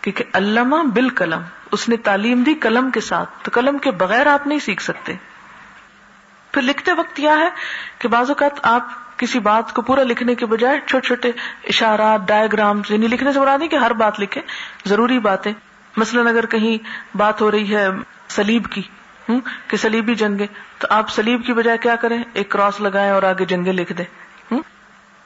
کیونکہ 0.00 0.24
علامہ 0.32 0.76
بال 0.94 1.08
قلم 1.08 1.40
اس 1.72 1.88
نے 1.88 1.96
تعلیم 1.96 2.42
دی 2.42 2.54
قلم 2.54 2.90
کے 2.90 3.00
ساتھ، 3.00 3.30
تو 3.42 3.50
قلم 3.54 3.78
کے 3.78 3.90
بغیر 3.90 4.26
آپ 4.26 4.46
نہیں 4.46 4.58
سیکھ 4.58 4.82
سکتے۔ 4.82 5.14
پھر 6.52 6.62
لکھتے 6.62 6.92
وقت 6.92 7.16
کیا 7.16 7.38
ہے 7.38 7.48
کہ 7.98 8.08
بعض 8.08 8.30
اوقات 8.30 8.52
آپ 8.62 8.88
کسی 9.16 9.38
بات 9.38 9.72
کو 9.72 9.82
پورا 9.82 10.02
لکھنے 10.02 10.34
کے 10.34 10.46
بجائے 10.46 10.80
چھوٹے 10.86 11.06
چھوٹے 11.06 11.28
اشارات 11.64 12.28
ڈائگرام 12.28 12.82
یعنی 12.88 13.06
لکھنے 13.06 13.32
سے 13.32 13.40
بڑا 13.40 13.56
نہیں 13.56 13.68
کہ 13.68 13.76
ہر 13.76 13.92
بات 13.92 14.20
لکھے 14.20 14.40
ضروری 14.84 15.18
باتیں۔ 15.18 15.52
مثلاً 15.96 16.26
اگر 16.26 16.46
کہیں 16.46 16.78
بات 17.16 17.40
ہو 17.40 17.50
رہی 17.50 17.76
ہے 17.76 17.86
سلیب 18.28 18.66
کی 18.70 18.82
کہ 19.40 19.76
سلیبی 19.76 20.14
جنگیں۔ 20.14 20.46
تو 20.78 20.86
آپ 20.90 21.10
سلیب 21.10 21.46
کی 21.46 21.52
بجائے 21.52 21.78
کیا 21.78 21.96
کریں؟ 21.96 22.22
ایک 22.32 22.48
کراس 22.48 22.80
لگائیں 22.80 23.10
اور 23.10 23.22
آگے 23.22 23.44
جنگیں 23.44 23.72
لکھ 23.72 23.92
دیں۔ 23.92 24.04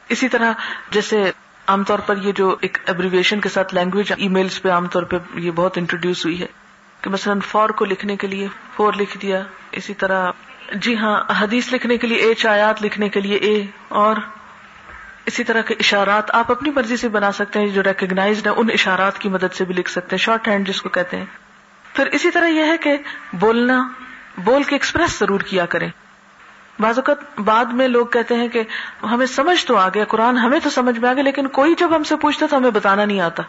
اسی 0.08 0.28
طرح 0.28 0.52
جیسے 0.90 1.32
عام 1.66 1.84
طور 1.84 1.98
پر 1.98 2.16
یہ 2.16 2.32
جو 2.32 2.56
ایک 2.60 2.78
ایبریویشن 2.86 3.40
کے 3.40 3.48
ساتھ 3.48 3.74
لینگویج 3.74 4.12
ای 4.16 4.28
میلز 4.28 4.62
پہ 4.62 4.70
عام 4.70 4.86
طور 4.86 5.02
پہ 5.02 5.16
یہ 5.34 5.50
بہت 5.50 5.78
انٹروڈیوس 5.78 6.24
ہوئی 6.24 6.40
ہے 6.40 6.46
کہ 7.00 7.10
مثلاً 7.10 7.40
فور 7.40 7.70
کو 7.70 7.84
لکھنے 7.84 8.16
کے 8.16 8.26
لیے 8.26 8.48
فور 8.76 8.92
لکھ 8.92 9.18
دیا، 9.18 9.42
اسی 9.72 9.94
طرح 9.94 10.30
جی 10.74 10.96
ہاں 10.96 11.24
حدیث 11.38 11.72
لکھنے 11.72 11.98
کے 11.98 12.06
لیے 12.06 12.18
اے، 12.18 12.34
چایات 12.34 12.82
لکھنے 12.82 13.08
کے 13.08 13.20
لیے 13.20 13.36
اے، 13.36 13.66
اور 13.88 14.16
اسی 15.26 15.44
طرح 15.44 15.60
کے 15.60 15.74
اشارات 15.80 16.34
آپ 16.34 16.50
اپنی 16.50 16.70
مرضی 16.70 16.96
سے 16.96 17.08
بنا 17.08 17.32
سکتے 17.32 17.60
ہیں، 17.60 17.66
جو 17.66 17.82
ریکگنائزڈ 17.82 18.46
ہے 18.46 18.52
ان 18.52 18.66
اشارات 18.72 19.18
کی 19.18 19.28
مدد 19.28 19.54
سے 19.54 19.64
بھی 19.64 19.74
لکھ 19.74 19.90
سکتے 19.90 20.16
ہیں 20.16 20.24
شارٹ 20.24 20.48
ہینڈ 20.48 20.68
جس 20.68 20.82
کو 20.82 20.88
کہتے 20.88 21.16
ہیں۔ 21.16 21.24
پھر 21.96 22.06
اسی 22.06 22.30
طرح 22.30 22.46
یہ 22.46 22.64
ہے 22.64 22.76
کہ 22.76 22.96
بولنا، 23.32 23.88
بول 24.38 24.62
کے 24.62 24.74
ایکسپریس 24.74 25.18
ضرور 25.18 25.40
کیا 25.40 25.66
کریں۔ 25.66 25.88
بعض 26.80 26.98
اوقات 26.98 27.40
بعد 27.40 27.64
میں 27.64 27.88
لوگ 27.88 28.06
کہتے 28.06 28.34
ہیں 28.34 28.48
کہ 28.48 28.62
ہمیں 29.02 29.26
سمجھ 29.26 29.66
تو 29.66 29.76
آ 29.76 29.88
گیا 29.88 30.04
قرآن 30.04 30.38
ہمیں 30.38 30.60
تو 30.60 30.70
سمجھ 30.70 30.98
میں 30.98 31.08
آ 31.10 31.12
گیا 31.12 31.22
لیکن 31.22 31.46
کوئی 31.46 31.74
جب 31.78 31.96
ہم 31.96 32.02
سے 32.02 32.16
پوچھتا 32.16 32.46
تو 32.50 32.56
ہمیں 32.56 32.70
بتانا 32.70 33.04
نہیں 33.04 33.20
آتا۔ 33.20 33.42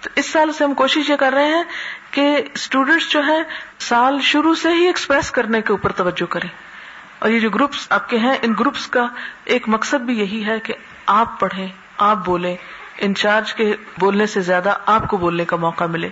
تو 0.00 0.10
اس 0.16 0.30
سال 0.30 0.52
سے 0.52 0.64
ہم 0.64 0.74
کوشش 0.74 1.10
یہ 1.10 1.16
کر 1.16 1.32
رہے 1.32 1.46
ہیں 1.46 1.62
کہ 2.10 2.42
اسٹوڈینٹس 2.54 3.10
جو 3.10 3.26
ہے 3.26 3.42
سال 3.78 4.20
شروع 4.20 4.54
سے 4.54 4.68
ہی 4.68 4.86
ایکسپریس 4.86 5.30
کرنے 5.30 5.60
کے 5.60 5.72
اوپر 5.72 5.92
توجہ 5.92 6.32
کریں۔ 6.32 6.48
اور 7.18 7.30
یہ 7.30 7.40
جو 7.40 7.50
گروپس 7.50 7.86
آپ 7.90 8.08
کے 8.08 8.18
ہیں، 8.18 8.34
ان 8.42 8.54
گروپس 8.60 8.86
کا 8.86 9.06
ایک 9.44 9.68
مقصد 9.68 10.00
بھی 10.00 10.18
یہی 10.18 10.46
ہے 10.46 10.60
کہ 10.60 10.74
آپ 11.06 11.40
پڑھیں، 11.40 11.68
آپ 11.98 12.16
بولیں۔ 12.24 12.56
انچارج 12.98 13.54
کے 13.54 13.76
بولنے 13.98 14.26
سے 14.26 14.40
زیادہ 14.40 14.76
آپ 14.86 15.08
کو 15.08 15.16
بولنے 15.16 15.44
کا 15.44 15.56
موقع 15.56 15.84
ملے۔ 15.84 16.08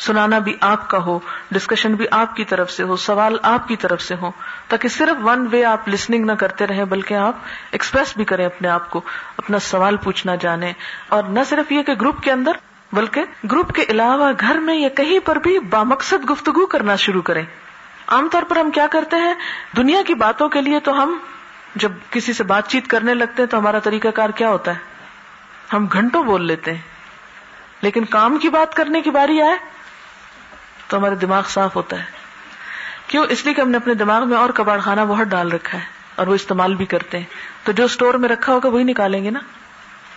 سنانا 0.00 0.38
بھی 0.38 0.56
آپ 0.60 0.90
کا 0.90 0.98
ہو 0.98 1.18
ڈسکشن 1.50 1.94
بھی 1.94 2.06
آپ 2.10 2.36
کی 2.36 2.44
طرف 2.44 2.70
سے 2.70 2.82
ہو، 2.82 2.96
سوال 2.96 3.36
آپ 3.42 3.68
کی 3.68 3.76
طرف 3.76 4.02
سے 4.02 4.14
ہو، 4.14 4.30
تاکہ 4.68 4.88
صرف 4.88 5.16
ون 5.22 5.48
وے 5.50 5.64
آپ 5.64 5.88
لسننگ 5.88 6.24
نہ 6.24 6.32
کرتے 6.32 6.66
رہیں، 6.66 6.84
بلکہ 6.84 7.14
آپ 7.14 7.36
ایکسپریس 7.70 8.16
بھی 8.16 8.24
کریں 8.24 8.46
اپنے 8.46 8.68
آپ 8.68 8.90
کو، 8.90 9.00
اپنا 9.36 9.58
سوال 9.58 9.96
پوچھنا 9.96 10.34
جانے 10.34 10.72
اور 11.08 11.22
نہ 11.22 11.40
صرف 11.46 11.72
یہ 11.72 11.82
کہ 11.82 11.92
گروپ 11.92 12.22
کے 12.22 12.32
اندر، 12.32 12.52
بلکہ 12.92 13.24
گروپ 13.50 13.72
کے 13.72 13.84
علاوہ 13.88 14.32
گھر 14.40 14.54
میں 14.54 14.74
یا 14.74 14.88
کہیں 14.88 15.18
پر 15.18 15.36
بھی 15.36 15.58
بامقصد 15.58 16.30
گفتگو 16.30 16.66
کرنا 16.66 16.96
شروع 16.96 17.22
کریں۔ 17.22 17.44
عام 18.08 18.28
طور 18.32 18.42
پر 18.42 18.56
ہم 18.56 18.70
کیا 18.70 18.86
کرتے 18.86 19.16
ہیں؟ 19.16 19.34
دنیا 19.76 20.02
کی 20.06 20.14
باتوں 20.14 20.48
کے 20.48 20.60
لیے 20.60 20.80
تو 20.80 21.02
ہم 21.02 21.18
جب 21.74 21.92
کسی 22.10 22.32
سے 22.32 22.44
بات 22.44 22.68
چیت 22.68 22.86
کرنے 22.86 23.14
لگتے 23.14 23.42
ہیں 23.42 23.46
تو 23.46 23.58
ہمارا 23.58 23.78
طریقہ 23.78 24.08
کار 24.08 24.30
کیا 24.30 24.48
ہوتا 24.48 24.70
ہے؟ 24.70 24.78
ہم 25.72 25.86
گھنٹوں 25.92 26.24
بول 26.24 26.46
لیتے 26.46 26.72
ہیں۔ 26.72 26.80
لیکن 27.82 28.04
کام 28.04 28.38
کی 28.38 28.48
بات 28.48 28.74
کرنے 28.74 29.00
کی 29.00 29.10
باری 29.10 29.42
آئے 29.42 29.79
تو 30.90 30.96
ہمارا 30.96 31.14
دماغ 31.20 31.42
صاف 31.48 31.76
ہوتا 31.76 31.98
ہے۔ 31.98 32.04
کیوں؟ 33.06 33.26
اس 33.28 33.44
لیے 33.44 33.54
کہ 33.54 33.60
ہم 33.60 33.70
نے 33.70 33.76
اپنے 33.76 33.94
دماغ 33.94 34.28
میں 34.28 34.36
اور 34.36 34.50
کباڑ 34.50 34.80
خانہ 34.80 35.00
بہت 35.00 35.26
ڈال 35.26 35.52
رکھا 35.52 35.78
ہے 35.78 35.84
اور 36.14 36.26
وہ 36.26 36.34
استعمال 36.34 36.74
بھی 36.74 36.86
کرتے 36.86 37.18
ہیں۔ 37.18 37.24
تو 37.64 37.72
جو 37.72 37.84
اسٹور 37.84 38.14
میں 38.14 38.28
رکھا 38.28 38.52
ہوگا 38.52 38.68
وہی 38.68 38.84
نکالیں 38.84 39.24
گے 39.24 39.30
نا؟ 39.30 39.40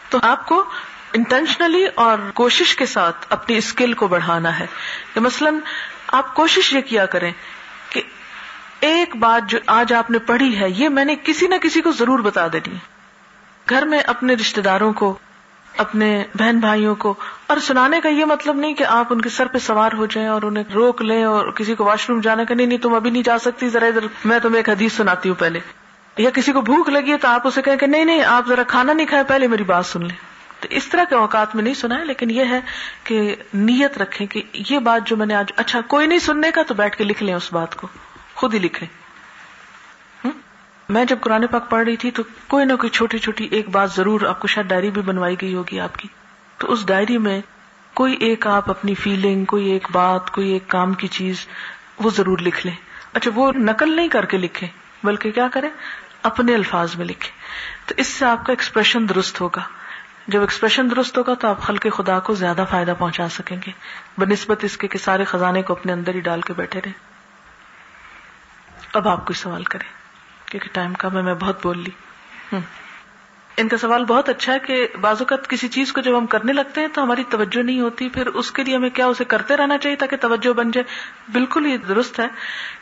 تو 0.09 0.17
آپ 0.23 0.45
کو 0.45 0.65
انٹینشنلی 1.13 1.85
اور 1.95 2.17
کوشش 2.33 2.75
کے 2.75 2.85
ساتھ 2.85 3.25
اپنی 3.29 3.57
اسکل 3.57 3.93
کو 3.93 4.07
بڑھانا 4.07 4.59
ہے۔ 4.59 4.65
کہ 5.13 5.19
مثلاً 5.19 5.55
آپ 6.07 6.35
کوشش 6.35 6.73
یہ 6.73 6.81
کیا 6.81 7.05
کریں 7.05 7.31
کہ 7.89 8.01
ایک 8.79 9.15
بات 9.15 9.49
جو 9.49 9.59
آج 9.67 9.93
آپ 9.93 10.11
نے 10.11 10.19
پڑھی 10.19 10.59
ہے، 10.59 10.69
یہ 10.69 10.89
میں 10.89 11.05
نے 11.05 11.15
کسی 11.23 11.47
نہ 11.47 11.55
کسی 11.55 11.81
کو 11.81 11.91
ضرور 11.91 12.19
بتا 12.19 12.47
دینی 12.53 12.73
ہے۔ 12.73 12.79
گھر 13.69 13.85
میں 13.85 13.99
اپنے 13.99 14.33
رشتے 14.33 14.61
داروں 14.61 14.93
کو 14.93 15.17
اپنے 15.77 16.23
بہن 16.35 16.59
بھائیوں 16.59 16.95
کو۔ 16.95 17.13
اور 17.47 17.57
سنانے 17.57 18.01
کا 18.01 18.09
یہ 18.09 18.25
مطلب 18.25 18.55
نہیں 18.55 18.73
کہ 18.73 18.83
آپ 18.83 19.05
ان 19.09 19.21
کے 19.21 19.29
سر 19.29 19.47
پہ 19.47 19.57
سوار 19.57 19.91
ہو 19.91 20.05
جائیں 20.05 20.29
اور 20.29 20.41
انہیں 20.41 20.63
روک 20.73 21.01
لیں 21.01 21.23
اور 21.23 21.51
کسی 21.51 21.75
کو 21.75 21.83
واش 21.83 22.09
روم 22.09 22.19
جانے 22.19 22.45
کا، 22.45 22.55
نہیں 22.55 22.67
نہیں، 22.67 22.77
تم 22.77 22.93
ابھی 22.93 23.09
نہیں 23.09 23.23
جا 23.23 23.37
سکتی، 23.37 23.69
ذرا 23.69 23.85
ادھر۔ 23.85 24.07
میں 24.25 24.39
تمہیں 24.39 24.57
ایک 24.57 24.69
حدیث 24.69 24.93
سناتی 24.93 25.29
ہوں 25.29 25.35
پہلے۔ 25.35 25.59
یا 26.17 26.29
کسی 26.29 26.51
کو 26.51 26.61
بھوک 26.61 26.89
لگی 26.89 27.11
ہے 27.11 27.17
تو 27.17 27.27
آپ 27.27 27.47
اسے 27.47 27.61
کہیں 27.61 27.75
کہ 27.75 27.87
نہیں 27.87 28.05
نہیں، 28.05 28.23
آپ 28.23 28.47
ذرا 28.47 28.63
کھانا 28.63 28.93
نہیں 28.93 29.07
کھائے، 29.07 29.23
پہلے 29.23 29.47
میری 29.47 29.63
بات 29.63 29.85
سن 29.85 30.01
لیں۔ 30.01 30.15
تو 30.59 30.67
اس 30.71 30.87
طرح 30.87 31.03
کے 31.03 31.15
اوقات 31.15 31.55
میں 31.55 31.63
نہیں 31.63 31.73
سنا 31.73 31.99
ہے، 31.99 32.05
لیکن 32.05 32.31
یہ 32.31 32.43
ہے 32.45 32.59
کہ 33.03 33.35
نیت 33.53 33.97
رکھیں 33.97 34.27
کہ 34.27 34.41
یہ 34.53 34.79
بات 34.79 35.07
جو 35.07 35.17
میں 35.17 35.25
نے 35.25 35.35
آج 35.35 35.51
اچھا 35.55 35.81
کوئی 35.81 36.07
نہیں 36.07 36.19
سننے 36.19 36.51
کا 36.51 36.61
تو 36.67 36.73
بیٹھ 36.73 36.97
کے 36.97 37.03
لکھ 37.03 37.23
لیں 37.23 37.33
اس 37.33 37.53
بات 37.53 37.75
کو۔ 37.75 37.87
خود 38.35 38.53
ہی 38.53 38.59
لکھیں 38.59 39.02
میں 40.89 41.05
جب 41.05 41.19
قرآن 41.21 41.47
پاک 41.47 41.69
پڑھ 41.69 41.83
رہی 41.87 41.95
تھی 41.95 42.11
تو 42.11 42.23
کوئی 42.47 42.65
نہ 42.65 42.73
کوئی 42.73 42.89
چھوٹی 42.89 43.17
چھوٹی 43.17 43.45
ایک 43.45 43.69
بات 43.69 43.91
ضرور 43.91 44.21
آپ 44.21 44.39
کو 44.39 44.47
شاید 44.47 44.67
ڈائری 44.67 44.91
بھی 44.91 45.01
بنوائی 45.01 45.35
گئی 45.41 45.55
ہوگی 45.55 45.79
آپ 45.79 45.97
کی۔ 45.97 46.07
تو 46.57 46.71
اس 46.71 46.85
ڈائری 46.85 47.17
میں 47.17 47.41
کوئی 47.93 48.13
ایک 48.13 48.47
آپ 48.47 48.69
اپنی 48.69 48.95
فیلنگ 48.95 49.45
کوئی 49.45 49.71
ایک 49.71 49.87
بات، 49.91 50.31
کوئی 50.31 50.49
ایک 50.49 50.67
کام 50.67 50.93
کی 50.93 51.07
چیز 51.07 51.47
وہ 51.99 52.09
ضرور 52.09 52.39
لکھ 52.39 52.67
لیں۔ 52.67 52.75
اچھا 53.13 53.31
وہ 53.35 53.51
نقل 53.51 53.95
نہیں 53.95 54.07
کر 54.07 54.25
کے 54.25 54.37
لکھیں، 54.37 54.69
بلکہ 55.03 55.31
کیا 55.31 55.47
کریں؟ 55.51 55.69
اپنے 56.23 56.55
الفاظ 56.55 56.95
میں 56.95 57.05
لکھیں۔ 57.05 57.31
تو 57.89 57.95
اس 57.97 58.07
سے 58.07 58.25
آپ 58.25 58.45
کا 58.45 58.53
ایکسپریشن 58.53 59.09
درست 59.09 59.41
ہوگا۔ 59.41 59.61
جب 60.27 60.41
ایکسپریشن 60.41 60.91
درست 60.91 61.17
ہوگا 61.17 61.33
تو 61.33 61.47
آپ 61.47 61.61
خلق 61.61 61.87
خدا 61.93 62.19
کو 62.19 62.33
زیادہ 62.33 62.65
فائدہ 62.69 62.93
پہنچا 62.99 63.29
سکیں 63.29 63.57
گے۔ 63.67 63.71
بہ 64.17 64.25
نسبت 64.25 64.63
اس 64.63 64.77
کے 64.77 64.87
کہ 64.87 64.97
سارے 64.97 65.23
خزانے 65.23 65.61
کو 65.61 65.73
اپنے 65.73 65.93
اندر 65.93 66.15
ہی 66.15 66.19
ڈال 66.19 66.41
کے 66.41 66.53
بیٹھے 66.53 66.81
رہے 66.85 66.91
اب 68.93 69.07
آپ 69.07 69.25
کوئی 69.25 69.41
سوال 69.41 69.63
کریں۔ 69.63 70.02
کیونکہ 70.53 70.69
ٹائم 70.73 70.93
کم 70.93 71.17
ہے 71.17 71.21
میں 71.21 71.33
بہت 71.33 71.63
بول 71.63 71.77
لی۔ 71.79 72.57
ان 73.57 73.67
کا 73.67 73.77
سوال 73.77 74.05
بہت 74.05 74.29
اچھا 74.29 74.53
ہے 74.53 74.59
کہ 74.59 74.87
بعض 75.01 75.15
اوقات 75.19 75.47
کسی 75.47 75.67
چیز 75.67 75.93
کو 75.93 76.01
جب 76.01 76.17
ہم 76.17 76.25
کرنے 76.25 76.53
لگتے 76.53 76.81
ہیں 76.81 76.87
تو 76.93 77.03
ہماری 77.03 77.23
توجہ 77.29 77.63
نہیں 77.63 77.81
ہوتی، 77.81 78.09
پھر 78.09 78.27
اس 78.27 78.51
کے 78.51 78.63
لیے 78.63 78.75
ہمیں 78.75 78.89
کیا 78.89 79.05
اسے 79.05 79.25
کرتے 79.25 79.57
رہنا 79.57 79.77
چاہیے 79.77 79.95
تاکہ 79.95 80.17
توجہ 80.17 80.53
بن 80.53 80.71
جائے؟ 80.71 80.83
بالکل 81.31 81.65
یہ 81.65 81.77
درست 81.77 82.19
ہے 82.19 82.27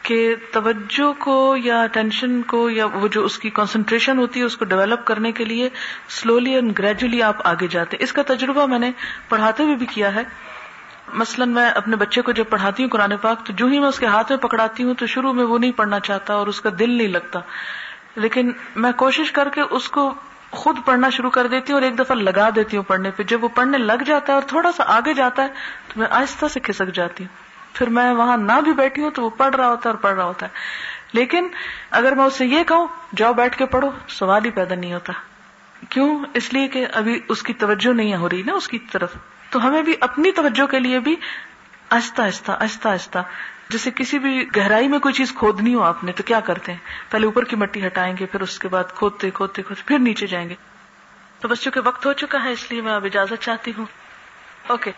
کہ 0.04 0.36
توجہ 0.52 1.12
کو 1.20 1.56
یا 1.64 1.88
ٹینشن 1.92 2.42
کو 2.42 2.70
یا 2.70 2.86
وہ 2.86 3.08
جو 3.08 3.26
اس 3.26 3.38
کی 3.40 3.50
کانسنٹریشن 3.50 4.18
ہوتی 4.18 4.40
ہے، 4.40 4.46
اس 4.46 4.58
کو 4.58 4.66
ڈیولپ 4.66 5.06
کرنے 5.06 5.32
کے 5.32 5.46
لیے 5.46 5.70
سلولی 6.10 6.56
اینڈ 6.56 6.78
گریجولی 6.78 7.24
آپ 7.24 7.48
آگے 7.48 7.68
جاتے 7.68 7.98
ہیں۔ 7.98 8.04
اس 8.04 8.14
کا 8.14 8.22
تجربہ 8.28 8.66
میں 8.66 8.80
نے 8.80 8.92
پڑھاتے 9.30 9.64
ہوئے 9.64 9.76
بھی 9.76 9.86
کیا 9.86 10.16
ہے۔ 10.16 10.24
مثلاً 11.14 11.50
میں 11.50 11.70
اپنے 11.70 11.96
بچے 11.96 12.22
کو 12.22 12.32
جب 12.32 12.44
پڑھاتی 12.50 12.84
ہوں 12.84 12.90
قرآن 12.90 13.18
پاک، 13.18 13.46
تو 13.46 13.54
جو 13.54 13.68
ہی 13.68 13.80
میں 13.80 13.88
اس 13.88 14.00
کے 14.00 14.06
ہاتھ 14.06 14.32
میں 14.32 14.40
پکڑاتی 14.40 14.84
ہوں، 14.84 14.94
تو 14.94 15.06
شروع 15.06 15.34
میں 15.34 15.44
وہ 15.44 15.60
نہیں 15.60 15.72
پڑھنا 15.72 16.00
چاہتا 16.00 16.34
اور 16.34 16.48
اس 16.48 16.62
کا 16.62 16.70
دل 16.80 16.90
نہیں 16.90 17.08
لگتا۔ 17.08 17.40
لیکن 18.16 18.52
میں 18.76 18.92
کوشش 18.92 19.32
کر 19.32 19.50
کے 19.50 19.62
اس 19.62 19.90
کو 19.90 20.14
خود 20.52 20.78
پڑھنا 20.86 21.10
شروع 21.10 21.30
کر 21.30 21.48
دیتی 21.48 21.74
ہوں 21.74 21.80
اور 21.80 21.90
ایک 21.90 22.00
دفعہ 22.00 22.16
لگا 22.16 22.50
دیتی 22.56 22.78
ہوں 22.78 22.84
پڑھنے 22.84 23.12
پہ۔ 23.12 23.24
جب 23.24 23.44
وہ 23.44 23.48
پڑھنے 23.48 23.78
لگ 23.78 24.04
جاتا 24.06 24.34
ہے 24.34 24.38
اور 24.38 24.48
تھوڑا 24.48 24.72
سا 24.72 24.84
آگے 24.88 25.14
جاتا 25.14 25.44
ہے، 25.44 25.48
تو 25.88 26.00
میں 26.00 26.08
آہستہ 26.12 26.46
سے 26.48 26.60
کھسک 26.60 26.96
جاتی 26.96 27.24
ہوں۔ 27.24 27.52
پھر 27.74 27.90
میں 27.90 28.12
وہاں 28.12 28.38
نہ 28.38 28.62
بھی 28.64 28.74
بیٹھی 28.74 29.04
ہوں 29.04 29.12
تو 29.12 29.24
وہ 29.24 29.30
پڑھ 29.30 29.56
رہا 29.56 29.68
ہوتا 29.68 29.90
ہے 29.90 29.94
اور 29.94 30.02
پڑھ 30.02 30.16
رہا 30.16 30.24
ہوتا 30.24 30.46
ہے۔ 30.46 30.52
لیکن 31.14 31.48
اگر 31.92 32.12
میں 32.12 32.26
اسے 32.26 32.46
یہ 32.46 32.64
کہوں، 32.64 32.88
جاؤ 33.16 33.34
بیٹھ 33.34 33.58
کے 33.58 33.66
پڑھو، 33.66 33.90
سوال 34.08 34.46
ہی 34.46 34.50
پیدا 34.50 34.76
نہیں 34.76 34.94
ہوتا۔ 34.94 35.14
کیوں؟ 35.90 36.26
اس 36.34 36.54
لیے 36.54 36.68
کہ 36.68 36.86
ابھی 36.94 37.20
اس 37.30 37.44
کی 37.44 37.54
توجہ 37.54 37.94
نہیں 37.94 38.16
ہو 38.16 38.30
رہی 38.30 38.44
نا 38.44 38.54
اس 38.54 38.68
کی 38.68 38.80
طرف۔ 38.80 39.16
تو 39.52 39.68
ہمیں 39.68 39.82
بھی 39.82 39.94
اپنی 40.00 40.32
توجہ 40.32 40.66
کے 40.66 40.80
لیے 40.80 41.00
بھی 41.00 41.16
آہستہ 41.90 42.22
آہستہ 42.22 42.52
آہستہ 42.52 42.88
آہستہ۔ 42.88 43.20
جیسے 43.70 43.92
کسی 43.96 44.20
بھی 44.20 44.50
گہرائی 44.56 44.88
میں 44.88 45.00
کوئی 45.00 45.14
چیز 45.14 45.34
کھودنی 45.34 45.76
ہو 45.76 45.84
آپ 45.84 46.04
نے، 46.04 46.12
تو 46.12 46.24
کیا 46.24 46.40
کرتے 46.40 46.72
ہیں؟ 46.72 46.80
پہلے 47.12 47.26
اوپر 47.26 47.44
کی 47.44 47.56
مٹی 47.56 47.88
ہٹائیں 47.88 48.18
گے، 48.20 48.26
پھر 48.26 48.42
اس 48.42 48.60
کے 48.60 48.68
بعد 48.68 48.84
کھودتے 48.96 49.32
کھودتے 49.32 49.62
کھودتے، 49.62 49.84
پھر 49.86 50.00
نیچے 50.00 50.28
جائیں 50.28 50.50
گے۔ 50.50 50.56
تو 51.40 51.48
بس 51.48 51.62
چونکہ 51.62 51.82
وقت 51.86 52.06
ہو 52.06 52.14
چکا 52.14 52.44
ہے، 52.44 52.52
اس 52.52 52.72
لیے 52.72 52.82
میں 52.82 52.94
اب 52.94 53.06
اجازت 53.06 53.44
چاہتی 53.44 53.72
ہوں۔ 53.78 53.86
اوکے۔ 54.68 54.92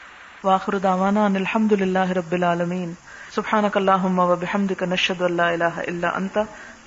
واخر 0.43 0.77
دعوانا 0.77 1.25
ان 1.25 1.35
الحمد 1.35 1.71
للہ 1.71 2.11
رب 2.11 2.31
العالمین۔ 2.31 2.93
سبحانک 3.31 3.77
اللہم 3.77 4.19
و 4.19 4.35
بحمدک، 4.35 4.83
نشہد 4.83 5.21
اللہ 5.21 5.41
الہ 5.41 5.77
الا 5.77 6.09
انت، 6.09 6.37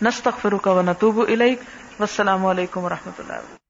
نستغفرک 0.03 0.67
و 0.67 0.83
نتوب 0.83 1.21
الیک۔ 1.21 1.61
والسلام 1.99 2.47
علیکم 2.47 2.85
و 2.85 2.89
رحمۃ 2.89 3.19
اللہ 3.19 3.66